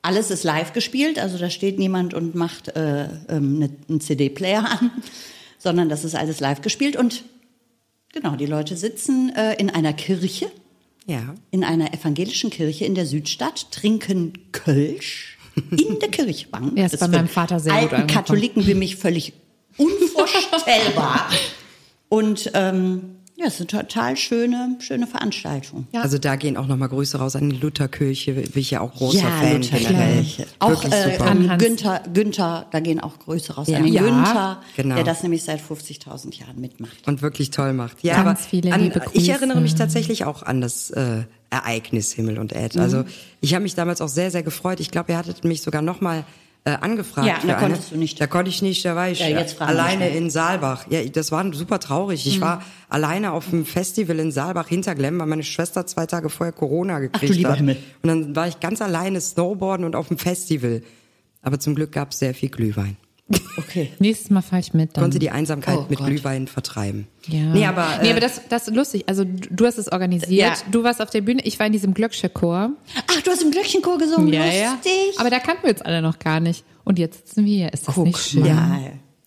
alles 0.02 0.30
ist 0.30 0.44
live 0.44 0.72
gespielt. 0.72 1.18
Also 1.18 1.36
da 1.36 1.50
steht 1.50 1.78
niemand 1.78 2.14
und 2.14 2.34
macht 2.36 2.68
äh, 2.76 3.08
ähm, 3.28 3.58
ne, 3.58 3.70
einen 3.88 4.00
CD-Player 4.00 4.64
an, 4.64 4.90
sondern 5.58 5.88
das 5.88 6.04
ist 6.04 6.14
alles 6.14 6.38
live 6.38 6.60
gespielt. 6.60 6.94
Und 6.96 7.24
genau, 8.12 8.36
die 8.36 8.46
Leute 8.46 8.76
sitzen 8.76 9.32
äh, 9.34 9.54
in 9.54 9.68
einer 9.68 9.92
Kirche, 9.92 10.48
Ja. 11.06 11.34
in 11.50 11.64
einer 11.64 11.92
evangelischen 11.92 12.50
Kirche 12.50 12.84
in 12.84 12.94
der 12.94 13.06
Südstadt, 13.06 13.72
trinken 13.72 14.32
Kölsch 14.52 15.38
in 15.72 15.98
der 15.98 16.08
Kirchbank. 16.10 16.78
Ja, 16.78 16.86
ist 16.86 17.00
bei 17.00 17.08
meinem 17.08 17.28
Vater 17.28 17.58
sehr 17.58 17.72
gut 17.72 17.82
alten 17.82 17.94
angekommen. 17.96 18.14
Katholiken 18.26 18.66
wie 18.68 18.74
mich 18.74 18.94
völlig 18.94 19.32
unvorstellbar. 19.76 21.28
Und 22.08 22.52
ähm, 22.54 23.15
ja, 23.38 23.46
es 23.46 23.60
ist 23.60 23.72
eine 23.72 23.82
total 23.86 24.16
schöne, 24.16 24.76
schöne 24.80 25.06
Veranstaltung. 25.06 25.86
Also 25.92 26.16
da 26.18 26.36
gehen 26.36 26.56
auch 26.56 26.66
nochmal 26.66 26.88
Grüße 26.88 27.18
raus 27.18 27.36
an 27.36 27.50
die 27.50 27.56
Lutherkirche, 27.56 28.32
bin 28.32 28.50
ich 28.54 28.70
ja 28.70 28.80
auch 28.80 28.94
großer 28.94 29.20
Fan 29.20 29.60
generell. 29.60 30.16
Lutherkirche. 30.18 30.46
Auch 30.58 30.84
äh. 30.84 31.18
An. 31.18 31.58
Günther, 31.58 32.02
Günther, 32.12 32.66
da 32.70 32.80
gehen 32.80 32.98
auch 33.00 33.18
Grüße 33.18 33.54
raus 33.54 33.68
Ja. 33.68 33.76
an 33.78 33.84
den 33.84 33.92
Ja, 33.92 34.02
Günther, 34.02 34.60
genau. 34.76 34.94
der 34.94 35.04
das 35.04 35.22
nämlich 35.22 35.42
seit 35.44 35.60
50.000 35.60 36.34
Jahren 36.40 36.60
mitmacht. 36.60 37.06
Und 37.06 37.20
wirklich 37.20 37.50
toll 37.50 37.72
macht. 37.74 38.02
Ja, 38.02 38.14
Ganz 38.22 38.26
aber 38.40 38.48
viele 38.48 38.72
an, 38.72 38.80
liebe 38.80 39.02
ich 39.12 39.12
Grüße. 39.12 39.32
erinnere 39.32 39.60
mich 39.60 39.74
tatsächlich 39.74 40.24
auch 40.24 40.42
an 40.42 40.60
das 40.62 40.90
äh, 40.90 41.24
Ereignis 41.50 42.12
Himmel 42.12 42.38
und 42.38 42.52
Erd. 42.52 42.76
Also 42.76 43.04
ich 43.40 43.52
habe 43.54 43.62
mich 43.62 43.74
damals 43.74 44.00
auch 44.00 44.08
sehr, 44.08 44.30
sehr 44.30 44.42
gefreut. 44.42 44.80
Ich 44.80 44.90
glaube, 44.90 45.12
ihr 45.12 45.18
hattet 45.18 45.44
mich 45.44 45.62
sogar 45.62 45.82
nochmal 45.82 46.24
äh, 46.66 46.78
angefragt. 46.80 47.28
Ja, 47.28 47.38
da 47.46 47.54
eine. 47.54 47.68
konntest 47.68 47.92
du 47.92 47.96
nicht. 47.96 48.20
Da 48.20 48.26
konnte 48.26 48.50
ich 48.50 48.60
nicht, 48.60 48.84
da 48.84 48.96
war 48.96 49.08
ich 49.08 49.20
Ja, 49.20 49.44
alleine 49.60 50.08
in 50.08 50.30
Saalbach. 50.30 50.86
Ja, 50.90 51.04
das 51.04 51.30
war 51.30 51.54
super 51.54 51.78
traurig. 51.78 52.26
Ich 52.26 52.40
war 52.40 52.60
alleine 52.88 53.30
auf 53.30 53.50
dem 53.50 53.64
Festival 53.64 54.18
in 54.18 54.32
Saalbach 54.32 54.66
hinter 54.66 54.96
Glemm, 54.96 55.20
weil 55.20 55.28
meine 55.28 55.44
Schwester 55.44 55.86
zwei 55.86 56.06
Tage 56.06 56.28
vorher 56.28 56.52
Corona 56.52 56.98
gekriegt 56.98 57.36
lieber 57.36 57.50
hat. 57.50 57.58
Himmel. 57.58 57.76
Und 58.02 58.08
dann 58.08 58.34
war 58.34 58.48
ich 58.48 58.58
ganz 58.58 58.82
alleine 58.82 59.20
Snowboarden 59.20 59.86
und 59.86 59.94
auf 59.94 60.08
dem 60.08 60.18
Festival. 60.18 60.82
Aber 61.40 61.60
zum 61.60 61.76
Glück 61.76 61.92
gab 61.92 62.10
es 62.10 62.18
sehr 62.18 62.34
viel 62.34 62.48
Glühwein. 62.48 62.96
Okay. 63.58 63.90
Nächstes 63.98 64.30
Mal 64.30 64.42
fahre 64.42 64.60
ich 64.60 64.72
mit. 64.74 64.96
Dann. 64.96 65.02
Konnte 65.02 65.18
die 65.18 65.30
Einsamkeit 65.30 65.78
Oh 65.78 65.86
mit 65.88 65.98
Gott. 65.98 66.06
Glühwein 66.06 66.46
vertreiben. 66.46 67.08
Ja. 67.26 67.40
Nee, 67.52 67.66
aber, 67.66 67.98
nee, 68.02 68.08
äh, 68.08 68.10
aber 68.12 68.20
das, 68.20 68.40
das 68.48 68.68
ist 68.68 68.74
lustig. 68.76 69.04
Also 69.08 69.24
du 69.24 69.66
hast 69.66 69.78
es 69.78 69.90
organisiert. 69.90 70.30
Ja. 70.38 70.54
Du 70.70 70.84
warst 70.84 71.02
auf 71.02 71.10
der 71.10 71.22
Bühne. 71.22 71.40
Ich 71.44 71.58
war 71.58 71.66
in 71.66 71.72
diesem 71.72 71.92
Glöckcherchor. 71.92 72.70
Ach, 73.08 73.20
du 73.22 73.30
hast 73.30 73.42
im 73.42 73.50
Glöckchenchor 73.50 73.98
gesungen, 73.98 74.32
Ja, 74.32 74.44
lustig. 74.44 74.92
ja. 75.14 75.20
Aber 75.20 75.30
da 75.30 75.40
kannten 75.40 75.64
wir 75.64 75.70
uns 75.70 75.82
alle 75.82 76.02
noch 76.02 76.18
gar 76.20 76.38
nicht. 76.40 76.64
Und 76.84 76.98
jetzt 77.00 77.26
sitzen 77.26 77.44
wir 77.44 77.56
hier. 77.56 77.72
Ist 77.72 77.88
das 77.88 77.96
nicht 77.96 78.18
schön? 78.18 78.44
Ja. 78.44 78.78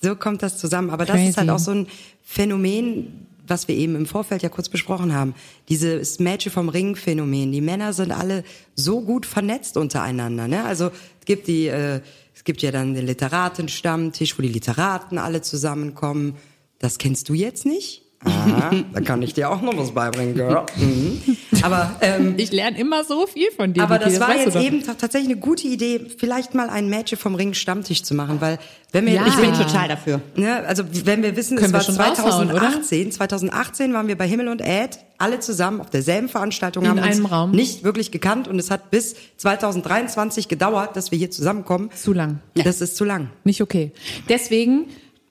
So 0.01 0.15
kommt 0.15 0.43
das 0.43 0.57
zusammen. 0.57 0.91
Aber 0.91 1.05
das 1.05 1.17
Crazy. 1.17 1.29
ist 1.31 1.37
halt 1.37 1.49
auch 1.49 1.59
so 1.59 1.71
ein 1.71 1.87
Phänomen, 2.23 3.25
was 3.47 3.67
wir 3.67 3.75
eben 3.75 3.95
im 3.95 4.05
Vorfeld 4.05 4.43
ja 4.43 4.49
kurz 4.49 4.69
besprochen 4.69 5.13
haben. 5.13 5.33
Dieses 5.67 6.19
Mädchen 6.19 6.51
vom 6.53 6.69
Ring-Phänomen. 6.69 7.51
Die 7.51 7.59
Männer 7.59 7.91
sind 7.91 8.11
alle 8.13 8.45
so 8.75 9.01
gut 9.01 9.25
vernetzt 9.25 9.75
untereinander. 9.75 10.47
Ne? 10.47 10.63
Also 10.63 10.85
es 11.19 11.25
gibt 11.25 11.47
die, 11.47 11.67
äh, 11.67 11.99
es 12.39 12.45
gibt 12.45 12.61
ja 12.61 12.71
dann 12.71 12.93
den 12.93 13.05
Literatenstammtisch, 13.05 14.39
wo 14.39 14.41
die 14.41 14.47
Literaten 14.47 15.17
alle 15.17 15.41
zusammenkommen. 15.41 16.37
Das 16.79 16.97
kennst 16.97 17.27
du 17.27 17.33
jetzt 17.33 17.65
nicht? 17.65 18.03
Ah, 18.25 18.71
da 18.93 19.01
kann 19.01 19.21
ich 19.21 19.33
dir 19.33 19.49
auch 19.49 19.61
noch 19.61 19.77
was 19.77 19.91
beibringen, 19.91 20.35
Girl. 20.35 20.65
Mhm. 20.77 21.37
Aber 21.61 21.95
ähm, 22.01 22.35
Ich 22.37 22.51
lerne 22.53 22.77
immer 22.79 23.03
so 23.03 23.27
viel 23.27 23.51
von 23.51 23.73
dir. 23.73 23.83
aber 23.83 23.97
Niki, 23.97 24.11
das 24.11 24.19
war 24.21 24.29
weißt 24.29 24.45
du 24.47 24.49
jetzt 24.59 24.65
eben 24.65 24.83
ta- 24.83 24.93
tatsächlich 24.93 25.31
eine 25.31 25.39
gute 25.41 25.67
Idee, 25.67 25.99
vielleicht 26.17 26.53
mal 26.53 26.69
ein 26.69 26.89
Mädchen 26.89 27.17
vom 27.17 27.35
Ring 27.35 27.53
Stammtisch 27.53 28.03
zu 28.03 28.13
machen, 28.13 28.39
weil 28.39 28.59
wenn 28.93 29.05
wir 29.05 29.13
Ja. 29.13 29.27
Ich 29.27 29.35
bin 29.35 29.53
total 29.53 29.89
dafür. 29.89 30.21
Ne, 30.35 30.63
also 30.65 30.83
wenn 31.05 31.21
wir 31.21 31.35
wissen, 31.35 31.57
Können 31.57 31.73
wir 31.73 31.79
es 31.79 31.87
war 31.97 32.15
schon 32.15 32.23
raushauen, 32.25 32.49
2018, 32.49 33.11
2018 33.11 33.93
waren 33.93 34.07
wir 34.07 34.17
bei 34.17 34.27
Himmel 34.27 34.47
und 34.47 34.61
Erd, 34.61 34.99
alle 35.17 35.39
zusammen 35.41 35.81
auf 35.81 35.89
derselben 35.89 36.29
Veranstaltung, 36.29 36.83
In 36.85 36.89
haben 36.91 36.99
uns 36.99 37.07
einem 37.07 37.25
Raum. 37.25 37.51
nicht 37.51 37.83
wirklich 37.83 38.11
gekannt 38.11 38.47
und 38.47 38.57
es 38.57 38.71
hat 38.71 38.89
bis 38.89 39.15
2023 39.37 40.47
gedauert, 40.47 40.95
dass 40.95 41.11
wir 41.11 41.17
hier 41.17 41.31
zusammenkommen. 41.31 41.89
Zu 41.95 42.13
lang. 42.13 42.39
Das 42.55 42.79
ist 42.81 42.95
zu 42.95 43.03
lang. 43.03 43.29
Nicht 43.43 43.61
okay. 43.61 43.91
Deswegen, 44.29 44.85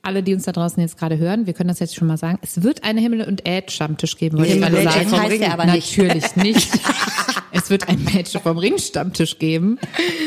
alle, 0.08 0.22
die 0.22 0.34
uns 0.34 0.44
da 0.44 0.52
draußen 0.52 0.80
jetzt 0.82 0.98
gerade 0.98 1.18
hören, 1.18 1.46
wir 1.46 1.52
können 1.52 1.68
das 1.68 1.78
jetzt 1.78 1.94
schon 1.94 2.08
mal 2.08 2.16
sagen, 2.16 2.38
es 2.42 2.62
wird 2.62 2.82
eine 2.82 3.00
Himmel- 3.00 3.22
und 3.28 3.46
Erd-Stammtisch 3.46 4.16
geben, 4.16 4.38
wollte 4.38 4.50
Nee, 4.50 4.56
ich 4.56 4.60
mal 4.62 4.70
Mädchen 4.70 4.90
sagen. 4.92 5.08
vom 5.10 5.20
heißt 5.20 5.30
Ring. 5.32 5.40
der 5.40 5.52
aber 5.52 5.64
nicht. 5.66 5.96
Natürlich 5.98 6.36
nicht. 6.36 6.68
Es 7.50 7.70
wird 7.70 7.88
ein 7.88 8.04
Match 8.14 8.32
vom 8.42 8.58
Ring-Stammtisch 8.58 9.38
geben. 9.38 9.78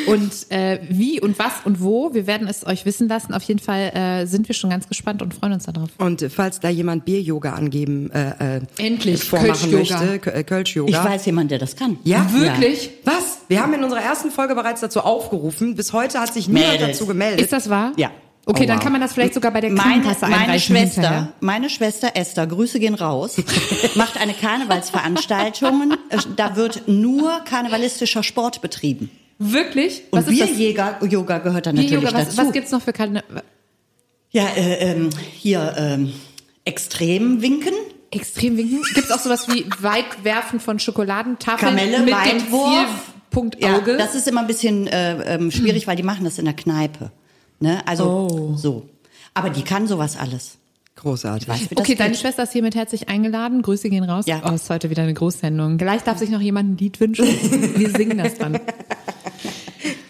Und 0.07 0.31
äh, 0.49 0.79
wie 0.89 1.21
und 1.21 1.37
was 1.37 1.51
und 1.65 1.79
wo, 1.79 2.13
wir 2.15 2.25
werden 2.25 2.47
es 2.47 2.65
euch 2.65 2.83
wissen 2.85 3.07
lassen. 3.07 3.33
Auf 3.33 3.43
jeden 3.43 3.59
Fall 3.59 3.91
äh, 3.95 4.25
sind 4.25 4.47
wir 4.47 4.55
schon 4.55 4.71
ganz 4.71 4.87
gespannt 4.89 5.21
und 5.21 5.33
freuen 5.33 5.53
uns 5.53 5.65
darauf. 5.65 5.89
Und 5.99 6.25
falls 6.29 6.59
da 6.59 6.69
jemand 6.69 7.05
Bier-Yoga 7.05 7.53
angeben, 7.53 8.11
äh, 8.11 8.57
äh, 8.57 8.61
Endlich, 8.79 9.23
vormachen 9.23 9.71
Kölsch-Yoga. 9.71 10.03
möchte, 10.03 10.33
äh, 10.33 10.43
Kölsch-Yoga. 10.43 10.91
Ich 10.91 11.09
weiß 11.11 11.25
jemand, 11.27 11.51
der 11.51 11.59
das 11.59 11.75
kann. 11.75 11.97
Ja, 12.03 12.27
Wirklich? 12.33 12.89
Was? 13.05 13.39
Wir 13.47 13.61
haben 13.61 13.73
in 13.75 13.83
unserer 13.83 14.01
ersten 14.01 14.31
Folge 14.31 14.55
bereits 14.55 14.81
dazu 14.81 15.01
aufgerufen. 15.01 15.75
Bis 15.75 15.93
heute 15.93 16.19
hat 16.19 16.33
sich 16.33 16.47
niemand 16.47 16.81
dazu 16.81 17.05
gemeldet. 17.05 17.39
Ist 17.39 17.53
das 17.53 17.69
wahr? 17.69 17.93
Ja. 17.97 18.09
Okay, 18.51 18.63
Oh, 18.63 18.67
dann 18.67 18.77
wow. 18.77 18.83
kann 18.83 18.91
man 18.91 19.01
das 19.01 19.13
vielleicht 19.13 19.33
sogar 19.33 19.51
bei 19.51 19.61
der 19.61 19.71
Meine, 19.71 19.81
Krankenkasse 20.01 20.21
meine 20.27 20.35
einreichen 20.37 20.75
Schwester, 20.75 21.01
hinterher. 21.01 21.33
meine 21.39 21.69
Schwester 21.69 22.11
Esther, 22.15 22.47
Grüße 22.47 22.79
gehen 22.79 22.95
raus, 22.95 23.37
macht 23.95 24.19
eine 24.19 24.33
Karnevalsveranstaltung. 24.33 25.93
Da 26.35 26.55
wird 26.55 26.87
nur 26.87 27.39
karnevalistischer 27.45 28.23
Sport 28.23 28.61
betrieben. 28.61 29.09
Wirklich? 29.39 30.03
Und 30.11 30.19
Was 30.19 30.25
das? 30.25 30.35
Bier-Yoga 30.55 30.99
Yoga 31.05 31.37
gehört 31.39 31.65
da 31.65 31.71
natürlich 31.73 31.91
Bier-Yoga, 31.99 32.13
was, 32.17 32.25
dazu. 32.35 32.37
was 32.47 32.51
gibt's 32.53 32.71
noch 32.71 32.81
für 32.81 32.93
Karne 32.93 33.23
ja, 34.33 34.45
äh, 34.55 34.91
ähm, 34.91 35.09
hier 35.33 35.73
ähm, 35.77 36.13
extrem 36.63 37.41
winken. 37.41 37.73
Extrem 38.11 38.55
winken? 38.57 38.81
Gibt's 38.93 39.11
auch 39.11 39.19
sowas 39.19 39.47
wie 39.49 39.65
Weitwerfen 39.79 40.59
von 40.59 40.79
Schokoladentafeln 40.79 41.75
Kamelle, 41.75 41.99
mit 42.01 42.13
Weitwurf. 42.13 42.71
dem 42.71 42.87
Zielpunkt 43.31 43.61
Ja, 43.61 43.77
Auge? 43.77 43.97
das 43.97 44.15
ist 44.15 44.27
immer 44.27 44.41
ein 44.41 44.47
bisschen 44.47 44.87
äh, 44.87 45.35
ähm, 45.35 45.51
schwierig, 45.51 45.87
weil 45.87 45.95
die 45.95 46.03
machen 46.03 46.23
das 46.23 46.37
in 46.39 46.45
der 46.45 46.53
Kneipe. 46.53 47.11
Ne? 47.61 47.85
Also 47.87 48.03
Oh. 48.05 48.55
so. 48.57 48.89
Aber 49.33 49.49
die 49.49 49.61
kann 49.63 49.87
sowas 49.87 50.17
alles. 50.17 50.57
Großartig. 50.97 51.47
Das 51.47 51.61
Okay, 51.75 51.95
deine 51.95 52.11
geht? 52.11 52.19
Schwester 52.19 52.43
ist 52.43 52.51
hiermit 52.51 52.75
herzlich 52.75 53.07
eingeladen. 53.09 53.61
Grüße 53.61 53.89
gehen 53.89 54.03
raus. 54.03 54.25
Ja. 54.27 54.41
Oh, 54.45 54.53
ist 54.53 54.69
heute 54.69 54.89
wieder 54.89 55.03
eine 55.03 55.13
Großsendung. 55.13 55.77
Gleich 55.77 56.01
darf 56.03 56.17
sich 56.19 56.29
noch 56.29 56.41
jemand 56.41 56.71
ein 56.73 56.77
Lied 56.77 56.99
wünschen. 56.99 57.25
Wir 57.25 57.89
singen 57.91 58.17
das 58.17 58.37
dann. 58.37 58.59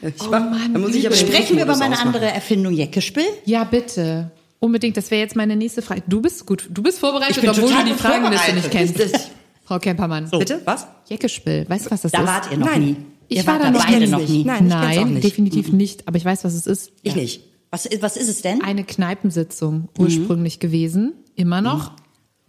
Ich 0.01 0.29
mach, 0.29 0.41
da 0.73 0.79
muss 0.79 0.95
ich 0.95 1.05
aber 1.05 1.15
Sprechen 1.15 1.57
wir 1.57 1.63
über 1.63 1.75
meine 1.77 1.93
ausmachen. 1.95 2.15
andere 2.15 2.31
Erfindung 2.31 2.73
Jeckespiel? 2.73 3.23
Ja, 3.45 3.63
bitte. 3.63 4.31
Unbedingt. 4.59 4.97
Das 4.97 5.11
wäre 5.11 5.21
jetzt 5.21 5.35
meine 5.35 5.55
nächste 5.55 5.81
Frage. 5.83 6.01
Du 6.07 6.21
bist 6.21 6.45
gut. 6.45 6.67
Du 6.71 6.81
bist 6.81 6.99
vorbereitet, 6.99 7.35
Ich 7.37 7.41
bin 7.41 7.49
obwohl 7.51 7.69
total 7.69 7.83
du 7.85 7.91
die 7.91 7.95
Fragenliste 7.97 8.53
nicht 8.53 8.65
vorbereitet. 8.65 9.11
kennst. 9.11 9.29
Frau 9.63 9.79
Kempermann. 9.79 10.29
Bitte? 10.31 10.61
Was? 10.65 10.87
Jeckespiel. 11.07 11.65
Weißt 11.69 11.85
du, 11.85 11.91
was 11.91 12.01
das 12.01 12.11
Da 12.11 12.19
ist? 12.21 12.27
wart 12.27 12.51
ihr 12.51 12.57
noch 12.57 12.67
Nein. 12.67 12.81
nie. 12.83 12.95
Ich 13.33 13.47
war 13.47 13.59
da 13.59 13.71
beide 13.71 13.99
nie. 14.05 14.07
noch 14.07 14.27
nie. 14.27 14.43
Nein, 14.43 14.71
auch 14.73 15.05
nicht. 15.05 15.23
definitiv 15.23 15.71
nicht. 15.71 16.07
Aber 16.07 16.17
ich 16.17 16.25
weiß, 16.25 16.43
was 16.43 16.53
es 16.53 16.67
ist. 16.67 16.91
Ich 17.01 17.15
nicht. 17.15 17.43
Was, 17.69 17.85
ist- 17.85 18.01
was 18.01 18.17
ist 18.17 18.27
es 18.27 18.41
denn? 18.41 18.61
Eine 18.61 18.83
Kneipensitzung 18.83 19.87
ursprünglich 19.97 20.59
gewesen. 20.59 21.13
Immer 21.35 21.61
noch. 21.61 21.93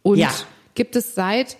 Und 0.03 0.19
Ja. 0.19 0.31
gibt 0.75 0.97
es 0.97 1.15
seit 1.15 1.57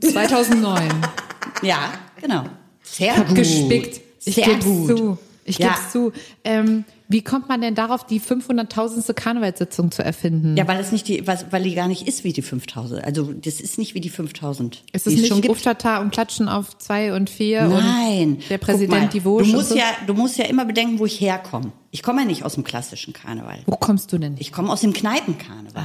2009. 0.00 0.88
Ja, 1.62 1.92
genau. 2.20 2.44
Sehr 2.82 3.14
gut. 3.24 3.34
gespickt. 3.36 4.00
Ich 4.24 4.34
Sehr 4.34 4.54
gut. 4.60 4.86
zu. 4.96 5.18
Ich 5.44 5.58
Ja. 5.58 5.68
geb's 5.74 5.92
zu. 5.92 6.12
Ähm, 6.42 6.84
wie 7.10 7.22
kommt 7.22 7.48
man 7.48 7.60
denn 7.60 7.74
darauf, 7.74 8.06
die 8.06 8.20
500.000. 8.20 9.12
Karnevalssitzung 9.14 9.90
zu 9.90 10.04
erfinden? 10.04 10.56
Ja, 10.56 10.68
weil 10.68 10.78
es 10.78 10.92
nicht 10.92 11.08
die, 11.08 11.26
weil 11.26 11.62
die 11.64 11.74
gar 11.74 11.88
nicht 11.88 12.06
ist 12.06 12.22
wie 12.22 12.32
die 12.32 12.40
5000. 12.40 13.04
Also 13.04 13.32
das 13.32 13.60
ist 13.60 13.78
nicht 13.78 13.94
wie 13.94 14.00
die 14.00 14.10
5000. 14.10 14.84
ist 14.92 15.08
es 15.08 15.14
nicht 15.14 15.26
schon. 15.26 15.44
Uftata 15.48 16.00
und 16.00 16.12
Klatschen 16.12 16.48
auf 16.48 16.78
zwei 16.78 17.12
und 17.12 17.28
vier 17.28 17.66
Nein. 17.66 18.34
und 18.34 18.48
der 18.48 18.58
Präsident 18.58 19.12
die 19.12 19.22
Vosch 19.22 19.50
Du 19.50 19.56
musst 19.56 19.70
so? 19.70 19.74
ja, 19.74 19.86
du 20.06 20.14
musst 20.14 20.38
ja 20.38 20.44
immer 20.44 20.64
bedenken, 20.64 21.00
wo 21.00 21.06
ich 21.06 21.20
herkomme. 21.20 21.72
Ich 21.90 22.04
komme 22.04 22.20
ja 22.20 22.26
nicht 22.28 22.44
aus 22.44 22.54
dem 22.54 22.62
klassischen 22.62 23.12
Karneval. 23.12 23.58
Wo 23.66 23.74
kommst 23.74 24.12
du 24.12 24.18
denn? 24.18 24.36
Ich 24.38 24.52
komme 24.52 24.70
aus 24.70 24.82
dem 24.82 24.92
Kneipenkarneval. 24.92 25.82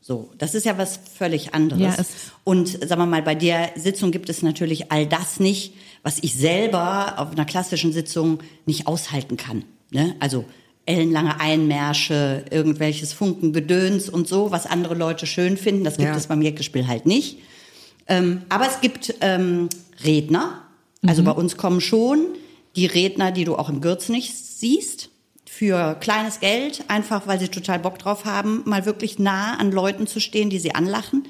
So, 0.00 0.30
das 0.38 0.54
ist 0.54 0.64
ja 0.64 0.78
was 0.78 0.98
völlig 1.18 1.52
anderes. 1.52 1.82
Ja, 1.98 2.04
und 2.44 2.68
sagen 2.68 3.02
wir 3.02 3.06
mal, 3.06 3.22
bei 3.22 3.34
der 3.34 3.72
Sitzung 3.76 4.10
gibt 4.10 4.30
es 4.30 4.40
natürlich 4.40 4.90
all 4.90 5.04
das 5.04 5.38
nicht, 5.38 5.74
was 6.02 6.18
ich 6.22 6.34
selber 6.34 7.18
auf 7.18 7.32
einer 7.32 7.44
klassischen 7.44 7.92
Sitzung 7.92 8.38
nicht 8.64 8.86
aushalten 8.86 9.36
kann. 9.36 9.64
Ne? 9.90 10.14
Also 10.20 10.44
ellenlange 10.84 11.40
Einmärsche, 11.40 12.44
irgendwelches 12.50 13.12
Funkengedöns 13.12 14.08
und 14.08 14.28
so, 14.28 14.50
was 14.52 14.66
andere 14.66 14.94
Leute 14.94 15.26
schön 15.26 15.56
finden. 15.56 15.84
Das 15.84 15.96
gibt 15.96 16.08
Ja. 16.10 16.16
es 16.16 16.26
beim 16.28 16.42
Jeckespiel 16.42 16.86
halt 16.86 17.06
nicht. 17.06 17.38
Ähm, 18.08 18.42
aber 18.48 18.68
es 18.68 18.80
gibt 18.80 19.14
ähm, 19.20 19.68
Redner. 20.04 20.62
Also 21.06 21.22
bei 21.22 21.32
uns 21.32 21.56
kommen 21.56 21.80
schon 21.80 22.24
die 22.76 22.86
Redner, 22.86 23.32
die 23.32 23.44
du 23.44 23.56
auch 23.56 23.68
im 23.68 23.80
Gürz 23.80 24.08
nicht 24.08 24.34
siehst, 24.36 25.10
für 25.48 25.94
kleines 26.00 26.40
Geld, 26.40 26.84
einfach 26.88 27.26
weil 27.26 27.38
sie 27.40 27.48
total 27.48 27.78
Bock 27.78 27.98
drauf 27.98 28.24
haben, 28.24 28.62
mal 28.66 28.84
wirklich 28.86 29.18
nah 29.18 29.56
an 29.56 29.72
Leuten 29.72 30.06
zu 30.06 30.20
stehen, 30.20 30.50
die 30.50 30.58
sie 30.58 30.74
anlachen. 30.74 31.26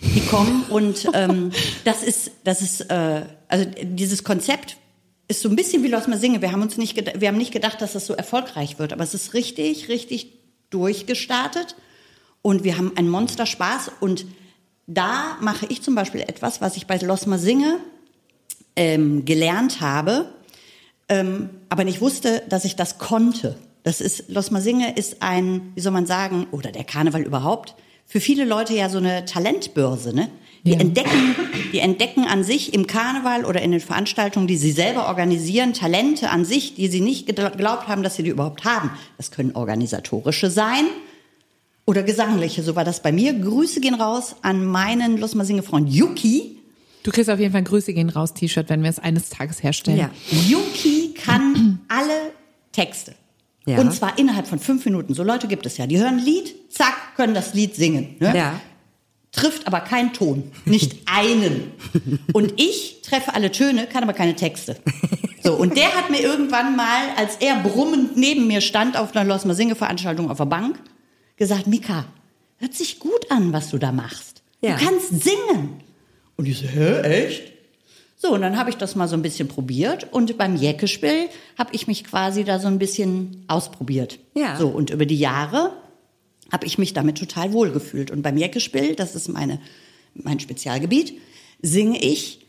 Die 0.00 0.20
kommen 0.20 0.64
und 0.68 1.08
ähm, 1.14 1.52
das 1.84 2.02
ist, 2.02 2.30
das 2.44 2.62
ist, 2.62 2.82
äh, 2.90 3.22
also 3.48 3.66
dieses 3.82 4.24
Konzept 4.24 4.76
ist 5.28 5.42
so 5.42 5.48
ein 5.48 5.56
bisschen 5.56 5.82
wie 5.82 5.88
Los 5.88 6.04
Singe. 6.04 6.40
Wir 6.40 6.52
haben 6.52 6.62
uns 6.62 6.76
nicht, 6.76 6.96
wir 7.20 7.28
haben 7.28 7.38
nicht 7.38 7.52
gedacht, 7.52 7.80
dass 7.82 7.94
das 7.94 8.06
so 8.06 8.14
erfolgreich 8.14 8.78
wird, 8.78 8.92
aber 8.92 9.02
es 9.04 9.14
ist 9.14 9.34
richtig, 9.34 9.88
richtig 9.88 10.32
durchgestartet 10.70 11.76
und 12.42 12.64
wir 12.64 12.78
haben 12.78 12.96
einen 12.96 13.08
Monsterspaß 13.08 13.92
und 14.00 14.26
da 14.86 15.36
mache 15.40 15.66
ich 15.68 15.82
zum 15.82 15.94
Beispiel 15.94 16.20
etwas, 16.20 16.60
was 16.60 16.76
ich 16.76 16.86
bei 16.86 16.96
Los 16.98 17.22
Singe 17.22 17.78
ähm, 18.76 19.24
gelernt 19.24 19.80
habe, 19.80 20.30
ähm, 21.08 21.50
aber 21.68 21.84
nicht 21.84 22.00
wusste, 22.00 22.42
dass 22.48 22.64
ich 22.64 22.76
das 22.76 22.98
konnte. 22.98 23.56
Das 23.82 24.00
ist, 24.00 24.28
Los 24.28 24.46
Singe 24.46 24.96
ist 24.96 25.22
ein, 25.22 25.72
wie 25.74 25.80
soll 25.80 25.92
man 25.92 26.06
sagen, 26.06 26.46
oder 26.52 26.70
der 26.70 26.84
Karneval 26.84 27.22
überhaupt, 27.22 27.74
für 28.04 28.20
viele 28.20 28.44
Leute 28.44 28.74
ja 28.74 28.88
so 28.88 28.98
eine 28.98 29.24
Talentbörse, 29.24 30.14
ne? 30.14 30.28
Die 30.66 30.72
Ja. 30.72 30.80
entdecken, 30.80 31.34
die 31.72 31.78
entdecken 31.78 32.24
an 32.24 32.44
sich 32.44 32.74
im 32.74 32.86
Karneval 32.86 33.44
oder 33.44 33.62
in 33.62 33.70
den 33.70 33.80
Veranstaltungen, 33.80 34.46
die 34.46 34.56
sie 34.56 34.72
selber 34.72 35.06
organisieren, 35.08 35.72
Talente 35.72 36.28
an 36.30 36.44
sich, 36.44 36.74
die 36.74 36.88
sie 36.88 37.00
nicht 37.00 37.26
geglaubt 37.26 37.88
haben, 37.88 38.02
dass 38.02 38.16
sie 38.16 38.22
die 38.24 38.30
überhaupt 38.30 38.64
haben. 38.64 38.90
Das 39.16 39.30
können 39.30 39.52
organisatorische 39.54 40.50
sein 40.50 40.84
oder 41.86 42.02
gesangliche. 42.02 42.62
So 42.62 42.74
war 42.76 42.84
das 42.84 43.00
bei 43.00 43.12
mir. 43.12 43.32
Grüße 43.32 43.80
gehen 43.80 43.94
raus 43.94 44.36
an 44.42 44.66
meinen 44.66 45.18
Los 45.18 45.30
Singe 45.32 45.62
Freund 45.62 45.88
Yuki. 45.88 46.58
Du 47.04 47.12
kriegst 47.12 47.30
auf 47.30 47.38
jeden 47.38 47.52
Fall 47.52 47.60
ein 47.60 47.64
Grüße 47.64 47.92
gehen 47.94 48.08
raus 48.08 48.34
T-Shirt, 48.34 48.68
wenn 48.68 48.82
wir 48.82 48.90
es 48.90 48.98
eines 48.98 49.30
Tages 49.30 49.62
herstellen. 49.62 49.98
Ja. 49.98 50.10
Yuki 50.48 51.14
kann 51.14 51.78
alle 51.88 52.32
Texte. 52.72 53.14
Ja. 53.66 53.78
Und 53.78 53.92
zwar 53.92 54.18
innerhalb 54.18 54.46
von 54.48 54.58
fünf 54.58 54.84
Minuten. 54.84 55.14
So 55.14 55.22
Leute 55.22 55.46
gibt 55.46 55.66
es 55.66 55.76
ja. 55.76 55.86
Die 55.86 55.98
hören 55.98 56.18
ein 56.18 56.24
Lied, 56.24 56.54
zack, 56.72 57.14
können 57.16 57.34
das 57.34 57.54
Lied 57.54 57.76
singen. 57.76 58.16
Ne? 58.18 58.32
Ja. 58.36 58.60
Trifft 59.32 59.66
aber 59.66 59.80
keinen 59.80 60.12
Ton. 60.12 60.50
Nicht 60.64 60.96
einen. 61.06 61.72
Und 62.32 62.60
ich 62.60 63.02
treffe 63.02 63.34
alle 63.34 63.50
Töne, 63.52 63.86
kann 63.86 64.02
aber 64.02 64.12
keine 64.12 64.34
Texte. 64.34 64.76
So, 65.42 65.54
und 65.54 65.76
der 65.76 65.94
hat 65.94 66.10
mir 66.10 66.20
irgendwann 66.20 66.74
mal, 66.74 67.02
als 67.16 67.36
er 67.36 67.56
brummend 67.62 68.16
neben 68.16 68.46
mir 68.46 68.60
stand 68.60 68.96
auf 68.96 69.14
einer 69.14 69.24
Los 69.24 69.42
Singe 69.42 69.76
Veranstaltung 69.76 70.30
auf 70.30 70.38
der 70.38 70.46
Bank, 70.46 70.78
gesagt, 71.36 71.66
Mika, 71.66 72.06
hört 72.56 72.74
sich 72.74 72.98
gut 72.98 73.30
an, 73.30 73.52
was 73.52 73.70
du 73.70 73.78
da 73.78 73.92
machst. 73.92 74.42
Ja. 74.60 74.76
Du 74.76 74.84
kannst 74.84 75.22
singen. 75.22 75.80
Und 76.36 76.46
ich 76.46 76.58
so, 76.58 76.66
hä, 76.66 77.00
echt? 77.02 77.52
So, 78.16 78.32
und 78.32 78.40
dann 78.40 78.56
habe 78.56 78.70
ich 78.70 78.76
das 78.76 78.96
mal 78.96 79.08
so 79.08 79.14
ein 79.14 79.22
bisschen 79.22 79.46
probiert 79.46 80.08
und 80.10 80.38
beim 80.38 80.56
Jäckespiel 80.56 81.28
habe 81.58 81.70
ich 81.74 81.86
mich 81.86 82.02
quasi 82.04 82.44
da 82.44 82.58
so 82.58 82.66
ein 82.66 82.78
bisschen 82.78 83.44
ausprobiert. 83.46 84.18
Ja. 84.34 84.56
So, 84.56 84.68
und 84.68 84.90
über 84.90 85.04
die 85.04 85.18
Jahre 85.18 85.72
habe 86.52 86.66
ich 86.66 86.78
mich 86.78 86.92
damit 86.94 87.18
total 87.18 87.52
wohl 87.52 87.70
gefühlt. 87.70 88.10
Und 88.10 88.22
beim 88.22 88.36
Jäckespiel, 88.36 88.94
das 88.94 89.14
ist 89.14 89.28
meine, 89.28 89.60
mein 90.14 90.40
Spezialgebiet, 90.40 91.14
singe 91.62 91.98
ich 92.02 92.40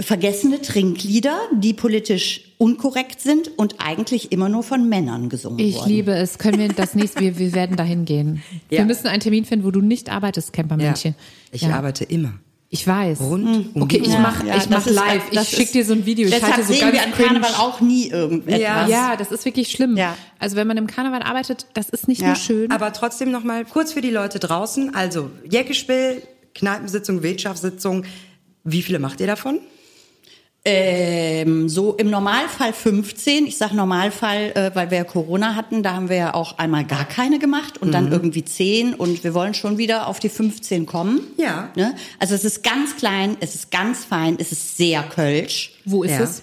vergessene 0.00 0.62
Trinklieder, 0.62 1.38
die 1.54 1.74
politisch 1.74 2.42
unkorrekt 2.56 3.20
sind 3.20 3.50
und 3.58 3.76
eigentlich 3.80 4.32
immer 4.32 4.48
nur 4.48 4.62
von 4.62 4.88
Männern 4.88 5.28
gesungen 5.28 5.58
Ich 5.58 5.76
wurden. 5.76 5.88
liebe 5.90 6.12
es. 6.12 6.38
Können 6.38 6.58
wir 6.58 6.68
das 6.68 6.94
nächste, 6.94 7.20
wir, 7.20 7.38
wir 7.38 7.52
werden 7.52 7.76
dahin 7.76 8.06
gehen. 8.06 8.42
Wir 8.70 8.78
Ja. 8.78 8.84
müssen 8.86 9.08
einen 9.08 9.20
Termin 9.20 9.44
finden, 9.44 9.64
wo 9.66 9.70
du 9.70 9.80
nicht 9.82 10.08
arbeitest, 10.10 10.48
Ja. 10.48 10.52
Campermännchen. 10.62 11.14
Ich 11.52 11.62
Ja. 11.62 11.70
arbeite 11.76 12.04
immer. 12.04 12.32
Ich 12.72 12.86
weiß. 12.86 13.20
Rund 13.20 13.74
um 13.74 13.82
Okay, 13.82 14.00
ich 14.00 14.08
Uhr. 14.10 14.18
mach, 14.20 14.44
Ja, 14.44 14.56
ich 14.56 14.70
mach 14.70 14.76
das 14.76 14.86
ist- 14.86 14.94
live. 14.94 15.22
Ich 15.30 15.38
das 15.38 15.50
schick 15.50 15.58
ist- 15.64 15.74
dir 15.74 15.84
so 15.84 15.92
ein 15.92 16.06
Video. 16.06 16.28
Ich 16.28 16.40
halte 16.40 16.62
so 16.62 16.72
sehen 16.72 16.92
wir 16.92 17.02
an. 17.02 17.10
Karneval 17.12 17.52
auch 17.58 17.80
nie 17.80 18.08
irgendetwas. 18.10 18.60
Ja. 18.60 18.86
Ja, 18.86 19.16
das 19.16 19.32
ist 19.32 19.44
wirklich 19.44 19.72
schlimm. 19.72 19.96
Ja. 19.96 20.16
Also 20.38 20.54
wenn 20.54 20.68
man 20.68 20.76
im 20.76 20.86
Karneval 20.86 21.22
arbeitet, 21.22 21.66
das 21.74 21.88
ist 21.88 22.06
nicht 22.06 22.20
Ja. 22.20 22.28
nur 22.28 22.36
schön. 22.36 22.70
Aber 22.70 22.92
trotzdem 22.92 23.32
noch 23.32 23.42
mal 23.42 23.64
kurz 23.64 23.92
für 23.92 24.00
die 24.00 24.10
Leute 24.10 24.38
draußen. 24.38 24.94
Also 24.94 25.30
Jäckespiel, 25.50 26.22
Kneipensitzung, 26.54 27.24
Wirtschaftssitzung. 27.24 28.04
Wie 28.62 28.82
viele 28.82 29.00
macht 29.00 29.20
ihr 29.20 29.26
davon? 29.26 29.58
Ähm, 30.62 31.70
so 31.70 31.94
im 31.94 32.10
Normalfall 32.10 32.74
15. 32.74 33.46
Ich 33.46 33.56
sage 33.56 33.74
Normalfall, 33.74 34.52
äh, 34.54 34.70
weil 34.74 34.90
wir 34.90 34.98
ja 34.98 35.04
Corona 35.04 35.54
hatten. 35.54 35.82
Da 35.82 35.94
haben 35.94 36.10
wir 36.10 36.16
ja 36.16 36.34
auch 36.34 36.58
einmal 36.58 36.84
gar 36.84 37.06
keine 37.06 37.38
gemacht 37.38 37.78
und 37.78 37.88
Mhm. 37.88 37.92
dann 37.92 38.12
irgendwie 38.12 38.44
10 38.44 38.94
und 38.94 39.24
wir 39.24 39.32
wollen 39.32 39.54
schon 39.54 39.78
wieder 39.78 40.06
auf 40.06 40.18
die 40.18 40.28
15 40.28 40.84
kommen. 40.84 41.20
Ja. 41.38 41.70
Ne? 41.76 41.94
Also 42.18 42.34
es 42.34 42.44
ist 42.44 42.62
ganz 42.62 42.96
klein, 42.96 43.38
es 43.40 43.54
ist 43.54 43.70
ganz 43.70 44.04
fein, 44.04 44.36
es 44.38 44.52
ist 44.52 44.76
sehr 44.76 45.02
kölsch. 45.02 45.72
Wo 45.86 46.02
ist 46.02 46.12
Ja. 46.12 46.20
es? 46.24 46.42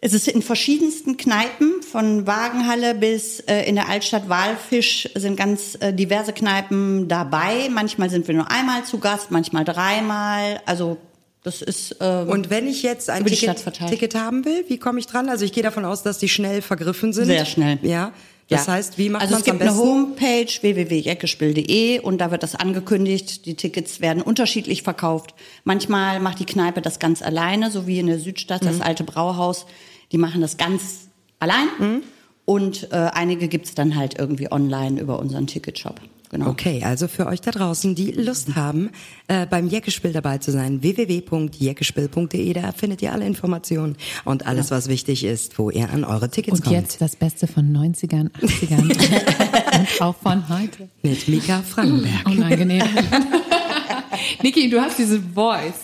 Es 0.00 0.12
ist 0.14 0.28
in 0.28 0.42
verschiedensten 0.42 1.16
Kneipen, 1.16 1.82
von 1.82 2.24
Wagenhalle 2.28 2.94
bis 2.94 3.40
äh, 3.40 3.62
in 3.68 3.74
der 3.74 3.88
Altstadt 3.88 4.28
Walfisch 4.28 5.08
sind 5.16 5.36
ganz 5.36 5.76
äh, 5.80 5.92
diverse 5.92 6.32
Kneipen 6.32 7.08
dabei. 7.08 7.68
Manchmal 7.68 8.08
sind 8.08 8.28
wir 8.28 8.34
nur 8.36 8.48
einmal 8.48 8.84
zu 8.84 8.98
Gast, 9.00 9.32
manchmal 9.32 9.64
dreimal. 9.64 10.60
Also 10.66 10.98
Das 11.44 11.62
ist 11.62 11.96
ähm, 12.00 12.28
Und 12.28 12.50
wenn 12.50 12.66
ich 12.66 12.82
jetzt 12.82 13.08
ein 13.10 13.24
Ticket. 13.24 13.62
Ticket 13.88 14.14
haben 14.14 14.44
will, 14.44 14.64
wie 14.68 14.78
komme 14.78 14.98
ich 14.98 15.06
dran? 15.06 15.28
Also 15.28 15.44
ich 15.44 15.52
gehe 15.52 15.62
davon 15.62 15.84
aus, 15.84 16.02
dass 16.02 16.18
die 16.18 16.28
schnell 16.28 16.62
vergriffen 16.62 17.12
sind. 17.12 17.26
Sehr 17.26 17.44
schnell. 17.46 17.78
Ja. 17.82 18.12
Das 18.48 18.66
Ja. 18.66 18.72
heißt, 18.72 18.96
wie 18.98 19.08
macht 19.10 19.22
also 19.22 19.34
man 19.34 19.40
es 19.42 19.46
es 19.46 19.50
am 19.52 19.58
gibt 19.58 19.66
besten? 19.68 19.80
eine 19.82 19.90
Homepage 19.90 20.62
www.jeckespiel.de 20.62 22.00
und 22.00 22.18
da 22.18 22.30
wird 22.30 22.42
das 22.42 22.54
angekündigt. 22.54 23.46
Die 23.46 23.54
Tickets 23.54 24.00
werden 24.00 24.22
unterschiedlich 24.22 24.82
verkauft. 24.82 25.34
Manchmal 25.64 26.20
macht 26.20 26.38
die 26.40 26.46
Kneipe 26.46 26.80
das 26.80 26.98
ganz 26.98 27.22
alleine, 27.22 27.70
so 27.70 27.86
wie 27.86 27.98
in 27.98 28.06
der 28.06 28.18
Südstadt 28.18 28.62
Mhm. 28.62 28.66
das 28.66 28.80
alte 28.80 29.04
Brauhaus. 29.04 29.66
Die 30.12 30.18
machen 30.18 30.40
das 30.40 30.56
ganz 30.56 31.08
allein. 31.38 31.68
Mhm. 31.78 32.02
Und 32.44 32.88
äh, 32.92 32.96
einige 33.12 33.48
gibt's 33.48 33.74
dann 33.74 33.94
halt 33.96 34.18
irgendwie 34.18 34.50
online 34.50 34.98
über 35.00 35.18
unseren 35.18 35.46
Ticketshop. 35.46 36.00
Genau. 36.30 36.48
Okay, 36.48 36.82
also 36.84 37.08
für 37.08 37.26
euch 37.26 37.40
da 37.40 37.50
draußen, 37.50 37.94
die 37.94 38.10
Lust 38.12 38.54
haben, 38.54 38.90
äh, 39.28 39.46
beim 39.46 39.66
Jeckespiel 39.68 40.12
dabei 40.12 40.36
zu 40.38 40.50
sein, 40.52 40.82
www.jeckespiel.de, 40.82 42.52
da 42.52 42.72
findet 42.72 43.00
ihr 43.02 43.12
alle 43.12 43.24
Informationen 43.26 43.96
und 44.24 44.46
alles, 44.46 44.70
was 44.70 44.88
wichtig 44.88 45.24
ist, 45.24 45.58
wo 45.58 45.70
ihr 45.70 45.88
an 45.90 46.04
eure 46.04 46.28
Tickets 46.30 46.58
Und 46.58 46.64
kommt. 46.64 46.76
jetzt 46.76 47.00
das 47.00 47.16
Beste 47.16 47.46
von 47.46 47.72
90ern, 47.74 48.30
80ern 48.32 48.82
und 49.78 50.02
auch 50.02 50.16
von 50.16 50.48
heute. 50.50 50.88
Mit 51.02 51.26
Mika 51.28 51.62
Frankenberg. 51.62 52.26
Unangenehm. 52.26 52.82
Niki, 54.42 54.68
du 54.68 54.80
hast 54.80 54.98
diese 54.98 55.20
Voice. 55.20 55.74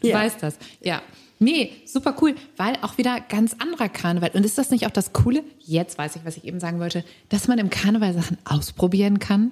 Du 0.00 0.08
Ja. 0.08 0.16
weißt 0.16 0.42
das. 0.42 0.56
Ja. 0.82 1.02
Nee, 1.42 1.72
super 1.86 2.14
cool, 2.20 2.34
weil 2.58 2.74
auch 2.82 2.98
wieder 2.98 3.18
ganz 3.20 3.56
anderer 3.58 3.88
Karneval. 3.88 4.30
Und 4.34 4.44
ist 4.44 4.58
das 4.58 4.70
nicht 4.70 4.86
auch 4.86 4.90
das 4.90 5.14
Coole? 5.14 5.42
Jetzt 5.60 5.96
weiß 5.96 6.16
ich, 6.16 6.24
was 6.26 6.36
ich 6.36 6.44
eben 6.44 6.60
sagen 6.60 6.80
wollte, 6.80 7.02
dass 7.30 7.48
man 7.48 7.58
im 7.58 7.70
Karneval 7.70 8.12
Sachen 8.12 8.36
ausprobieren 8.44 9.18
kann. 9.20 9.50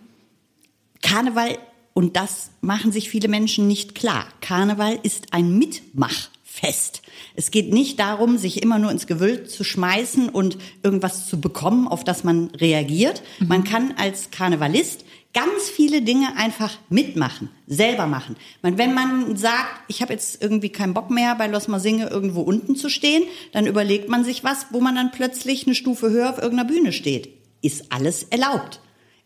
Karneval, 1.02 1.58
und 1.94 2.16
das 2.16 2.50
machen 2.60 2.92
sich 2.92 3.10
viele 3.10 3.28
Menschen 3.28 3.66
nicht 3.66 3.94
klar, 3.94 4.26
Karneval 4.40 4.98
ist 5.02 5.32
ein 5.32 5.58
Mitmachfest. 5.58 7.02
Es 7.34 7.50
geht 7.50 7.72
nicht 7.72 7.98
darum, 7.98 8.38
sich 8.38 8.62
immer 8.62 8.78
nur 8.78 8.90
ins 8.90 9.06
Gewölk 9.06 9.50
zu 9.50 9.64
schmeißen 9.64 10.28
und 10.28 10.58
irgendwas 10.82 11.28
zu 11.28 11.40
bekommen, 11.40 11.88
auf 11.88 12.04
das 12.04 12.24
man 12.24 12.48
reagiert. 12.50 13.22
Man 13.40 13.64
kann 13.64 13.94
als 13.96 14.30
Karnevalist 14.30 15.04
ganz 15.34 15.68
viele 15.68 16.02
Dinge 16.02 16.36
einfach 16.36 16.78
mitmachen, 16.88 17.50
selber 17.66 18.06
machen. 18.06 18.36
Man, 18.62 18.78
wenn 18.78 18.94
man 18.94 19.36
sagt, 19.36 19.82
ich 19.88 20.02
habe 20.02 20.12
jetzt 20.12 20.42
irgendwie 20.42 20.70
keinen 20.70 20.94
Bock 20.94 21.10
mehr, 21.10 21.34
bei 21.34 21.46
Los 21.46 21.68
Masinge 21.68 22.08
irgendwo 22.08 22.40
unten 22.40 22.76
zu 22.76 22.88
stehen, 22.88 23.24
dann 23.52 23.66
überlegt 23.66 24.08
man 24.08 24.24
sich 24.24 24.42
was, 24.42 24.66
wo 24.70 24.80
man 24.80 24.94
dann 24.94 25.12
plötzlich 25.12 25.66
eine 25.66 25.74
Stufe 25.74 26.10
höher 26.10 26.30
auf 26.30 26.38
irgendeiner 26.38 26.68
Bühne 26.68 26.92
steht. 26.92 27.28
Ist 27.60 27.92
alles 27.92 28.24
erlaubt. 28.24 28.80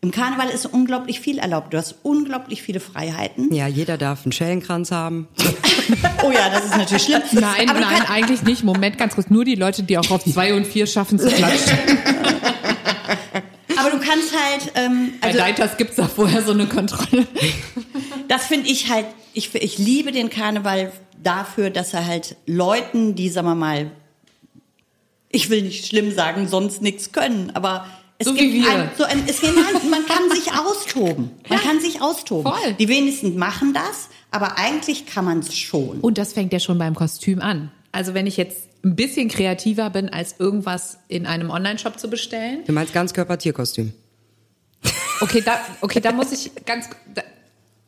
Im 0.04 0.10
Karneval 0.10 0.48
ist 0.48 0.66
unglaublich 0.66 1.20
viel 1.20 1.38
erlaubt. 1.38 1.72
Du 1.72 1.78
hast 1.78 1.94
unglaublich 2.02 2.60
viele 2.60 2.80
Freiheiten. 2.80 3.54
Ja, 3.54 3.68
jeder 3.68 3.96
darf 3.96 4.24
einen 4.24 4.32
Schellenkranz 4.32 4.90
haben. 4.90 5.28
Oh 6.24 6.30
ja, 6.30 6.48
das 6.48 6.66
ist 6.66 6.76
natürlich 6.76 7.02
schlimm. 7.02 7.22
Nein, 7.32 7.68
Aber 7.68 7.80
nein, 7.80 8.02
eigentlich 8.08 8.42
nicht. 8.42 8.62
Moment, 8.62 8.96
ganz 8.96 9.16
kurz. 9.16 9.28
Nur 9.28 9.44
die 9.44 9.56
Leute, 9.56 9.82
die 9.82 9.98
auch 9.98 10.08
auf 10.10 10.24
zwei 10.24 10.54
und 10.54 10.66
vier 10.66 10.86
schaffen 10.86 11.18
zu 11.18 11.28
klatschen. 11.28 11.76
Aber 13.76 13.90
du 13.90 13.98
kannst 13.98 14.32
halt, 14.32 14.72
ähm, 14.76 15.14
Bei 15.20 15.28
also 15.28 15.38
Leiters 15.38 15.76
gibt's 15.76 15.96
da 15.96 16.06
vorher 16.06 16.42
so 16.42 16.52
eine 16.52 16.66
Kontrolle. 16.66 17.26
das 18.28 18.46
finde 18.46 18.68
ich 18.68 18.90
halt, 18.90 19.06
ich, 19.34 19.52
ich 19.54 19.78
liebe 19.78 20.12
den 20.12 20.30
Karneval 20.30 20.92
dafür, 21.20 21.70
dass 21.70 21.92
er 21.92 22.06
halt 22.06 22.36
Leuten, 22.46 23.16
die, 23.16 23.28
sagen 23.28 23.48
wir 23.48 23.56
mal, 23.56 23.90
ich 25.28 25.50
will 25.50 25.62
nicht 25.62 25.86
schlimm 25.86 26.14
sagen, 26.14 26.46
sonst 26.46 26.82
nichts 26.82 27.10
können, 27.10 27.50
aber 27.54 27.86
es 28.18 28.26
So 28.26 28.34
gibt 28.34 28.52
wie 28.52 28.62
wir. 28.62 28.70
Ein, 28.70 28.90
so 28.96 29.04
ein, 29.04 29.24
es 29.26 29.40
gibt 29.40 29.56
ein, 29.56 29.90
man 29.90 30.06
kann 30.06 30.30
sich 30.30 30.52
austoben. 30.52 31.30
Man 31.48 31.58
kann 31.58 31.80
sich 31.80 32.00
austoben. 32.00 32.52
voll. 32.52 32.74
Die 32.74 32.88
wenigsten 32.88 33.36
machen 33.36 33.74
das, 33.74 34.08
aber 34.30 34.58
eigentlich 34.58 35.06
kann 35.06 35.24
man 35.24 35.40
es 35.40 35.56
schon. 35.56 36.00
Und 36.00 36.18
das 36.18 36.32
fängt 36.32 36.52
ja 36.52 36.60
schon 36.60 36.78
beim 36.78 36.94
Kostüm 36.94 37.40
an. 37.40 37.70
Also 37.90 38.14
wenn 38.14 38.26
ich 38.26 38.36
jetzt 38.36 38.68
ein 38.84 38.96
bisschen 38.96 39.28
kreativer 39.28 39.90
bin, 39.90 40.08
als 40.08 40.36
irgendwas 40.38 40.98
in 41.08 41.26
einem 41.26 41.50
Online-Shop 41.50 41.98
zu 41.98 42.08
bestellen. 42.10 42.64
Du 42.66 42.72
meinst 42.72 42.92
Ganzkörper-Tierkostüm. 42.92 43.92
Okay, 45.20 45.40
da, 45.44 45.60
okay, 45.80 46.00
da 46.00 46.10
muss 46.10 46.32
ich 46.32 46.50
ganz, 46.66 46.88
da, 47.14 47.22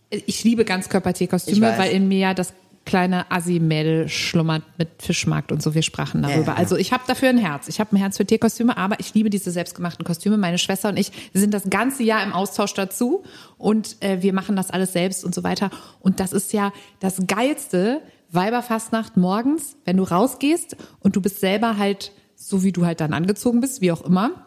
ich 0.08 0.44
liebe 0.44 0.64
Ganzkörpertierkostüme, 0.64 1.74
weil 1.76 1.92
in 1.92 2.06
mir 2.06 2.18
ja 2.18 2.34
das 2.34 2.52
kleine 2.84 3.30
Assi-Mädel 3.30 4.08
schlummert 4.08 4.62
mit 4.78 4.88
Fischmarkt 5.02 5.52
und 5.52 5.62
so. 5.62 5.74
Wir 5.74 5.82
sprachen 5.82 6.22
darüber. 6.22 6.52
Ja. 6.52 6.54
Also 6.54 6.76
ich 6.76 6.92
habe 6.92 7.04
dafür 7.06 7.30
ein 7.30 7.38
Herz. 7.38 7.68
Ich 7.68 7.80
habe 7.80 7.94
ein 7.94 7.98
Herz 7.98 8.16
für 8.16 8.26
Tierkostüme, 8.26 8.76
aber 8.76 9.00
ich 9.00 9.14
liebe 9.14 9.30
diese 9.30 9.50
selbstgemachten 9.50 10.04
Kostüme. 10.04 10.36
Meine 10.36 10.58
Schwester 10.58 10.90
und 10.90 10.98
ich 10.98 11.10
sind 11.32 11.54
das 11.54 11.70
ganze 11.70 12.02
Jahr 12.02 12.22
im 12.22 12.32
Austausch 12.32 12.74
dazu 12.74 13.24
und 13.56 13.96
äh, 14.00 14.22
wir 14.22 14.32
machen 14.32 14.56
das 14.56 14.70
alles 14.70 14.92
selbst 14.92 15.24
und 15.24 15.34
so 15.34 15.42
weiter. 15.44 15.70
Und 16.00 16.20
das 16.20 16.32
ist 16.32 16.52
ja 16.52 16.72
das 17.00 17.26
Geilste, 17.26 18.02
Weiberfastnacht 18.30 19.16
morgens, 19.16 19.76
wenn 19.84 19.96
du 19.96 20.02
rausgehst 20.02 20.76
und 21.00 21.16
du 21.16 21.20
bist 21.20 21.40
selber 21.40 21.78
halt 21.78 22.12
so, 22.36 22.62
wie 22.62 22.72
du 22.72 22.84
halt 22.84 23.00
dann 23.00 23.12
angezogen 23.12 23.60
bist, 23.60 23.80
wie 23.80 23.92
auch 23.92 24.02
immer. 24.02 24.43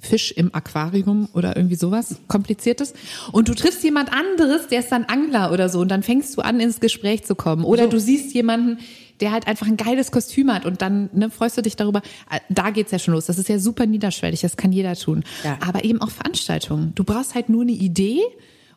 Fisch 0.00 0.32
im 0.32 0.54
Aquarium 0.54 1.28
oder 1.32 1.56
irgendwie 1.56 1.74
sowas 1.74 2.16
Kompliziertes. 2.28 2.94
Und 3.32 3.48
du 3.48 3.54
triffst 3.54 3.82
jemand 3.82 4.12
anderes, 4.12 4.68
der 4.68 4.80
ist 4.80 4.90
dann 4.90 5.04
Angler 5.04 5.52
oder 5.52 5.68
so 5.68 5.80
und 5.80 5.88
dann 5.88 6.02
fängst 6.02 6.36
du 6.36 6.42
an, 6.42 6.60
ins 6.60 6.80
Gespräch 6.80 7.24
zu 7.24 7.34
kommen. 7.34 7.64
Oder 7.64 7.88
du 7.88 7.98
siehst 7.98 8.32
jemanden, 8.32 8.78
der 9.20 9.32
halt 9.32 9.48
einfach 9.48 9.66
ein 9.66 9.76
geiles 9.76 10.12
Kostüm 10.12 10.52
hat 10.52 10.64
und 10.64 10.80
dann 10.82 11.10
ne, 11.12 11.30
freust 11.30 11.58
du 11.58 11.62
dich 11.62 11.74
darüber. 11.74 12.02
Äh, 12.30 12.38
Da 12.48 12.70
geht's 12.70 12.92
ja 12.92 12.98
schon 13.00 13.14
los. 13.14 13.26
Das 13.26 13.38
ist 13.38 13.48
ja 13.48 13.58
super 13.58 13.86
niederschwellig, 13.86 14.40
das 14.40 14.56
kann 14.56 14.70
jeder 14.72 14.94
tun. 14.94 15.24
Ja. 15.42 15.58
Aber 15.66 15.84
eben 15.84 16.00
auch 16.00 16.10
Veranstaltungen. 16.10 16.92
Du 16.94 17.02
brauchst 17.02 17.34
halt 17.34 17.48
nur 17.48 17.62
eine 17.62 17.72
Idee 17.72 18.20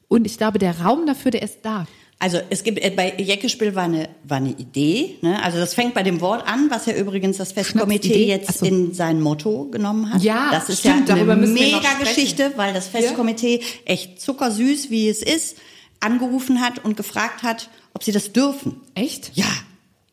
und 0.08 0.26
ich 0.26 0.38
glaube, 0.38 0.58
der 0.58 0.82
Raum 0.82 1.06
dafür, 1.06 1.32
der 1.32 1.44
ist 1.44 1.60
da. 1.64 1.86
Also 2.22 2.40
es 2.52 2.64
gibt 2.64 2.78
äh, 2.78 2.92
bei 2.92 3.16
Jeckespiel 3.18 3.74
war 3.74 3.86
eine 3.86 4.08
war 4.24 4.38
eine 4.38 4.52
Idee. 4.52 5.18
Ne? 5.22 5.42
Also 5.42 5.58
das 5.58 5.74
fängt 5.74 5.96
bei 5.96 6.04
dem 6.04 6.22
Wort 6.22 6.48
an, 6.48 6.70
was 6.70 6.86
ja 6.86 6.94
übrigens 6.94 7.38
das 7.38 7.52
Festkomitee 7.52 8.28
jetzt 8.28 8.60
so. 8.60 8.66
in 8.68 8.94
sein 8.94 9.20
Motto 9.20 9.66
genommen 9.72 10.14
hat. 10.14 10.22
Ja, 10.22 10.52
das 10.52 10.70
ist 10.70 10.82
stimmt, 10.82 11.10
ja 11.10 11.16
eine 11.16 11.36
mega. 11.36 11.80
Geschichte, 12.00 12.54
weil 12.58 12.76
das 12.76 12.88
Festkomitee 12.88 13.62
echt 13.86 14.22
zuckersüß, 14.22 14.92
wie 14.92 15.10
es 15.10 15.24
ist, 15.24 15.58
angerufen 16.00 16.62
hat 16.62 16.86
und 16.86 16.96
gefragt 16.96 17.42
hat, 17.42 17.70
ob 17.96 18.04
sie 18.04 18.12
das 18.12 18.32
dürfen. 18.32 18.82
Echt? 18.94 19.32
Ja, 19.34 19.52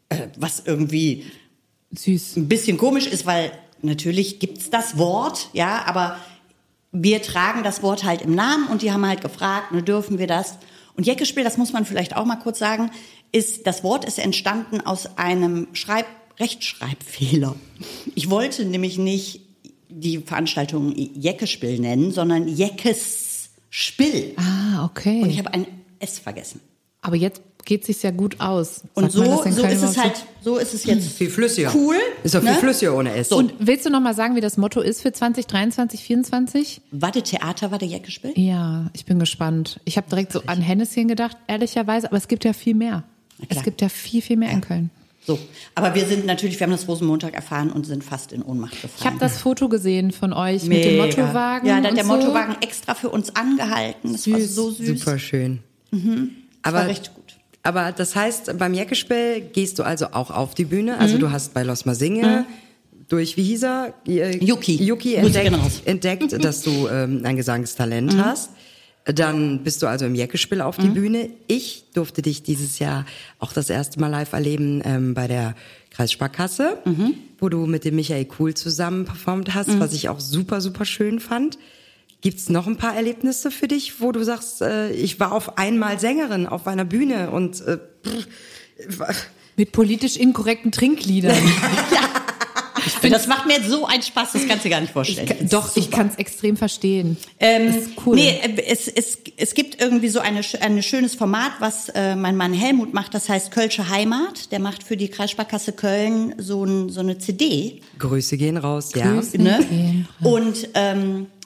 äh, 0.09 0.29
was 0.39 0.63
irgendwie 0.65 1.27
Süß. 1.95 2.37
ein 2.39 2.49
bisschen 2.49 2.79
komisch 2.79 3.07
ist, 3.07 3.27
weil 3.27 3.53
natürlich 3.83 4.39
gibt's 4.39 4.71
das 4.71 4.97
Wort, 4.97 5.51
ja, 5.53 5.85
aber 5.85 6.17
wir 6.91 7.21
tragen 7.21 7.63
das 7.65 7.83
Wort 7.83 8.05
halt 8.05 8.23
im 8.23 8.35
Namen 8.35 8.69
und 8.69 8.81
die 8.81 8.93
haben 8.93 9.07
halt 9.07 9.21
gefragt, 9.21 9.73
ne, 9.73 9.83
dürfen 9.83 10.19
wir 10.19 10.27
das? 10.27 10.57
Und 10.99 11.07
Jeckespiel, 11.07 11.45
das 11.45 11.57
muss 11.57 11.73
man 11.73 11.85
vielleicht 11.85 12.17
auch 12.17 12.25
mal 12.25 12.37
kurz 12.37 12.59
sagen, 12.59 12.91
ist, 13.31 13.69
das 13.69 13.85
Wort 13.85 14.05
ist 14.05 14.19
entstanden 14.19 14.81
aus 14.81 15.17
einem 15.17 15.69
Schreib 15.73 16.07
Rechtschreibfehler. 16.41 17.55
Ich 18.17 18.31
wollte 18.31 18.65
nämlich 18.65 18.99
nicht 18.99 19.43
die 19.89 20.19
Veranstaltung 20.19 20.93
Jeckespiel 20.97 21.79
nennen, 21.79 22.11
sondern 22.11 22.49
Jeckesspiel. 22.49 24.35
Ah, 24.39 24.87
okay. 24.87 25.23
Und 25.23 25.31
ich 25.31 25.39
habe 25.39 25.55
ein 25.55 25.69
S 26.01 26.19
vergessen. 26.19 26.61
Aber 27.01 27.15
jetzt 27.15 27.43
geht 27.69 27.85
sich's 27.85 28.03
ja 28.03 28.11
gut 28.11 28.41
aus. 28.41 28.81
Und 28.95 29.13
Sagt 29.13 29.27
man 29.29 29.53
so, 29.53 29.61
so 29.63 29.69
ist 29.69 29.83
es 29.83 29.99
halt, 29.99 30.25
so 30.43 30.57
ist 30.57 30.73
es 30.73 30.87
jetzt 30.87 31.13
Viel 31.13 31.29
flüssiger. 31.29 31.71
cool. 31.75 31.97
Ist 32.25 32.35
doch 32.35 32.41
viel 32.41 32.53
ne? 32.53 32.57
flüssiger 32.57 32.97
ohne 32.97 33.15
S. 33.15 33.31
Und 33.31 33.53
willst 33.59 33.85
du 33.85 33.91
noch 33.91 34.01
mal 34.01 34.15
sagen, 34.15 34.35
wie 34.37 34.41
das 34.41 34.57
Motto 34.57 34.81
ist 34.81 35.03
für 35.03 35.13
2023, 35.13 36.01
2024? 36.01 36.81
War 36.93 37.13
der 37.13 37.23
Theater, 37.23 37.71
war 37.71 37.79
der 37.79 37.89
Jeckespiel? 37.89 38.33
Ja, 38.37 38.91
ich 38.95 39.05
bin 39.05 39.19
gespannt. 39.19 39.81
Ich 39.85 39.99
habe 39.99 40.09
direkt 40.09 40.33
so 40.33 40.43
an 40.47 40.63
Hennesschen 40.63 41.09
gedacht, 41.09 41.37
ehrlicherweise, 41.47 42.07
aber 42.09 42.17
es 42.17 42.27
gibt 42.27 42.47
ja 42.47 42.55
viel 42.55 42.75
mehr. 42.75 43.05
Es 43.51 43.63
gibt 43.63 43.83
ja 43.83 43.91
viel, 43.91 44.23
viel 44.23 44.39
mehr 44.39 44.51
in 44.51 44.63
Köln. 44.63 44.91
So, 45.27 45.39
aber 45.75 45.95
wir 45.95 46.07
sind 46.07 46.25
natürlich, 46.25 46.59
wir 46.59 46.65
haben 46.65 46.73
das 46.73 46.89
Rosenmontag 46.89 47.35
erfahren 47.35 47.71
und 47.71 47.85
sind 47.85 48.03
fast 48.03 48.33
in 48.33 48.43
Ohnmacht 48.43 48.81
gefallen. 48.81 48.95
Ich 48.99 49.05
habe 49.05 49.19
das 49.19 49.37
Foto 49.37 49.69
gesehen 49.69 50.11
von 50.11 50.33
euch 50.33 50.65
mit 50.65 50.83
dem 50.83 50.97
Mega. 50.97 51.05
Mottowagen. 51.05 51.69
Ja, 51.69 51.83
da 51.83 51.89
hat 51.91 51.97
der 51.99 52.05
und 52.05 52.11
so. 52.11 52.17
Mottowagen 52.17 52.57
extra 52.63 52.95
für 52.95 53.11
uns 53.11 53.37
angehalten. 53.37 54.13
Das 54.13 54.31
war 54.31 54.41
Süß. 54.41 54.55
so 54.55 54.71
süß. 54.71 54.99
Super 55.01 55.19
schön. 55.19 55.59
Das 55.91 56.01
Aber, 56.63 56.79
war 56.79 56.87
recht 56.87 57.15
gut. 57.15 57.18
Aber 57.63 57.93
das 57.93 58.15
heißt, 58.17 58.57
beim 58.59 58.75
Jackespiel 58.75 59.41
gehst 59.53 59.79
du 59.79 59.83
also 59.83 60.07
auch 60.13 60.31
auf 60.31 60.55
die 60.55 60.65
Bühne. 60.65 60.99
Also 60.99 61.17
Mhm. 61.17 61.21
du 61.21 61.31
hast 61.33 61.55
bei 61.55 61.63
Los 61.63 61.85
Masinge 61.85 62.47
durch, 63.09 63.37
wie 63.37 63.43
hieß 63.45 63.63
er? 63.65 63.95
Äh, 64.07 64.37
Yuki. 64.45 64.77
Yuki 64.83 65.15
entdeckt, 65.15 65.53
raus. 65.57 65.83
entdeckt 65.85 66.45
dass 66.45 66.63
du 66.63 66.89
ähm, 66.89 67.23
ein 67.25 67.37
Gesangstalent 67.37 68.15
Mhm. 68.15 68.25
hast. 68.25 68.51
Dann 69.05 69.65
bist 69.65 69.83
du 69.83 69.87
also 69.87 70.05
im 70.05 70.15
Jackespiel 70.15 70.61
auf 70.61 70.77
die 70.77 70.89
Bühne. 70.91 71.31
Ich 71.47 71.85
durfte 71.95 72.21
dich 72.21 72.43
dieses 72.43 72.79
Jahr 72.79 73.07
auch 73.39 73.55
das 73.55 73.71
erste 73.71 73.99
Mal 74.01 74.09
live 74.09 74.35
erleben 74.35 74.83
ähm, 74.85 75.15
bei 75.15 75.27
der 75.27 75.55
Kreissparkasse, 75.91 76.79
Mhm. 76.85 77.15
wo 77.39 77.49
du 77.49 77.65
mit 77.67 77.85
dem 77.87 77.97
Michael 77.97 78.27
Kuhl 78.27 78.53
zusammen 78.55 79.05
performt 79.07 79.55
hast, 79.55 79.81
was 79.81 79.95
ich 79.95 80.11
auch 80.11 80.21
super, 80.21 80.61
super 80.61 80.85
schön 80.85 81.21
fand. 81.21 81.59
Gibt's 82.21 82.49
noch 82.49 82.67
ein 82.67 82.77
paar 82.77 82.97
Erlebnisse 82.97 83.51
für 83.51 83.69
dich, 83.69 84.01
wo 84.01 84.11
du 84.11 84.25
sagst, 84.25 84.61
äh, 84.61 84.91
ich 84.91 85.21
war 85.21 85.33
auf 85.33 85.57
einmal 85.57 86.01
Sängerin 86.01 86.47
auf 86.47 86.67
einer 86.67 86.85
Bühne 86.85 87.31
und 87.31 87.61
äh, 87.61 87.79
pff, 88.05 89.27
Mit 89.57 89.73
politisch 89.73 90.17
inkorrekten 90.17 90.73
Trinkliedern. 90.73 91.37
Ich 92.87 93.03
Und 93.03 93.11
das 93.11 93.27
macht 93.27 93.47
mir 93.47 93.55
jetzt 93.55 93.69
so 93.69 93.87
einen 93.87 94.03
Spaß, 94.03 94.33
das 94.33 94.47
kannst 94.47 94.65
du 94.65 94.69
dir 94.69 94.77
gar 94.77 94.81
nicht 94.81 94.93
vorstellen. 94.93 95.29
Ich, 95.41 95.51
doch, 95.51 95.77
ich 95.77 95.91
kann 95.91 96.09
es 96.09 96.17
extrem 96.17 96.57
verstehen. 96.57 97.17
Ähm, 97.39 97.67
das 97.67 97.77
ist 97.77 97.91
cool. 98.07 98.17
Nee, 98.17 98.41
äh, 98.43 98.63
es, 98.67 98.89
es, 98.89 99.19
es 99.37 99.55
gibt 99.55 99.81
irgendwie 99.81 100.09
so 100.09 100.21
eine, 100.21 100.41
ein 100.61 100.83
schönes 100.83 101.15
Format, 101.15 101.53
was 101.59 101.89
äh, 101.91 102.17
mein 102.17 102.37
Mann 102.37 102.53
Helmut 102.53 102.95
macht, 102.95 103.15
das 103.15 103.29
heißt 103.29 103.51
Kölsche 103.51 103.89
Heimat. 103.89 104.53
Der 104.53 104.61
macht 104.61 104.83
für 104.83 104.97
die 104.97 105.09
Kreissparkasse 105.09 105.73
Köln 105.73 106.35
so, 106.39 106.65
ein, 106.65 106.89
so 106.89 107.01
eine 107.01 107.19
CD. 107.19 107.83
Grüße 107.99 108.37
gehen 108.37 108.57
raus, 108.57 108.93
ja. 108.95 109.13
Grüße. 109.13 109.39
Ne? 109.39 109.59
gehen 109.69 110.09
Und 110.23 110.69
ähm, 110.75 111.17
äh, 111.17 111.23
äh, 111.23 111.38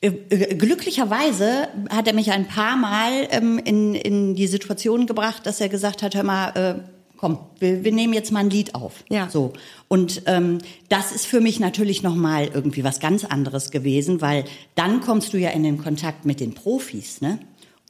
glücklicherweise 0.00 1.68
hat 1.90 2.06
er 2.06 2.14
mich 2.14 2.30
ein 2.30 2.46
paar 2.46 2.76
Mal 2.76 3.28
ähm, 3.30 3.58
in, 3.58 3.94
in 3.94 4.34
die 4.34 4.46
Situation 4.46 5.06
gebracht, 5.06 5.44
dass 5.44 5.60
er 5.60 5.68
gesagt 5.68 6.02
hat, 6.02 6.14
hör 6.14 6.22
mal, 6.22 6.50
äh, 6.50 6.74
komm, 7.16 7.38
wir, 7.58 7.84
wir 7.84 7.92
nehmen 7.92 8.12
jetzt 8.12 8.30
mal 8.30 8.40
ein 8.40 8.50
Lied 8.50 8.74
auf. 8.76 9.04
Ja. 9.10 9.28
So. 9.28 9.52
Und 9.88 10.22
ähm, 10.26 10.58
das 10.88 11.10
ist 11.10 11.26
für 11.26 11.40
mich 11.40 11.58
natürlich 11.58 12.02
nochmal 12.02 12.48
irgendwie 12.52 12.84
was 12.84 13.00
ganz 13.00 13.24
anderes 13.24 13.70
gewesen, 13.70 14.20
weil 14.20 14.44
dann 14.76 15.00
kommst 15.00 15.32
du 15.32 15.36
ja 15.36 15.50
in 15.50 15.64
den 15.64 15.78
Kontakt 15.78 16.24
mit 16.24 16.38
den 16.40 16.54
Profis, 16.54 17.20
ne? 17.20 17.40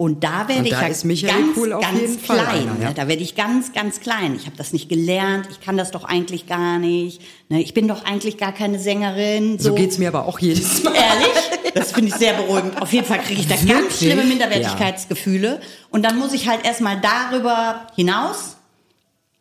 Und 0.00 0.22
da 0.22 0.46
werde 0.46 0.60
Und 0.60 0.66
ich 0.66 0.72
da 0.72 0.82
ja 0.82 0.86
ist 0.86 1.04
Michael 1.04 1.34
ganz, 1.34 1.54
Kuhl 1.54 1.72
auf 1.72 1.82
ganz 1.82 2.00
jeden 2.00 2.18
Fall 2.20 2.38
klein. 2.38 2.68
einer, 2.68 2.80
ja. 2.80 2.88
ne? 2.90 2.94
Da 2.94 3.08
werde 3.08 3.20
ich 3.20 3.34
ganz, 3.34 3.72
ganz 3.72 3.98
klein. 3.98 4.36
Ich 4.36 4.46
habe 4.46 4.56
das 4.56 4.72
nicht 4.72 4.88
gelernt. 4.88 5.48
Ich 5.50 5.60
kann 5.60 5.76
das 5.76 5.90
doch 5.90 6.04
eigentlich 6.04 6.46
gar 6.46 6.78
nicht. 6.78 7.20
Ne? 7.48 7.60
Ich 7.60 7.74
bin 7.74 7.88
doch 7.88 8.04
eigentlich 8.04 8.38
gar 8.38 8.52
keine 8.52 8.78
Sängerin. 8.78 9.58
So 9.58 9.74
geht's 9.74 9.98
mir 9.98 10.06
aber 10.06 10.26
auch 10.26 10.38
jedes 10.38 10.84
Mal. 10.84 10.94
Ehrlich? 10.94 11.74
Das 11.74 11.90
finde 11.90 12.10
ich 12.10 12.14
sehr 12.14 12.34
beruhigend. 12.34 12.80
Auf 12.80 12.92
jeden 12.92 13.06
Fall 13.06 13.18
kriege 13.18 13.40
ich 13.40 13.48
da 13.48 13.56
ganz 13.56 13.68
Wirklich? 13.68 13.98
schlimme 13.98 14.22
Minderwertigkeitsgefühle. 14.24 15.60
Und 15.90 16.04
dann 16.04 16.16
muss 16.16 16.32
ich 16.32 16.48
halt 16.48 16.64
erstmal 16.64 17.00
darüber 17.00 17.88
hinaus. 17.96 18.56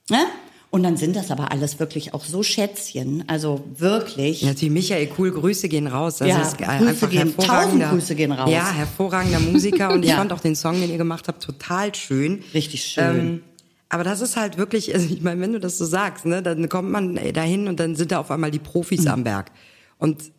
Ne? 0.10 0.26
Und 0.70 0.84
dann 0.84 0.98
sind 0.98 1.16
das 1.16 1.32
aber 1.32 1.52
alles 1.52 1.80
wirklich 1.80 2.14
auch 2.14 2.26
so 2.26 2.44
Schätzchen. 2.44 3.24
Also 3.28 3.64
wirklich. 3.78 4.42
Ja, 4.42 4.50
Natürlich, 4.50 4.74
Michael 4.74 5.10
Cool, 5.18 5.32
Grüße 5.32 5.70
gehen 5.70 5.88
raus. 5.88 6.18
Das 6.18 6.28
Ja, 6.28 6.42
ist 6.42 6.54
äh, 6.60 6.66
Grüße 6.66 6.70
einfach 6.88 7.10
gehen- 7.10 7.20
hervorragender. 7.20 7.86
tausend 7.86 7.90
Grüße 8.02 8.16
gehen 8.16 8.32
raus. 8.34 8.50
Ja, 8.52 8.72
hervorragender 8.74 9.40
Musiker 9.40 9.92
und 9.94 10.04
ich 10.04 10.10
Ja. 10.10 10.18
fand 10.18 10.34
auch 10.34 10.42
den 10.42 10.56
Song, 10.56 10.80
den 10.80 10.90
ihr 10.92 10.98
gemacht 10.98 11.28
habt, 11.30 11.42
total 11.42 11.96
schön. 11.96 12.44
Richtig 12.54 12.84
schön. 12.84 13.18
Ähm, 13.20 13.42
aber 13.90 14.04
das 14.04 14.20
ist 14.20 14.36
halt 14.36 14.58
wirklich, 14.58 14.94
also 14.94 15.08
ich 15.12 15.22
meine, 15.22 15.40
wenn 15.40 15.54
du 15.54 15.60
das 15.62 15.78
so 15.78 15.86
sagst, 15.86 16.26
ne, 16.26 16.44
dann 16.44 16.68
kommt 16.68 16.92
man 16.92 17.16
ey, 17.16 17.32
dahin 17.32 17.70
und 17.70 17.80
dann 17.80 17.96
sind 17.96 18.12
da 18.12 18.20
auf 18.20 18.30
einmal 18.30 18.52
die 18.52 18.60
Profis 18.60 19.04
Mhm. 19.04 19.08
am 19.08 19.24
Berg. 19.24 19.52
Und 19.98 20.32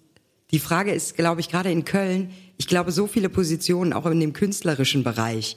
die 0.51 0.59
Frage 0.59 0.93
ist, 0.93 1.17
glaube 1.17 1.41
ich, 1.41 1.49
gerade 1.49 1.71
in 1.73 1.85
Köln, 1.87 2.31
ich 2.59 2.67
glaube, 2.67 2.93
so 2.93 3.07
viele 3.07 3.31
Positionen, 3.31 3.93
auch 3.95 4.05
in 4.07 4.21
dem 4.21 4.35
künstlerischen 4.35 5.05
Bereich, 5.05 5.57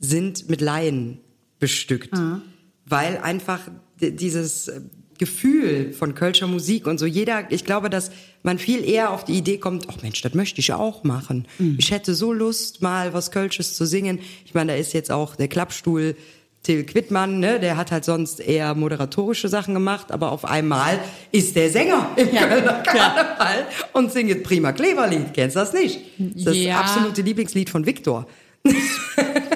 sind 0.00 0.48
mit 0.50 0.60
Laien 0.60 1.20
bestückt. 1.60 2.14
Mhm. 2.16 2.42
Weil 2.84 3.18
einfach 3.18 3.60
dieses 4.00 4.68
äh, 4.68 4.80
Gefühl 5.18 5.92
von 5.92 6.14
Kölscher 6.14 6.46
Musik 6.46 6.86
und 6.86 6.98
so 6.98 7.06
jeder, 7.06 7.50
ich 7.50 7.64
glaube, 7.64 7.90
dass 7.90 8.10
man 8.44 8.58
viel 8.58 8.88
eher 8.88 9.10
auf 9.12 9.24
die 9.24 9.32
Idee 9.32 9.58
kommt, 9.58 9.86
ach 9.90 10.00
Mensch, 10.02 10.20
das 10.22 10.32
möchte 10.34 10.60
ich 10.60 10.72
auch 10.72 11.02
machen. 11.02 11.46
Mhm. 11.58 11.76
Ich 11.80 11.90
hätte 11.90 12.14
so 12.14 12.32
Lust, 12.32 12.82
mal 12.82 13.12
was 13.14 13.30
Kölsches 13.32 13.74
zu 13.74 13.84
singen. 13.84 14.20
Ich 14.44 14.54
meine, 14.54 14.72
da 14.72 14.78
ist 14.78 14.92
jetzt 14.92 15.10
auch 15.10 15.34
der 15.34 15.48
Klappstuhl 15.48 16.14
Till 16.62 16.84
Quittmann, 16.84 17.38
ne, 17.38 17.60
der 17.60 17.76
hat 17.76 17.92
halt 17.92 18.04
sonst 18.04 18.40
eher 18.40 18.74
moderatorische 18.74 19.48
Sachen 19.48 19.74
gemacht, 19.74 20.10
aber 20.10 20.32
auf 20.32 20.44
einmal 20.44 20.98
ist 21.30 21.54
der 21.54 21.70
Sänger 21.70 22.10
im 22.16 22.30
Kölner 22.30 22.82
Karneval 22.82 23.66
und 23.92 24.12
singt 24.12 24.42
prima 24.42 24.72
Kleberlied. 24.72 25.32
Kennst 25.34 25.54
du 25.56 25.60
das 25.60 25.72
nicht? 25.72 26.00
Das 26.18 26.36
ist 26.36 26.46
das 26.48 26.56
Ja. 26.56 26.80
absolute 26.80 27.22
Lieblingslied 27.22 27.70
von 27.70 27.86
Viktor. 27.86 28.26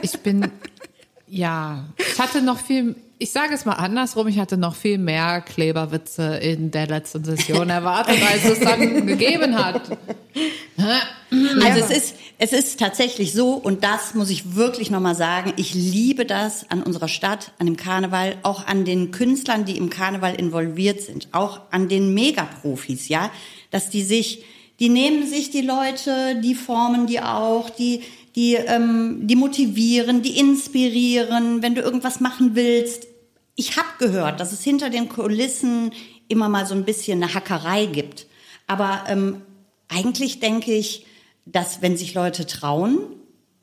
Ich 0.01 0.19
bin, 0.21 0.49
ja, 1.29 1.89
ich 1.99 2.19
hatte 2.21 2.41
noch 2.41 2.59
viel, 2.59 2.95
ich 3.23 3.31
sage 3.31 3.55
es 3.55 3.65
mal 3.65 3.75
andersrum, 3.75 4.27
ich 4.27 4.41
hatte 4.41 4.57
noch 4.57 4.75
viel 4.75 4.99
mehr 4.99 5.41
Kleberwitze 5.43 6.39
in 6.39 6.73
der 6.73 6.89
letzten 6.89 7.23
Session 7.23 7.71
erwartet, 7.71 8.19
als 8.21 8.45
es 8.45 8.59
dann 8.59 9.07
gegeben 9.07 9.57
hat. 9.57 9.97
Also 11.63 11.85
es 11.85 11.91
ist, 11.91 12.17
es 12.39 12.53
ist 12.53 12.81
tatsächlich 12.81 13.33
so, 13.33 13.53
und 13.53 13.85
das 13.85 14.15
muss 14.15 14.29
ich 14.29 14.57
wirklich 14.57 14.91
nochmal 14.91 15.15
sagen, 15.15 15.53
ich 15.57 15.73
liebe 15.73 16.27
das 16.27 16.69
an 16.69 16.83
unserer 16.83 17.07
Stadt, 17.07 17.53
an 17.61 17.67
dem 17.67 17.77
Karneval, 17.77 18.39
auch 18.43 18.67
an 18.67 18.85
den 18.85 19.13
Künstlern, 19.13 19.65
die 19.65 19.77
im 19.77 19.89
Karneval 19.89 20.35
involviert 20.35 21.01
sind, 21.01 21.29
auch 21.31 21.61
an 21.71 21.89
den 21.89 22.15
Megaprofis, 22.15 23.09
ja, 23.09 23.31
dass 23.71 23.89
die 23.89 24.03
sich, 24.03 24.45
die 24.81 24.89
nehmen 24.89 25.29
sich 25.29 25.51
die 25.51 25.63
Leute, 25.63 26.41
die 26.43 26.57
formen 26.57 27.07
die 27.07 27.21
auch, 27.21 27.71
die, 27.71 28.03
die, 28.35 28.55
ähm, 28.55 29.21
die 29.23 29.37
motivieren, 29.37 30.23
die 30.23 30.39
inspirieren, 30.39 31.63
wenn 31.63 31.77
du 31.77 31.83
irgendwas 31.83 32.19
machen 32.19 32.57
willst. 32.57 33.12
Ich 33.55 33.77
habe 33.77 33.89
gehört, 33.99 34.41
dass 34.41 34.53
es 34.53 34.63
hinter 34.63 34.91
den 34.91 35.09
Kulissen 35.09 35.93
immer 36.29 36.49
mal 36.49 36.67
so 36.67 36.75
ein 36.75 36.85
bisschen 36.85 37.23
eine 37.23 37.35
Hackerei 37.35 37.87
gibt. 37.87 38.27
Aber 38.67 39.05
ähm, 39.09 39.43
eigentlich 39.89 40.41
denke 40.41 40.73
ich, 40.73 41.07
dass 41.45 41.83
wenn 41.83 41.97
sich 41.97 42.15
Leute 42.15 42.47
trauen 42.47 42.99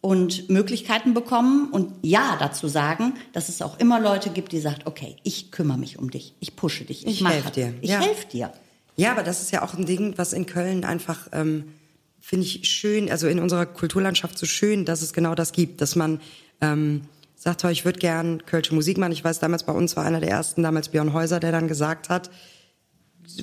und 0.01 0.49
Möglichkeiten 0.49 1.13
bekommen 1.13 1.69
und 1.71 1.93
Ja 2.03 2.37
dazu 2.39 2.67
sagen, 2.67 3.13
dass 3.33 3.49
es 3.49 3.61
auch 3.61 3.79
immer 3.79 3.99
Leute 3.99 4.29
gibt, 4.29 4.51
die 4.51 4.59
sagen, 4.59 4.81
okay, 4.85 5.17
ich 5.23 5.51
kümmere 5.51 5.77
mich 5.77 5.97
um 5.97 6.09
dich, 6.11 6.35
ich 6.39 6.55
pushe 6.55 6.85
dich, 6.85 7.05
ich, 7.05 7.15
Ich 7.15 7.21
mache, 7.21 7.51
dir. 7.51 7.73
ich 7.81 7.89
Ja. 7.89 7.99
helfe 7.99 8.27
dir. 8.27 8.53
Ja, 8.95 9.11
aber 9.11 9.23
das 9.23 9.41
ist 9.41 9.51
ja 9.51 9.61
auch 9.63 9.73
ein 9.73 9.85
Ding, 9.85 10.13
was 10.17 10.33
in 10.33 10.45
Köln 10.45 10.83
einfach, 10.85 11.27
ähm, 11.31 11.73
finde 12.19 12.45
ich 12.45 12.69
schön, 12.69 13.09
also 13.09 13.27
in 13.27 13.39
unserer 13.39 13.65
Kulturlandschaft 13.65 14.37
so 14.37 14.45
schön, 14.45 14.85
dass 14.85 15.01
es 15.01 15.13
genau 15.13 15.35
das 15.35 15.51
gibt, 15.53 15.81
dass 15.81 15.95
man 15.95 16.19
ähm, 16.61 17.01
sagt, 17.41 17.63
"Oh, 17.65 17.69
ich 17.69 17.85
würde 17.85 17.99
gern 17.99 18.45
Kölsche 18.45 18.75
Musik 18.75 18.97
machen. 18.97 19.11
Ich 19.13 19.23
weiß, 19.23 19.39
damals 19.39 19.63
bei 19.63 19.71
uns 19.73 19.95
war 19.95 20.03
einer 20.05 20.19
der 20.19 20.29
ersten, 20.29 20.61
damals 20.63 20.89
Björn 20.89 21.13
Häuser, 21.13 21.39
der 21.39 21.51
dann 21.51 21.67
gesagt 21.67 22.09
hat, 22.09 22.29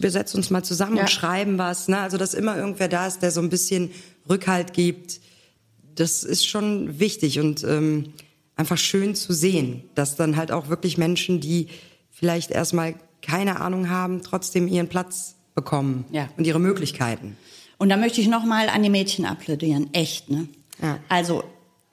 wir 0.01 0.11
setzen 0.11 0.39
uns 0.39 0.51
mal 0.51 0.63
zusammen 0.65 0.97
Ja. 0.97 1.03
und 1.05 1.11
schreiben 1.11 1.59
was. 1.59 1.89
Ne? 1.89 1.99
Also, 1.99 2.17
dass 2.19 2.35
immer 2.35 2.57
irgendwer 2.57 2.89
da 2.89 3.07
ist, 3.07 3.21
der 3.23 3.31
so 3.31 3.41
ein 3.41 3.49
bisschen 3.51 3.91
Rückhalt 4.29 4.73
gibt. 4.73 5.21
Das 5.95 6.25
ist 6.25 6.47
schon 6.47 6.99
wichtig 6.99 7.39
und 7.41 7.63
ähm, 7.65 8.13
einfach 8.57 8.77
schön 8.79 9.15
zu 9.15 9.33
sehen, 9.33 9.85
dass 9.95 10.17
dann 10.17 10.37
halt 10.37 10.51
auch 10.53 10.69
wirklich 10.69 10.99
Menschen, 10.99 11.41
die 11.41 11.69
vielleicht 12.11 12.51
erstmal 12.51 12.95
keine 13.23 13.61
Ahnung 13.61 13.89
haben, 13.89 14.23
trotzdem 14.23 14.69
ihren 14.69 14.89
Platz 14.89 15.37
bekommen 15.55 16.05
Ja. 16.11 16.29
und 16.37 16.47
ihre 16.47 16.59
Möglichkeiten. 16.61 17.37
Und 17.79 17.89
da 17.89 17.97
möchte 17.97 18.21
ich 18.21 18.29
nochmal 18.29 18.69
an 18.69 18.83
die 18.83 18.91
Mädchen 18.91 19.25
applaudieren, 19.25 19.89
echt, 19.95 20.31
ne? 20.31 20.49
Ja. 20.83 20.99
Also, 21.09 21.45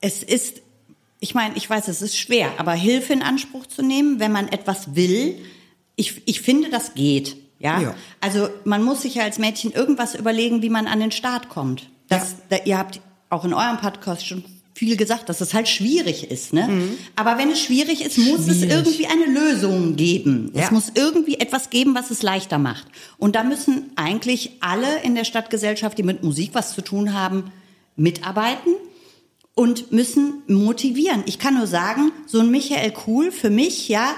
es 0.02 0.22
ist, 0.24 0.62
ich 1.24 1.34
meine, 1.34 1.56
ich 1.56 1.70
weiß, 1.70 1.88
es 1.88 2.02
ist 2.02 2.18
schwer, 2.18 2.52
aber 2.58 2.74
Hilfe 2.74 3.14
in 3.14 3.22
Anspruch 3.22 3.66
zu 3.66 3.82
nehmen, 3.82 4.20
wenn 4.20 4.34
man 4.34 4.50
etwas 4.50 4.94
will, 4.94 5.38
ich, 5.96 6.22
ich 6.26 6.42
finde, 6.42 6.70
das 6.70 6.96
geht, 6.96 7.38
ja? 7.60 7.80
Ja. 7.80 7.96
Also, 8.20 8.50
man 8.66 8.84
muss 8.84 9.04
sich 9.04 9.16
ja 9.16 9.24
als 9.24 9.40
Mädchen 9.40 9.72
irgendwas 9.72 10.16
überlegen, 10.16 10.62
wie 10.62 10.70
man 10.70 10.86
an 10.86 11.00
den 11.00 11.12
Start 11.12 11.48
kommt. 11.48 11.90
Das, 12.10 12.36
da, 12.50 12.58
ihr 12.66 12.78
habt 12.78 13.00
auch 13.30 13.46
in 13.46 13.54
eurem 13.54 13.78
Podcast 13.78 14.28
schon 14.28 14.44
viel 14.74 14.98
gesagt, 14.98 15.30
dass 15.30 15.40
es 15.40 15.54
halt 15.54 15.70
schwierig 15.70 16.30
ist, 16.30 16.52
ne? 16.52 16.68
Mhm. 16.68 16.98
Aber 17.16 17.38
wenn 17.38 17.52
es 17.52 17.62
schwierig 17.62 18.04
ist, 18.04 18.18
muss 18.18 18.42
es 18.42 18.58
Schwierig. 18.58 18.72
irgendwie 18.72 19.08
eine 19.08 19.28
Lösung 19.28 19.96
geben. 19.96 20.52
Ja. 20.54 20.66
Es 20.66 20.72
muss 20.72 20.92
irgendwie 20.94 21.36
etwas 21.36 21.70
geben, 21.70 21.96
was 21.96 22.12
es 22.12 22.22
leichter 22.22 22.58
macht. 22.58 22.88
Und 23.18 23.38
da 23.38 23.46
müssen 23.46 23.92
eigentlich 23.96 24.58
alle 24.60 25.02
in 25.04 25.16
der 25.16 25.24
Stadtgesellschaft, 25.24 25.98
die 25.98 26.04
mit 26.04 26.22
Musik 26.22 26.50
was 26.52 26.74
zu 26.74 26.82
tun 26.82 27.14
haben, 27.14 27.50
mitarbeiten 27.96 28.74
und 29.56 29.92
müssen 29.92 30.44
motivieren. 30.48 31.24
Ich 31.26 31.40
kann 31.40 31.56
nur 31.56 31.68
sagen, 31.68 32.12
so 32.26 32.40
ein 32.40 32.50
Michael 32.50 32.92
Kuhl, 32.92 33.32
für 33.32 33.50
mich, 33.50 33.88
ja, 33.88 34.14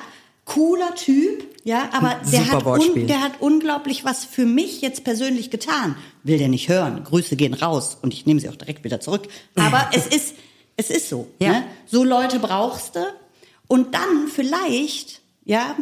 cooler 0.46 0.96
Typ, 0.96 1.46
ja, 1.64 1.90
aber 1.92 2.22
der 2.32 2.52
hat, 2.52 2.66
un, 2.66 3.08
der 3.08 3.22
hat 3.22 3.42
unglaublich 3.42 4.06
was 4.06 4.24
für 4.24 4.46
mich 4.46 4.82
jetzt 4.82 5.04
persönlich 5.04 5.50
getan. 5.50 5.96
Will 6.24 6.38
der 6.38 6.48
nicht 6.48 6.70
hören. 6.70 7.04
Grüße 7.04 7.36
gehen 7.36 7.56
raus 7.56 7.98
und 8.02 8.14
ich 8.14 8.28
nehme 8.28 8.40
sie 8.40 8.50
auch 8.50 8.56
direkt 8.56 8.84
wieder 8.84 9.00
zurück. 9.00 9.28
Aber 9.56 9.90
es 9.94 10.06
ist, 10.06 10.36
es 10.78 10.92
ist 10.92 11.10
so. 11.10 11.28
Ja. 11.40 11.52
Ne? 11.52 11.64
So 11.88 12.04
Leute 12.04 12.38
brauchst 12.38 12.96
du. 12.96 13.00
Und 13.68 13.96
dann 13.96 14.28
vielleicht, 14.28 15.22
ja, 15.44 15.76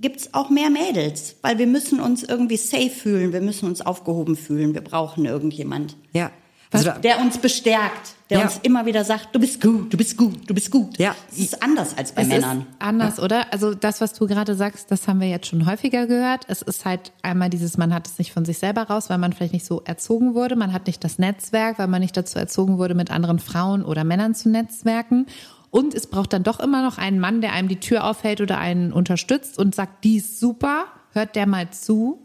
gibt's 0.00 0.32
auch 0.32 0.48
mehr 0.48 0.70
Mädels, 0.70 1.36
weil 1.42 1.58
wir 1.58 1.66
müssen 1.66 2.00
uns 2.00 2.22
irgendwie 2.22 2.56
safe 2.56 2.88
fühlen, 2.88 3.34
wir 3.34 3.42
müssen 3.42 3.68
uns 3.68 3.82
aufgehoben 3.82 4.36
fühlen, 4.36 4.74
wir 4.74 4.82
brauchen 4.82 5.26
irgendjemand, 5.26 5.96
Ja. 6.12 6.30
Also 6.72 6.90
der 7.00 7.20
uns 7.20 7.38
bestärkt, 7.38 8.14
der 8.28 8.38
Ja. 8.40 8.44
uns 8.44 8.58
immer 8.62 8.86
wieder 8.86 9.04
sagt, 9.04 9.28
du 9.34 9.38
bist 9.38 9.60
gut, 9.62 9.92
du 9.92 9.96
bist 9.96 10.16
gut, 10.16 10.50
du 10.50 10.52
bist 10.54 10.70
gut. 10.70 10.98
Ja. 10.98 11.14
Es 11.30 11.38
ist 11.38 11.62
anders 11.62 11.96
als 11.96 12.12
bei 12.12 12.22
Es 12.22 12.28
Männern. 12.28 12.60
ist 12.62 12.66
anders, 12.80 13.20
oder? 13.20 13.52
Also 13.52 13.74
das, 13.74 14.00
was 14.00 14.12
du 14.14 14.26
gerade 14.26 14.54
sagst, 14.56 14.90
das 14.90 15.06
haben 15.06 15.20
wir 15.20 15.28
jetzt 15.28 15.46
schon 15.46 15.64
häufiger 15.64 16.06
gehört. 16.06 16.44
Es 16.48 16.62
ist 16.62 16.84
halt 16.84 17.12
einmal 17.22 17.50
dieses, 17.50 17.78
man 17.78 17.94
hat 17.94 18.06
es 18.08 18.18
nicht 18.18 18.32
von 18.32 18.44
sich 18.44 18.58
selber 18.58 18.82
raus, 18.82 19.08
weil 19.10 19.18
man 19.18 19.32
vielleicht 19.32 19.52
nicht 19.52 19.64
so 19.64 19.80
erzogen 19.84 20.34
wurde. 20.34 20.56
Man 20.56 20.72
hat 20.72 20.86
nicht 20.88 21.02
das 21.04 21.18
Netzwerk, 21.18 21.78
weil 21.78 21.86
man 21.88 22.02
nicht 22.02 22.16
dazu 22.16 22.38
erzogen 22.38 22.78
wurde, 22.78 22.94
mit 22.94 23.10
anderen 23.12 23.38
Frauen 23.38 23.84
oder 23.84 24.02
Männern 24.04 24.34
zu 24.34 24.48
netzwerken. 24.48 25.26
Und 25.70 25.94
es 25.94 26.06
braucht 26.08 26.32
dann 26.32 26.42
doch 26.42 26.58
immer 26.58 26.82
noch 26.82 26.98
einen 26.98 27.20
Mann, 27.20 27.40
der 27.42 27.52
einem 27.52 27.68
die 27.68 27.80
Tür 27.80 28.04
aufhält 28.04 28.40
oder 28.40 28.58
einen 28.58 28.92
unterstützt 28.92 29.56
und 29.58 29.74
sagt, 29.74 30.02
die 30.04 30.16
ist 30.16 30.40
super, 30.40 30.86
hört 31.12 31.36
der 31.36 31.46
mal 31.46 31.70
zu. 31.70 32.24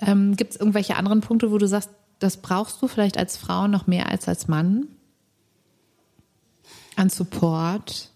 Ähm, 0.00 0.36
Gibt 0.36 0.52
es 0.54 0.60
irgendwelche 0.60 0.96
anderen 0.96 1.20
Punkte, 1.22 1.50
wo 1.50 1.58
du 1.58 1.66
sagst, 1.66 1.88
das 2.18 2.38
brauchst 2.38 2.80
du 2.82 2.88
vielleicht 2.88 3.18
als 3.18 3.36
Frau 3.36 3.66
noch 3.66 3.86
mehr 3.86 4.08
als 4.08 4.28
als 4.28 4.48
Mann? 4.48 4.86
An 6.96 7.10
Support? 7.10 8.10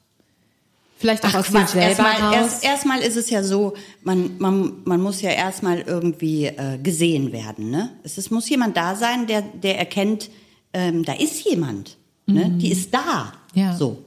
Vielleicht 0.99 1.25
auch 1.25 1.31
Ach, 1.31 1.41
aus 1.41 1.47
dir 1.47 1.61
Quatsch. 1.61 1.69
selber 1.71 1.89
erstmal, 1.89 2.13
raus. 2.13 2.35
erst, 2.35 2.65
erstmal 2.65 2.99
ist 3.01 3.17
es 3.17 3.31
ja 3.31 3.45
so, 3.45 3.75
man, 4.03 4.37
man, 4.39 4.83
man 4.85 5.01
muss 5.01 5.23
ja 5.23 5.31
erstmal 5.31 5.81
irgendwie 5.81 6.47
äh, 6.47 6.79
gesehen 6.83 7.33
werden. 7.33 7.71
Ne? 7.71 7.91
Es, 8.03 8.19
es 8.19 8.31
muss 8.33 8.49
jemand 8.49 8.77
da 8.77 8.97
sein, 8.97 9.29
der, 9.29 9.43
der 9.43 9.79
erkennt, 9.79 10.29
ähm, 10.73 11.05
da 11.05 11.13
ist 11.13 11.45
jemand. 11.45 11.97
Ne? 12.27 12.51
Die 12.59 12.71
ist 12.71 12.93
da. 12.93 13.33
Mhm. 13.55 13.61
Ja. 13.61 13.77
So. 13.77 14.05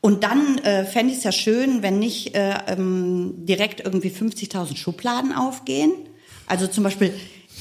Und 0.00 0.24
dann 0.24 0.58
äh, 0.58 0.84
fände 0.84 1.12
ich 1.12 1.18
es 1.18 1.24
ja 1.24 1.32
schön, 1.32 1.82
wenn 1.82 1.98
nicht 1.98 2.34
äh, 2.34 2.54
ähm, 2.66 3.34
direkt 3.46 3.80
irgendwie 3.80 4.08
50.000 4.08 4.76
Schubladen 4.76 5.32
aufgehen. 5.32 5.92
Also 6.46 6.66
zum 6.66 6.82
Beispiel, 6.82 7.14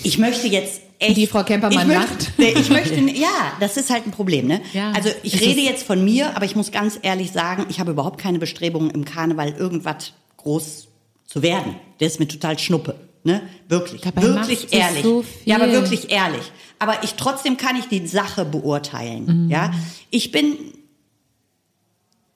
ich 0.04 0.18
möchte 0.18 0.48
jetzt 0.48 0.82
echt... 1.00 1.18
Die 1.18 1.28
Frau 1.28 1.44
Kempermann 1.44 1.90
ich 1.90 1.98
möchte, 1.98 2.32
nee, 2.38 2.54
Ich 2.58 2.70
möchte, 2.70 2.96
ja, 3.20 3.54
das 3.60 3.78
ist 3.78 3.90
halt 3.90 4.06
ein 4.06 4.12
Problem. 4.12 4.48
Ne? 4.48 4.62
Ja. 4.74 4.92
Also 4.92 5.10
ich 5.24 5.40
rede 5.42 5.62
jetzt 5.62 5.84
von 5.84 6.04
mir, 6.04 6.36
aber 6.36 6.46
ich 6.46 6.56
muss 6.56 6.72
ganz 6.72 7.00
ehrlich 7.02 7.32
sagen, 7.32 7.66
ich 7.70 7.80
habe 7.80 7.92
überhaupt 7.92 8.20
keine 8.20 8.40
Bestrebungen 8.40 8.92
im 8.92 9.06
Karneval 9.06 9.54
irgendwas 9.58 10.14
groß 10.38 10.88
zu 11.26 11.42
werden. 11.42 11.76
Der 12.00 12.08
ist 12.08 12.20
mir 12.20 12.28
total 12.28 12.58
schnuppe. 12.60 12.96
Ne? 13.24 13.42
Wirklich, 13.68 14.02
Dabei 14.02 14.24
wirklich 14.24 14.74
ehrlich. 14.74 15.04
so 15.04 15.24
Ja, 15.46 15.58
aber 15.58 15.72
wirklich 15.72 16.12
ehrlich. 16.12 16.52
Aber 16.80 17.04
ich 17.04 17.14
trotzdem 17.14 17.58
kann 17.58 17.76
ich 17.76 17.86
die 17.88 18.08
Sache 18.08 18.46
beurteilen. 18.46 19.46
Mhm. 19.46 19.52
Ja, 19.52 19.72
ich 20.10 20.32
bin 20.32 20.58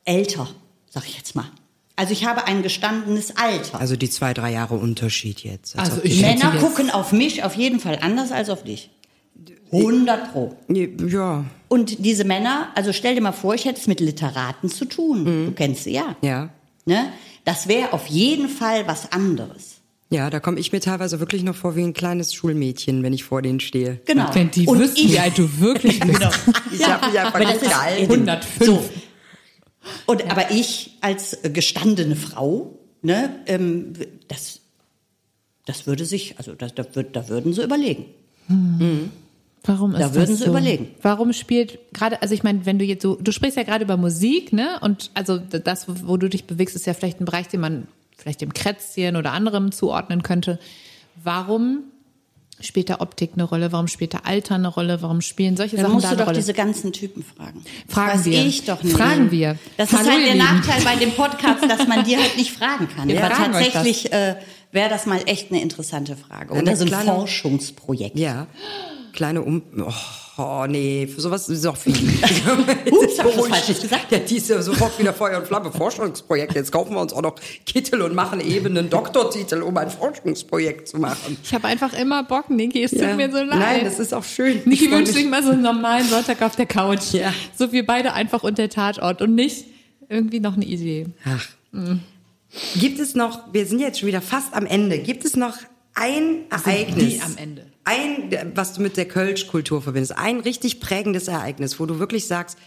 älter, 0.04 0.48
sag 0.90 1.08
ich 1.08 1.18
jetzt 1.18 1.36
mal. 1.36 1.46
Also 1.98 2.12
ich 2.12 2.26
habe 2.26 2.46
ein 2.46 2.62
gestandenes 2.62 3.38
Alter. 3.38 3.80
Also 3.80 3.96
die 3.96 4.10
zwei, 4.10 4.34
drei 4.34 4.52
Jahre 4.52 4.76
Unterschied 4.76 5.44
jetzt. 5.44 5.78
Also 5.80 5.98
ob 5.98 6.06
ich- 6.06 6.22
Männer 6.22 6.52
jetzt- 6.54 6.62
gucken 6.62 6.92
auf 6.92 7.12
mich 7.12 7.44
auf 7.44 7.56
jeden 7.56 7.80
Fall 7.80 8.00
anders 8.02 8.32
als 8.32 8.50
auf 8.50 8.64
dich. 8.64 8.90
100 9.72 10.32
pro. 10.32 10.56
Ja, 10.70 11.44
Und 11.68 12.06
diese 12.06 12.24
Männer, 12.24 12.70
also 12.76 12.94
stell 12.94 13.16
dir 13.16 13.22
mal 13.22 13.32
vor, 13.32 13.56
ich 13.56 13.66
hätte 13.66 13.80
es 13.82 13.88
mit 13.88 14.00
Literaten 14.00 14.70
zu 14.70 14.86
tun. 14.86 15.26
Du 15.48 15.52
kennst 15.54 15.84
sie 15.86 15.92
ja. 15.94 16.16
ja. 16.22 16.50
Ne? 16.86 17.08
Das 17.46 17.68
wäre 17.68 17.92
auf 17.94 18.08
jeden 18.08 18.48
Fall 18.48 18.88
was 18.88 19.12
anderes. 19.12 19.76
Ja, 20.12 20.30
da 20.30 20.40
komme 20.40 20.60
ich 20.60 20.72
mir 20.72 20.80
teilweise 20.82 21.20
wirklich 21.20 21.44
noch 21.44 21.56
vor 21.56 21.76
wie 21.76 21.82
ein 21.82 21.94
kleines 21.94 22.34
Schulmädchen, 22.34 23.02
wenn 23.04 23.12
ich 23.12 23.24
vor 23.24 23.42
denen 23.42 23.60
stehe. 23.60 24.00
Genau. 24.06 24.30
Wenn 24.34 24.52
die 24.52 24.68
Und 24.68 24.80
wüssten, 24.80 25.00
ich- 25.00 25.14
wie 25.14 25.20
alt 25.20 25.38
du 25.38 25.60
wirklich 25.60 26.00
bist. 26.06 26.20
Genau. 26.20 26.30
Ich 26.72 26.88
hab 26.88 27.06
mich 27.12 27.20
einfach 27.20 27.40
nicht 27.40 27.62
gehalten. 27.62 28.04
105. 28.12 28.66
So. 28.66 28.86
Und 30.06 30.30
aber 30.32 30.52
ich 30.52 30.98
als 31.02 31.38
gestandene 31.44 32.16
Frau, 32.16 32.80
ne, 33.02 33.40
ähm, 33.46 33.94
das, 34.28 34.62
das 35.66 35.88
würde 35.88 36.06
sich, 36.06 36.38
also 36.38 36.56
das, 36.56 36.74
da, 36.76 36.84
da 36.84 37.30
würden 37.30 37.54
sie 37.54 37.64
überlegen. 37.64 38.06
Warum 39.64 39.94
ist 39.94 40.02
Da 40.02 40.14
würden 40.14 40.30
das 40.32 40.38
sie 40.40 40.44
so? 40.46 40.50
überlegen. 40.50 40.90
Warum 41.02 41.34
spielt 41.34 41.80
gerade, 41.94 42.22
also 42.22 42.34
ich 42.34 42.44
meine, 42.44 42.66
wenn 42.66 42.80
du 42.80 42.86
jetzt 42.86 43.02
so, 43.02 43.16
du 43.16 43.32
sprichst 43.32 43.58
ja 43.58 43.64
gerade 43.64 43.84
über 43.84 43.98
Musik, 43.98 44.54
ne? 44.54 44.80
Und 44.82 45.12
also 45.14 45.38
das, 45.38 45.88
wo 45.88 46.18
du 46.18 46.30
dich 46.30 46.46
bewegst, 46.46 46.76
ist 46.76 46.86
ja 46.86 46.94
vielleicht 46.94 47.20
ein 47.20 47.26
Bereich, 47.26 47.48
den 47.48 47.62
man 47.62 47.88
vielleicht 48.16 48.42
dem 48.42 48.54
Krätzchen 48.54 49.16
oder 49.16 49.32
anderem 49.32 49.72
zuordnen 49.72 50.24
könnte. 50.24 50.60
Warum 51.24 51.84
spielt 52.62 52.90
da 52.90 53.00
Optik 53.00 53.32
eine 53.34 53.44
Rolle? 53.44 53.72
Warum 53.72 53.88
spielt 53.88 54.14
da 54.14 54.20
Alter 54.24 54.56
eine 54.56 54.68
Rolle? 54.68 55.02
Warum 55.02 55.22
spielen 55.22 55.58
solche 55.58 55.76
Dann 55.76 55.86
Sachen 55.86 55.94
musst 55.96 56.06
da 56.06 56.10
du 56.10 56.16
eine 56.16 56.22
doch 56.22 56.28
Rolle? 56.28 56.38
diese 56.38 56.54
ganzen 56.54 56.94
Typen 56.94 57.24
fragen. 57.24 57.64
Fragen 57.88 58.12
das 58.12 58.20
weiß 58.20 58.26
wir. 58.26 58.46
ich 58.46 58.66
doch 58.66 58.84
nicht. 58.84 58.96
Fragen 58.96 59.32
wir. 59.32 59.58
Das 59.78 59.92
Hallo, 59.92 60.02
ist 60.04 60.12
halt 60.12 60.26
der. 60.28 60.36
Nachteil 60.36 60.82
bei 60.84 60.96
dem 60.96 61.12
Podcast, 61.12 61.64
dass 61.70 61.88
man 61.88 62.04
die 62.04 62.18
halt 62.18 62.38
nicht 62.38 62.52
fragen 62.52 62.88
kann. 62.96 63.08
Wir 63.16 63.24
Aber 63.24 63.34
tatsächlich 63.34 64.12
äh, 64.12 64.36
wäre 64.72 64.90
das 64.90 65.06
mal 65.06 65.22
echt 65.26 65.52
eine 65.52 65.62
interessante 65.62 66.16
Frage. 66.16 66.54
Oder 66.54 66.76
so 66.76 66.86
ein 66.86 66.92
Forschungsprojekt. 67.06 68.18
Ja. 68.18 68.48
Kleine 69.14 69.42
Um... 69.42 69.62
Oh, 69.80 69.92
oh 70.38 70.66
nee, 70.68 71.08
für 71.08 71.22
sowas 71.22 71.50
ist 71.50 71.66
auch 71.66 71.78
viel. 71.78 71.94
Ups, 72.92 73.20
hab 73.20 73.28
ich 73.30 73.38
was 73.38 73.48
Falsches 73.48 73.82
gesagt? 73.82 74.12
Ja, 74.12 74.20
die 74.20 74.38
ist 74.38 74.50
ja 74.50 74.62
sofort 74.62 74.98
wieder 75.00 75.14
Feuer 75.14 75.40
und 75.40 75.48
Flamme. 75.48 75.72
Forschungsprojekt. 75.72 76.56
Jetzt 76.56 76.72
kaufen 76.72 76.94
wir 76.94 77.02
uns 77.02 77.14
auch 77.14 77.22
noch 77.22 77.36
Kittel 77.66 78.02
und 78.02 78.14
machen 78.16 78.40
eben 78.42 78.78
einen 78.78 78.90
Doktortitel, 78.90 79.62
um 79.62 79.76
ein 79.78 79.90
Forschungsprojekt 79.90 80.88
zu 80.88 80.98
machen. 80.98 81.38
Ich 81.44 81.54
habe 81.54 81.68
einfach 81.68 81.94
immer 81.94 82.24
Bock, 82.24 82.50
Niki. 82.50 82.84
Es 82.84 82.92
tut 82.92 83.02
Ja. 83.02 83.16
mir 83.16 83.32
so 83.32 83.38
leid. 83.38 83.60
Nein, 83.60 83.86
das 83.86 84.00
ist 84.00 84.14
auch 84.14 84.24
schön. 84.24 84.62
Niki 84.66 84.90
wünscht 84.92 85.14
sich 85.14 85.28
mal 85.28 85.44
so 85.44 85.52
einen 85.52 85.62
normalen 85.62 86.08
Sonntag 86.08 86.42
auf 86.42 86.56
der 86.56 86.66
Couch. 86.66 87.14
Ja. 87.14 87.34
So 87.58 87.72
wir 87.72 87.86
beide 87.86 88.14
einfach 88.14 88.44
unter 88.44 88.70
Tatort 88.70 89.22
und 89.22 89.36
nicht 89.36 89.66
irgendwie 90.10 90.40
noch 90.40 90.56
eine 90.56 90.66
Idee. 90.66 91.08
Ach. 91.26 91.48
Gibt 92.76 93.00
es 93.00 93.16
noch, 93.16 93.54
wir 93.54 93.66
sind 93.66 93.80
jetzt 93.80 94.00
schon 94.00 94.08
wieder 94.08 94.22
fast 94.22 94.54
am 94.54 94.66
Ende, 94.66 95.00
gibt 95.00 95.26
es 95.26 95.36
noch 95.36 95.58
ein 95.94 96.46
Ereignis? 96.50 97.16
die 97.16 97.22
am 97.22 97.38
Ende. 97.38 97.66
Ein, 97.86 98.52
was 98.56 98.74
du 98.74 98.82
mit 98.82 98.98
der 98.98 99.08
Kölsch-Kultur 99.08 99.82
verbindest. 99.82 100.18
Ein 100.18 100.40
richtig 100.40 100.80
prägendes 100.80 101.28
Ereignis, 101.28 101.80
wo 101.80 101.86
du 101.86 102.00
wirklich 102.00 102.28
sagst, 102.28 102.58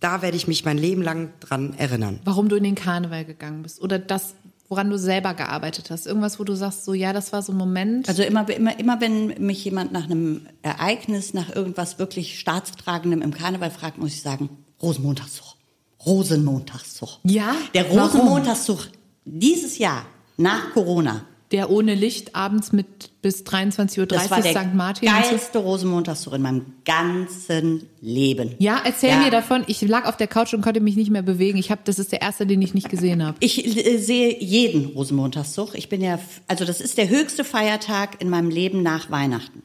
da 0.00 0.20
werde 0.20 0.36
ich 0.36 0.48
mich 0.48 0.64
mein 0.64 0.76
Leben 0.76 1.00
lang 1.00 1.32
dran 1.40 1.74
erinnern. 1.78 2.20
Warum 2.24 2.48
du 2.48 2.56
in 2.56 2.64
den 2.64 2.74
Karneval 2.74 3.24
gegangen 3.24 3.62
bist 3.62 3.80
oder 3.80 3.98
das, 3.98 4.34
woran 4.68 4.90
du 4.90 4.98
selber 4.98 5.34
gearbeitet 5.34 5.90
hast. 5.90 6.06
Irgendwas, 6.06 6.38
wo 6.38 6.44
du 6.44 6.54
sagst, 6.54 6.84
so 6.84 6.92
ja, 6.92 7.12
das 7.12 7.32
war 7.32 7.40
so 7.40 7.52
ein 7.52 7.56
Moment. 7.56 8.08
Also 8.08 8.22
immer, 8.22 8.48
immer, 8.50 8.78
immer 8.78 9.00
wenn 9.00 9.28
mich 9.38 9.64
jemand 9.64 9.92
nach 9.92 10.04
einem 10.04 10.46
Ereignis, 10.62 11.32
nach 11.34 11.54
irgendwas 11.54 11.98
wirklich 11.98 12.38
Staatstragendem 12.38 13.22
im 13.22 13.32
Karneval 13.32 13.70
fragt, 13.70 13.98
muss 13.98 14.12
ich 14.12 14.22
sagen, 14.22 14.50
Rosenmontagszug. 14.82 15.54
Rosenmontagszug. 16.04 17.20
Ja? 17.22 17.54
Der? 17.72 17.84
Rosenmontagszug 17.84 18.88
dieses 19.24 19.78
Jahr 19.78 20.04
nach 20.36 20.72
Corona. 20.72 21.24
Der 21.54 21.70
ohne 21.70 21.94
Licht 21.94 22.34
abends 22.34 22.72
mit 22.72 23.22
bis 23.22 23.42
23.30 23.44 24.00
Uhr 24.00 24.06
Das 24.06 24.30
war 24.30 24.42
der 24.42 24.52
St. 24.52 24.74
Martin. 24.74 25.08
geilste 25.08 25.58
Rosenmontagszug 25.58 26.34
in 26.34 26.42
meinem 26.42 26.66
ganzen 26.84 27.88
Leben. 28.02 28.54
Ja, 28.58 28.82
erzähl 28.84 29.10
Ja. 29.10 29.18
mir 29.20 29.30
davon. 29.30 29.64
Ich 29.68 29.80
lag 29.82 30.04
auf 30.06 30.16
der 30.16 30.26
Couch 30.26 30.52
und 30.52 30.60
konnte 30.62 30.80
mich 30.80 30.96
nicht 30.96 31.10
mehr 31.10 31.22
bewegen. 31.22 31.56
Ich 31.56 31.70
habe, 31.70 31.80
das 31.84 31.98
ist 31.98 32.12
der 32.12 32.20
erste, 32.20 32.44
den 32.46 32.60
ich 32.60 32.74
nicht 32.74 32.90
gesehen 32.90 33.24
habe. 33.24 33.36
Ich 33.40 33.64
äh, 33.64 33.96
sehe 33.98 34.36
jeden 34.42 34.86
Rosenmontagszug. 34.86 35.74
Ich 35.74 35.88
bin 35.88 36.02
ja, 36.02 36.18
also 36.48 36.64
das 36.64 36.80
ist 36.82 36.98
der 36.98 37.08
höchste 37.08 37.44
Feiertag 37.44 38.20
in 38.20 38.28
meinem 38.28 38.50
Leben 38.50 38.82
nach 38.82 39.10
Weihnachten. 39.10 39.62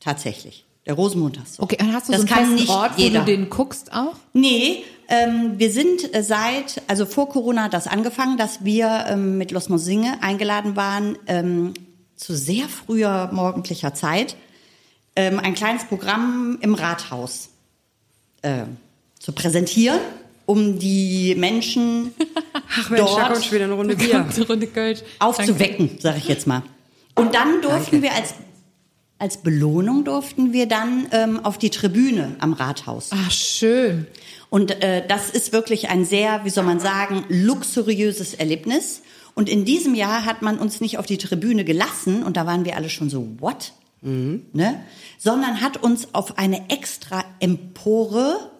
Tatsächlich. 0.00 0.64
Der 0.86 0.94
Rosenmontagszug. 0.94 1.62
Okay, 1.64 1.78
und 1.80 1.94
hast 1.94 2.08
du 2.08 2.12
das 2.12 2.22
so 2.22 2.34
einen 2.34 2.56
festen 2.58 2.70
Ort, 2.70 2.98
wo 2.98 3.00
jeder. 3.02 3.20
du 3.20 3.24
den 3.24 3.48
guckst 3.48 3.90
auch? 3.92 4.16
Nee, 4.34 4.84
ähm, 5.08 5.54
wir 5.58 5.70
sind 5.70 6.14
äh, 6.14 6.22
seit, 6.22 6.82
also 6.86 7.06
vor 7.06 7.28
Corona 7.28 7.64
hat 7.64 7.74
das 7.74 7.86
angefangen, 7.86 8.36
dass 8.36 8.64
wir 8.64 9.06
ähm, 9.08 9.38
mit 9.38 9.50
Los 9.50 9.68
Mosinge 9.68 10.22
eingeladen 10.22 10.76
waren, 10.76 11.18
ähm, 11.26 11.74
zu 12.16 12.34
sehr 12.34 12.68
früher 12.68 13.30
morgendlicher 13.32 13.94
Zeit, 13.94 14.36
ähm, 15.16 15.38
ein 15.38 15.54
kleines 15.54 15.84
Programm 15.84 16.58
im 16.60 16.74
Rathaus 16.74 17.50
äh, 18.42 18.64
zu 19.18 19.32
präsentieren, 19.32 20.00
um 20.46 20.78
die 20.78 21.34
Menschen 21.36 22.14
Ach 22.76 22.90
Mensch, 22.90 23.02
da 23.02 23.06
Dort 23.06 23.32
kommt 23.32 23.44
schon 23.44 23.54
wieder 23.54 23.64
eine 23.64 23.74
Runde 23.74 23.96
Bier. 23.96 24.24
Eine 24.24 24.46
Runde 24.48 24.66
Kölsch. 24.66 25.00
aufzuwecken, 25.18 25.98
sage 26.00 26.18
ich 26.18 26.28
jetzt 26.28 26.46
mal. 26.46 26.62
Und 27.14 27.34
dann 27.34 27.62
durften 27.62 28.02
wir 28.02 28.12
als, 28.12 28.34
als 29.18 29.38
Belohnung 29.38 30.04
durften 30.04 30.52
wir 30.52 30.66
dann 30.66 31.06
ähm, 31.12 31.44
auf 31.44 31.58
die 31.58 31.70
Tribüne 31.70 32.36
am 32.40 32.52
Rathaus. 32.52 33.10
Ach, 33.12 33.30
schön. 33.30 34.06
Und 34.50 34.82
äh, 34.82 35.06
das 35.06 35.30
ist 35.30 35.52
wirklich 35.52 35.88
ein 35.88 36.04
sehr, 36.04 36.44
wie 36.44 36.50
soll 36.50 36.64
man 36.64 36.80
sagen, 36.80 37.24
luxuriöses 37.28 38.34
Erlebnis. 38.34 39.02
Und 39.34 39.48
in 39.48 39.64
diesem 39.64 39.94
Jahr 39.94 40.24
hat 40.24 40.42
man 40.42 40.58
uns 40.58 40.80
nicht 40.80 40.98
auf 40.98 41.06
die 41.06 41.18
Tribüne 41.18 41.64
gelassen 41.64 42.22
und 42.22 42.36
da 42.36 42.46
waren 42.46 42.64
wir 42.64 42.76
alle 42.76 42.88
schon 42.88 43.10
so, 43.10 43.28
what? 43.40 43.72
Ne? 44.04 44.84
Sondern 45.18 45.62
hat 45.62 45.82
uns 45.82 46.08
auf 46.12 46.36
eine 46.36 46.68
extra 46.68 47.24
Empore 47.40 48.50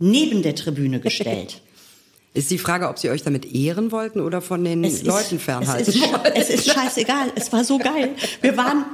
neben 0.00 0.42
der 0.42 0.56
Tribüne 0.56 0.98
gestellt. 0.98 1.62
Ist 2.34 2.50
die 2.50 2.58
Frage, 2.58 2.88
ob 2.88 2.98
sie 2.98 3.08
euch 3.10 3.22
damit 3.22 3.52
ehren 3.52 3.90
wollten 3.90 4.20
oder 4.20 4.40
von 4.42 4.62
den 4.62 4.84
Es 4.84 5.02
Leuten 5.02 5.36
ist, 5.36 5.42
fernhalten 5.44 5.88
es 5.88 5.96
ist, 5.96 6.12
wollten? 6.12 6.32
es 6.34 6.50
ist 6.50 6.70
scheißegal. 6.70 7.32
Es 7.34 7.52
war 7.52 7.64
so 7.64 7.78
geil. 7.78 8.14
Wir 8.42 8.56
waren 8.56 8.84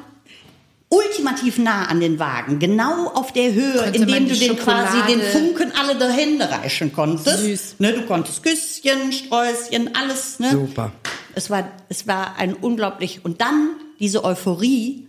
ultimativ 0.95 1.59
nah 1.59 1.87
an 1.87 2.01
den 2.01 2.19
Wagen, 2.19 2.59
genau 2.59 3.09
auf 3.09 3.33
der 3.33 3.53
Höhe, 3.53 3.85
in 3.93 4.07
dem 4.07 4.29
du 4.29 4.35
den 4.35 4.57
quasi 4.57 4.99
den 5.09 5.21
Funken 5.21 5.73
alle 5.77 5.97
der 5.97 6.11
Hände 6.11 6.51
reichen 6.51 6.93
konntest. 6.93 7.39
Süß. 7.39 7.77
Ne, 7.79 7.93
du 7.93 8.03
konntest 8.03 8.43
Küsschen, 8.43 9.13
Sträußchen, 9.13 9.95
alles. 9.95 10.39
Ne? 10.39 10.51
Super. 10.51 10.93
Es 11.35 11.51
war, 11.51 11.69
es 11.89 12.07
war 12.07 12.37
ein 12.37 12.55
unglaublich 12.55 13.25
und 13.25 13.41
dann 13.41 13.71
diese 13.99 14.25
Euphorie 14.25 15.09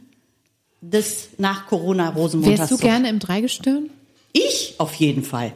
des 0.82 1.30
nach 1.38 1.68
Corona 1.68 2.10
Rosenmontags. 2.10 2.60
Wärst 2.60 2.72
du 2.72 2.78
gerne 2.78 3.10
im 3.10 3.20
Dreigestirn? 3.20 3.90
Ich 4.34 4.76
auf 4.78 4.94
jeden 4.96 5.24
Fall. 5.24 5.54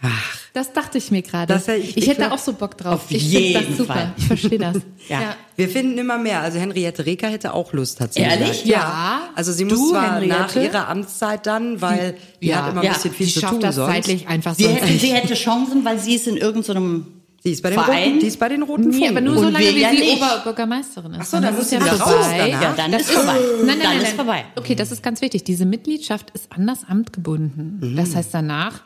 Ach, 0.00 0.27
Das 0.58 0.72
dachte 0.72 0.98
ich 0.98 1.10
mir 1.12 1.22
gerade. 1.22 1.52
Das 1.54 1.68
ich, 1.68 1.90
ich- 1.90 1.96
ich 1.98 2.08
hätte 2.08 2.32
auch 2.32 2.38
so 2.38 2.52
Bock 2.52 2.76
drauf. 2.76 2.94
Auf 2.94 3.10
ich 3.10 3.22
finde 3.22 3.38
jeden 3.46 3.68
das 3.68 3.76
super. 3.78 3.92
Fall. 3.94 4.12
Ich 4.16 4.26
verstehe 4.26 4.58
das. 4.58 4.76
Ja. 5.08 5.36
wir 5.56 5.68
finden 5.70 5.96
immer 5.96 6.18
mehr. 6.18 6.40
Also 6.42 6.58
Henriette 6.58 7.06
Reker 7.06 7.28
hätte 7.28 7.54
auch 7.54 7.72
Lust 7.72 7.96
tatsächlich. 7.98 8.40
Ehrlich? 8.40 8.64
Ja. 8.66 9.20
Also 9.34 9.52
sie 9.52 9.64
Du, 9.66 9.74
muss 9.76 9.90
zwar 9.90 10.16
Henriette? 10.20 10.28
nach 10.38 10.56
ihrer 10.56 10.88
Amtszeit 10.88 11.46
dann, 11.46 11.80
weil 11.80 12.16
die 12.42 12.48
Ja. 12.48 12.64
hat 12.66 12.72
immer 12.72 12.82
Ja. 12.84 12.90
ein 12.90 12.94
bisschen 12.96 13.12
viel 13.14 13.26
Die 13.26 13.32
zu 13.32 13.40
schafft 13.40 13.52
tun 13.54 13.60
das 13.62 13.76
sonst. 13.76 13.90
zeitlich 13.94 14.28
einfach 14.28 14.54
Sie 14.54 14.64
so. 14.64 14.68
hätte, 14.70 14.86
sie 14.98 15.12
hätte 15.14 15.32
Chancen, 15.34 15.84
weil 15.86 15.98
sie 15.98 16.14
ist 16.16 16.26
in 16.26 16.36
irgendeinem 16.36 17.06
Die 17.44 17.52
ist 17.52 17.62
bei 17.62 17.70
den 17.70 17.78
Verein. 17.78 18.04
roten, 18.08 18.20
die 18.20 18.26
ist 18.26 18.38
bei 18.38 18.48
den 18.50 18.62
roten 18.64 18.88
Nee, 18.90 19.08
aber 19.08 19.20
nur 19.22 19.36
Und 19.36 19.42
so 19.44 19.48
lange, 19.48 19.64
wie 19.74 19.80
ja 19.80 19.90
sie 19.92 19.98
nicht. 20.00 20.16
Oberbürgermeisterin 20.16 21.12
ist. 21.14 21.18
Ach 21.22 21.26
so, 21.26 21.40
dann 21.40 21.54
ist 21.54 21.58
muss 21.58 21.70
sie 21.70 21.76
wieder 21.76 21.92
raus 22.00 22.26
danach. 22.36 22.62
Ja, 22.62 22.74
dann 22.76 22.92
Das 22.92 23.02
ist 23.02 23.10
vorbei. 23.12 23.32
Nein, 23.32 23.66
nein, 23.66 23.78
Dann 23.80 23.92
nein, 23.96 24.02
ist 24.02 24.12
vorbei. 24.12 24.44
Okay, 24.56 24.74
das 24.74 24.92
ist 24.92 25.02
ganz 25.02 25.20
wichtig. 25.22 25.44
Diese 25.44 25.64
Mitgliedschaft 25.64 26.30
ist 26.34 26.52
an 26.52 26.66
das 26.66 26.80
Amt 26.86 27.12
gebunden. 27.14 27.78
Mhm. 27.80 27.96
Das 27.96 28.14
heißt, 28.14 28.28
danach 28.34 28.82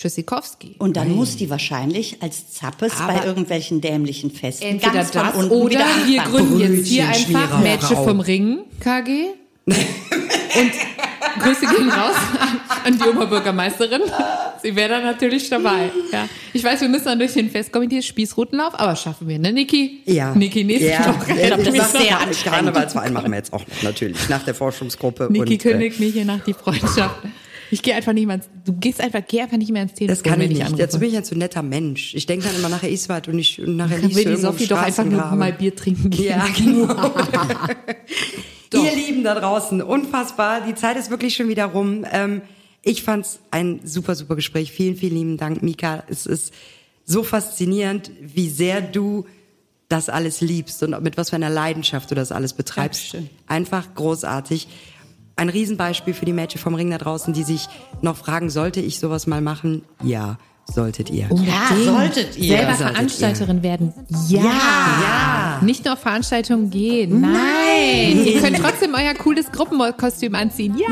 Tschüssikowski. 0.00 0.76
Und 0.78 0.96
dann 0.96 1.14
muss 1.14 1.36
die 1.36 1.50
wahrscheinlich 1.50 2.22
als 2.22 2.54
Zappes 2.54 2.98
Aber 3.00 3.12
bei 3.12 3.26
irgendwelchen 3.26 3.82
dämlichen 3.82 4.30
Festen 4.30 4.64
Entweder 4.64 4.94
ganz 4.94 5.10
von 5.10 5.26
das 5.26 5.34
unten 5.34 5.52
oder 5.52 5.84
wir 6.06 6.22
gründen 6.22 6.58
jetzt 6.58 6.88
hier 6.88 7.04
Brötchen 7.04 7.36
einfach 7.36 7.60
Mädchen 7.60 7.96
vom 7.96 8.20
Ring 8.20 8.60
KG. 8.80 9.26
Und 9.66 9.76
Grüße 11.42 11.66
gehen 11.66 11.90
raus 11.90 12.16
an 12.84 12.98
die 12.98 13.08
Oberbürgermeisterin. 13.08 14.00
Sie 14.62 14.74
wäre 14.74 14.88
dann 14.88 15.02
natürlich 15.02 15.50
dabei. 15.50 15.90
Ja. 16.12 16.28
Ich 16.54 16.64
weiß, 16.64 16.80
wir 16.80 16.88
müssen 16.88 17.04
dann 17.04 17.18
durch 17.18 17.34
den 17.34 17.50
Festkomitee 17.50 18.00
Spießrutenlauf, 18.00 18.80
aber 18.80 18.96
schaffen 18.96 19.28
wir, 19.28 19.38
ne, 19.38 19.52
Niki? 19.52 20.00
Ja. 20.06 20.34
Niki, 20.34 20.64
nächste 20.64 20.90
ja. 20.90 21.08
Woche. 21.08 21.32
Ich 21.32 21.46
glaub, 21.46 21.62
das 21.62 21.74
Ja, 21.74 21.82
ist 21.84 21.92
sehr 21.92 22.20
anstrengend. 22.20 22.44
Karnevalsverein 22.44 23.12
machen 23.12 23.30
wir 23.30 23.36
jetzt 23.36 23.52
auch 23.52 23.66
noch, 23.66 23.82
natürlich, 23.82 24.28
nach 24.30 24.44
der 24.44 24.54
Forschungsgruppe. 24.54 25.28
Niki 25.30 25.40
und, 25.40 25.52
äh, 25.52 25.56
kündigt 25.58 26.00
mir 26.00 26.08
hier 26.08 26.24
nach 26.24 26.42
die 26.42 26.54
Freundschaft. 26.54 27.16
Ich 27.70 27.82
gehe 27.82 27.94
einfach 27.94 28.12
nicht 28.12 28.26
mehr 28.26 28.36
ins, 28.36 28.48
du 28.64 28.72
gehst 28.72 29.00
einfach, 29.00 29.20
geh 29.26 29.40
einfach 29.42 29.56
nicht 29.56 29.70
mehr 29.72 29.82
ins 29.82 29.94
Telefon, 29.94 30.14
Das 30.16 30.22
kann 30.22 30.40
ich 30.40 30.46
ich 30.50 30.52
nicht. 30.58 30.66
anrufe. 30.66 30.82
Dazu 30.82 30.98
bin 30.98 31.08
ich 31.10 31.16
ein 31.16 31.24
zu 31.24 31.36
netter 31.36 31.62
Mensch. 31.62 32.14
Ich 32.14 32.26
denke 32.26 32.46
dann 32.46 32.56
immer 32.56 32.68
nachher 32.68 32.90
ist 32.90 33.08
was 33.08 33.28
und 33.28 33.38
ich 33.38 33.60
und 33.60 33.76
nachher 33.76 33.98
liegst 33.98 34.16
will 34.16 34.24
die 34.34 34.40
Sophie 34.40 34.66
doch 34.66 34.78
einfach 34.78 35.04
nur 35.04 35.24
mal 35.36 35.52
Bier 35.52 35.74
trinken 35.74 36.10
gehen. 36.10 36.24
Ja, 36.26 36.46
genau. 36.56 36.94
Ihr 38.84 38.94
Lieben 38.94 39.24
da 39.24 39.34
draußen, 39.34 39.82
unfassbar. 39.82 40.60
Die 40.66 40.74
Zeit 40.74 40.96
ist 40.96 41.10
wirklich 41.10 41.34
schon 41.34 41.48
wieder 41.48 41.66
rum. 41.66 42.04
Ähm, 42.10 42.42
ich 42.82 43.02
fand's 43.02 43.40
ein 43.50 43.80
super, 43.84 44.14
super 44.14 44.36
Gespräch. 44.36 44.72
Vielen, 44.72 44.96
vielen 44.96 45.14
lieben 45.16 45.36
Dank, 45.36 45.62
Mika. 45.62 46.04
Es 46.08 46.26
ist 46.26 46.54
so 47.04 47.22
faszinierend, 47.22 48.10
wie 48.20 48.48
sehr 48.48 48.80
du 48.80 49.26
das 49.88 50.08
alles 50.08 50.40
liebst 50.40 50.82
und 50.84 51.02
mit 51.02 51.16
was 51.16 51.30
für 51.30 51.36
einer 51.36 51.50
Leidenschaft 51.50 52.10
du 52.12 52.14
das 52.14 52.30
alles 52.30 52.52
betreibst. 52.52 53.12
Dankeschön. 53.14 53.30
Einfach 53.48 53.92
großartig. 53.96 54.68
Ein 55.36 55.48
Riesenbeispiel 55.48 56.14
für 56.14 56.24
die 56.24 56.32
Mädchen 56.32 56.60
vom 56.60 56.74
Ring 56.74 56.90
da 56.90 56.98
draußen, 56.98 57.32
die 57.32 57.44
sich 57.44 57.68
noch 58.02 58.16
fragen, 58.16 58.50
sollte 58.50 58.80
ich 58.80 58.98
sowas 58.98 59.26
mal 59.26 59.40
machen? 59.40 59.82
Ja, 60.02 60.36
solltet 60.66 61.10
ihr. 61.10 61.28
Ja, 61.32 61.74
solltet 61.84 62.36
ihr. 62.36 62.56
Selber 62.56 62.74
Solltet 62.74 62.94
Veranstalterin 62.94 63.62
werden. 63.62 63.94
Ja. 64.28 64.42
Ja. 64.42 65.58
Nicht 65.62 65.84
nur 65.84 65.94
auf 65.94 66.00
Veranstaltungen 66.00 66.70
gehen. 66.70 67.20
Nein. 67.20 68.24
Ihr 68.24 68.40
könnt 68.40 68.58
trotzdem 68.58 68.94
euer 68.94 69.14
cooles 69.14 69.50
Gruppenkostüm 69.50 70.34
anziehen. 70.34 70.76
Ja. 70.78 70.86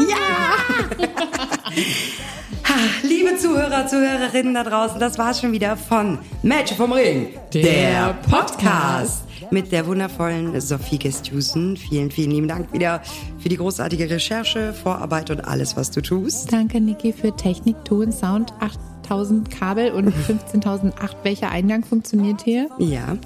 Liebe 3.02 3.36
Zuhörer, 3.36 3.86
Zuhörerinnen 3.86 4.54
da 4.54 4.64
draußen, 4.64 5.00
das 5.00 5.18
war's 5.18 5.40
schon 5.40 5.52
wieder 5.52 5.76
von 5.76 6.18
Match 6.42 6.74
vom 6.74 6.92
Ring, 6.92 7.28
der 7.52 8.14
Podcast 8.30 9.27
mit 9.50 9.72
der 9.72 9.86
wundervollen 9.86 10.60
Sophie 10.60 10.98
Gestusen. 10.98 11.76
Vielen, 11.76 12.10
vielen 12.10 12.30
lieben 12.30 12.48
Dank 12.48 12.72
wieder 12.72 13.02
für 13.38 13.48
die 13.48 13.56
großartige 13.56 14.08
Recherche, 14.10 14.72
Vorarbeit 14.72 15.30
und 15.30 15.40
alles, 15.40 15.76
was 15.76 15.90
du 15.90 16.00
tust. 16.00 16.52
Danke, 16.52 16.80
Niki, 16.80 17.12
für 17.12 17.34
Technik, 17.34 17.76
Ton, 17.84 18.12
Sound, 18.12 18.52
8000 19.02 19.50
Kabel 19.50 19.92
und 19.92 20.08
15.008. 20.54 20.92
Welcher 21.22 21.50
Eingang 21.50 21.84
funktioniert 21.84 22.42
hier? 22.42 22.68
Ja. 22.78 23.16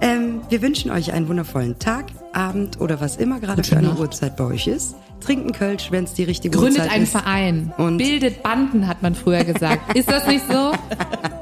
Ähm, 0.00 0.40
wir 0.50 0.60
wünschen 0.62 0.90
euch 0.90 1.12
einen 1.12 1.26
wundervollen 1.28 1.78
Tag, 1.78 2.06
Abend 2.34 2.80
oder 2.80 3.00
was 3.00 3.16
immer 3.16 3.40
gerade 3.40 3.64
für 3.64 3.78
eine. 3.78 3.94
Uhrzeit 3.96 4.36
bei 4.36 4.44
euch 4.44 4.66
ist. 4.66 4.94
Trinken 5.20 5.52
Kölsch, 5.52 5.90
wenn 5.90 6.04
es 6.04 6.12
die 6.12 6.24
richtige 6.24 6.58
Gründet 6.58 6.80
Uhrzeit 6.80 6.92
einen 6.94 7.04
ist. 7.04 7.12
Verein. 7.12 7.72
Und- 7.78 7.96
Bildet 7.96 8.42
Banden, 8.42 8.86
hat 8.86 9.00
man 9.02 9.14
früher 9.14 9.42
gesagt. 9.44 9.96
Ist 9.96 10.10
das 10.10 10.26
nicht 10.26 10.44
so? 10.46 10.72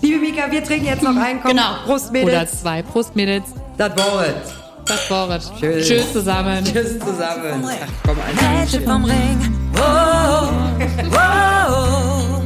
Liebe 0.00 0.18
Mika, 0.18 0.50
wir 0.50 0.62
trinken 0.64 0.86
jetzt 0.86 1.02
noch 1.02 1.16
einen. 1.16 1.40
Komm, 1.40 1.50
Genau. 1.52 1.74
Prost, 1.84 2.10
Oder 2.10 2.24
Mädels. 2.24 2.60
zwei. 2.60 2.82
Prost, 2.82 3.14
Mädels. 3.16 3.44
Das 3.78 3.96
war's. 3.96 4.34
Das 4.86 5.10
Wort. 5.10 5.52
Tschüss. 5.60 5.86
Tschüss 5.86 6.12
zusammen. 6.12 6.64
Tschüss 6.64 6.98
zusammen. 6.98 7.64
Ach, 7.64 7.88
komm, 8.04 8.16
einfach. 8.20 8.50
Mädchen 8.50 8.84
vom 8.84 9.04
Ring. 9.04 9.70
Oh, 9.76 10.48
oh, 11.12 11.68
oh. 11.70 12.42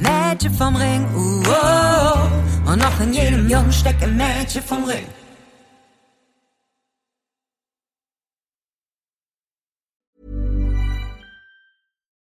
Mädchen 0.00 0.52
vom 0.54 0.74
Ring. 0.76 1.06
Oh, 1.16 1.42
oh. 1.48 2.70
Und 2.70 2.78
noch 2.82 3.00
in 3.00 3.12
jedem 3.12 3.48
Jungen 3.48 3.72
steckt 3.72 4.02
ein 4.02 4.16
Mädchen 4.16 4.62
vom 4.62 4.84
Ring. 4.84 5.06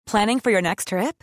Planning 0.06 0.40
for 0.40 0.50
your 0.50 0.62
next 0.62 0.88
trip? 0.88 1.22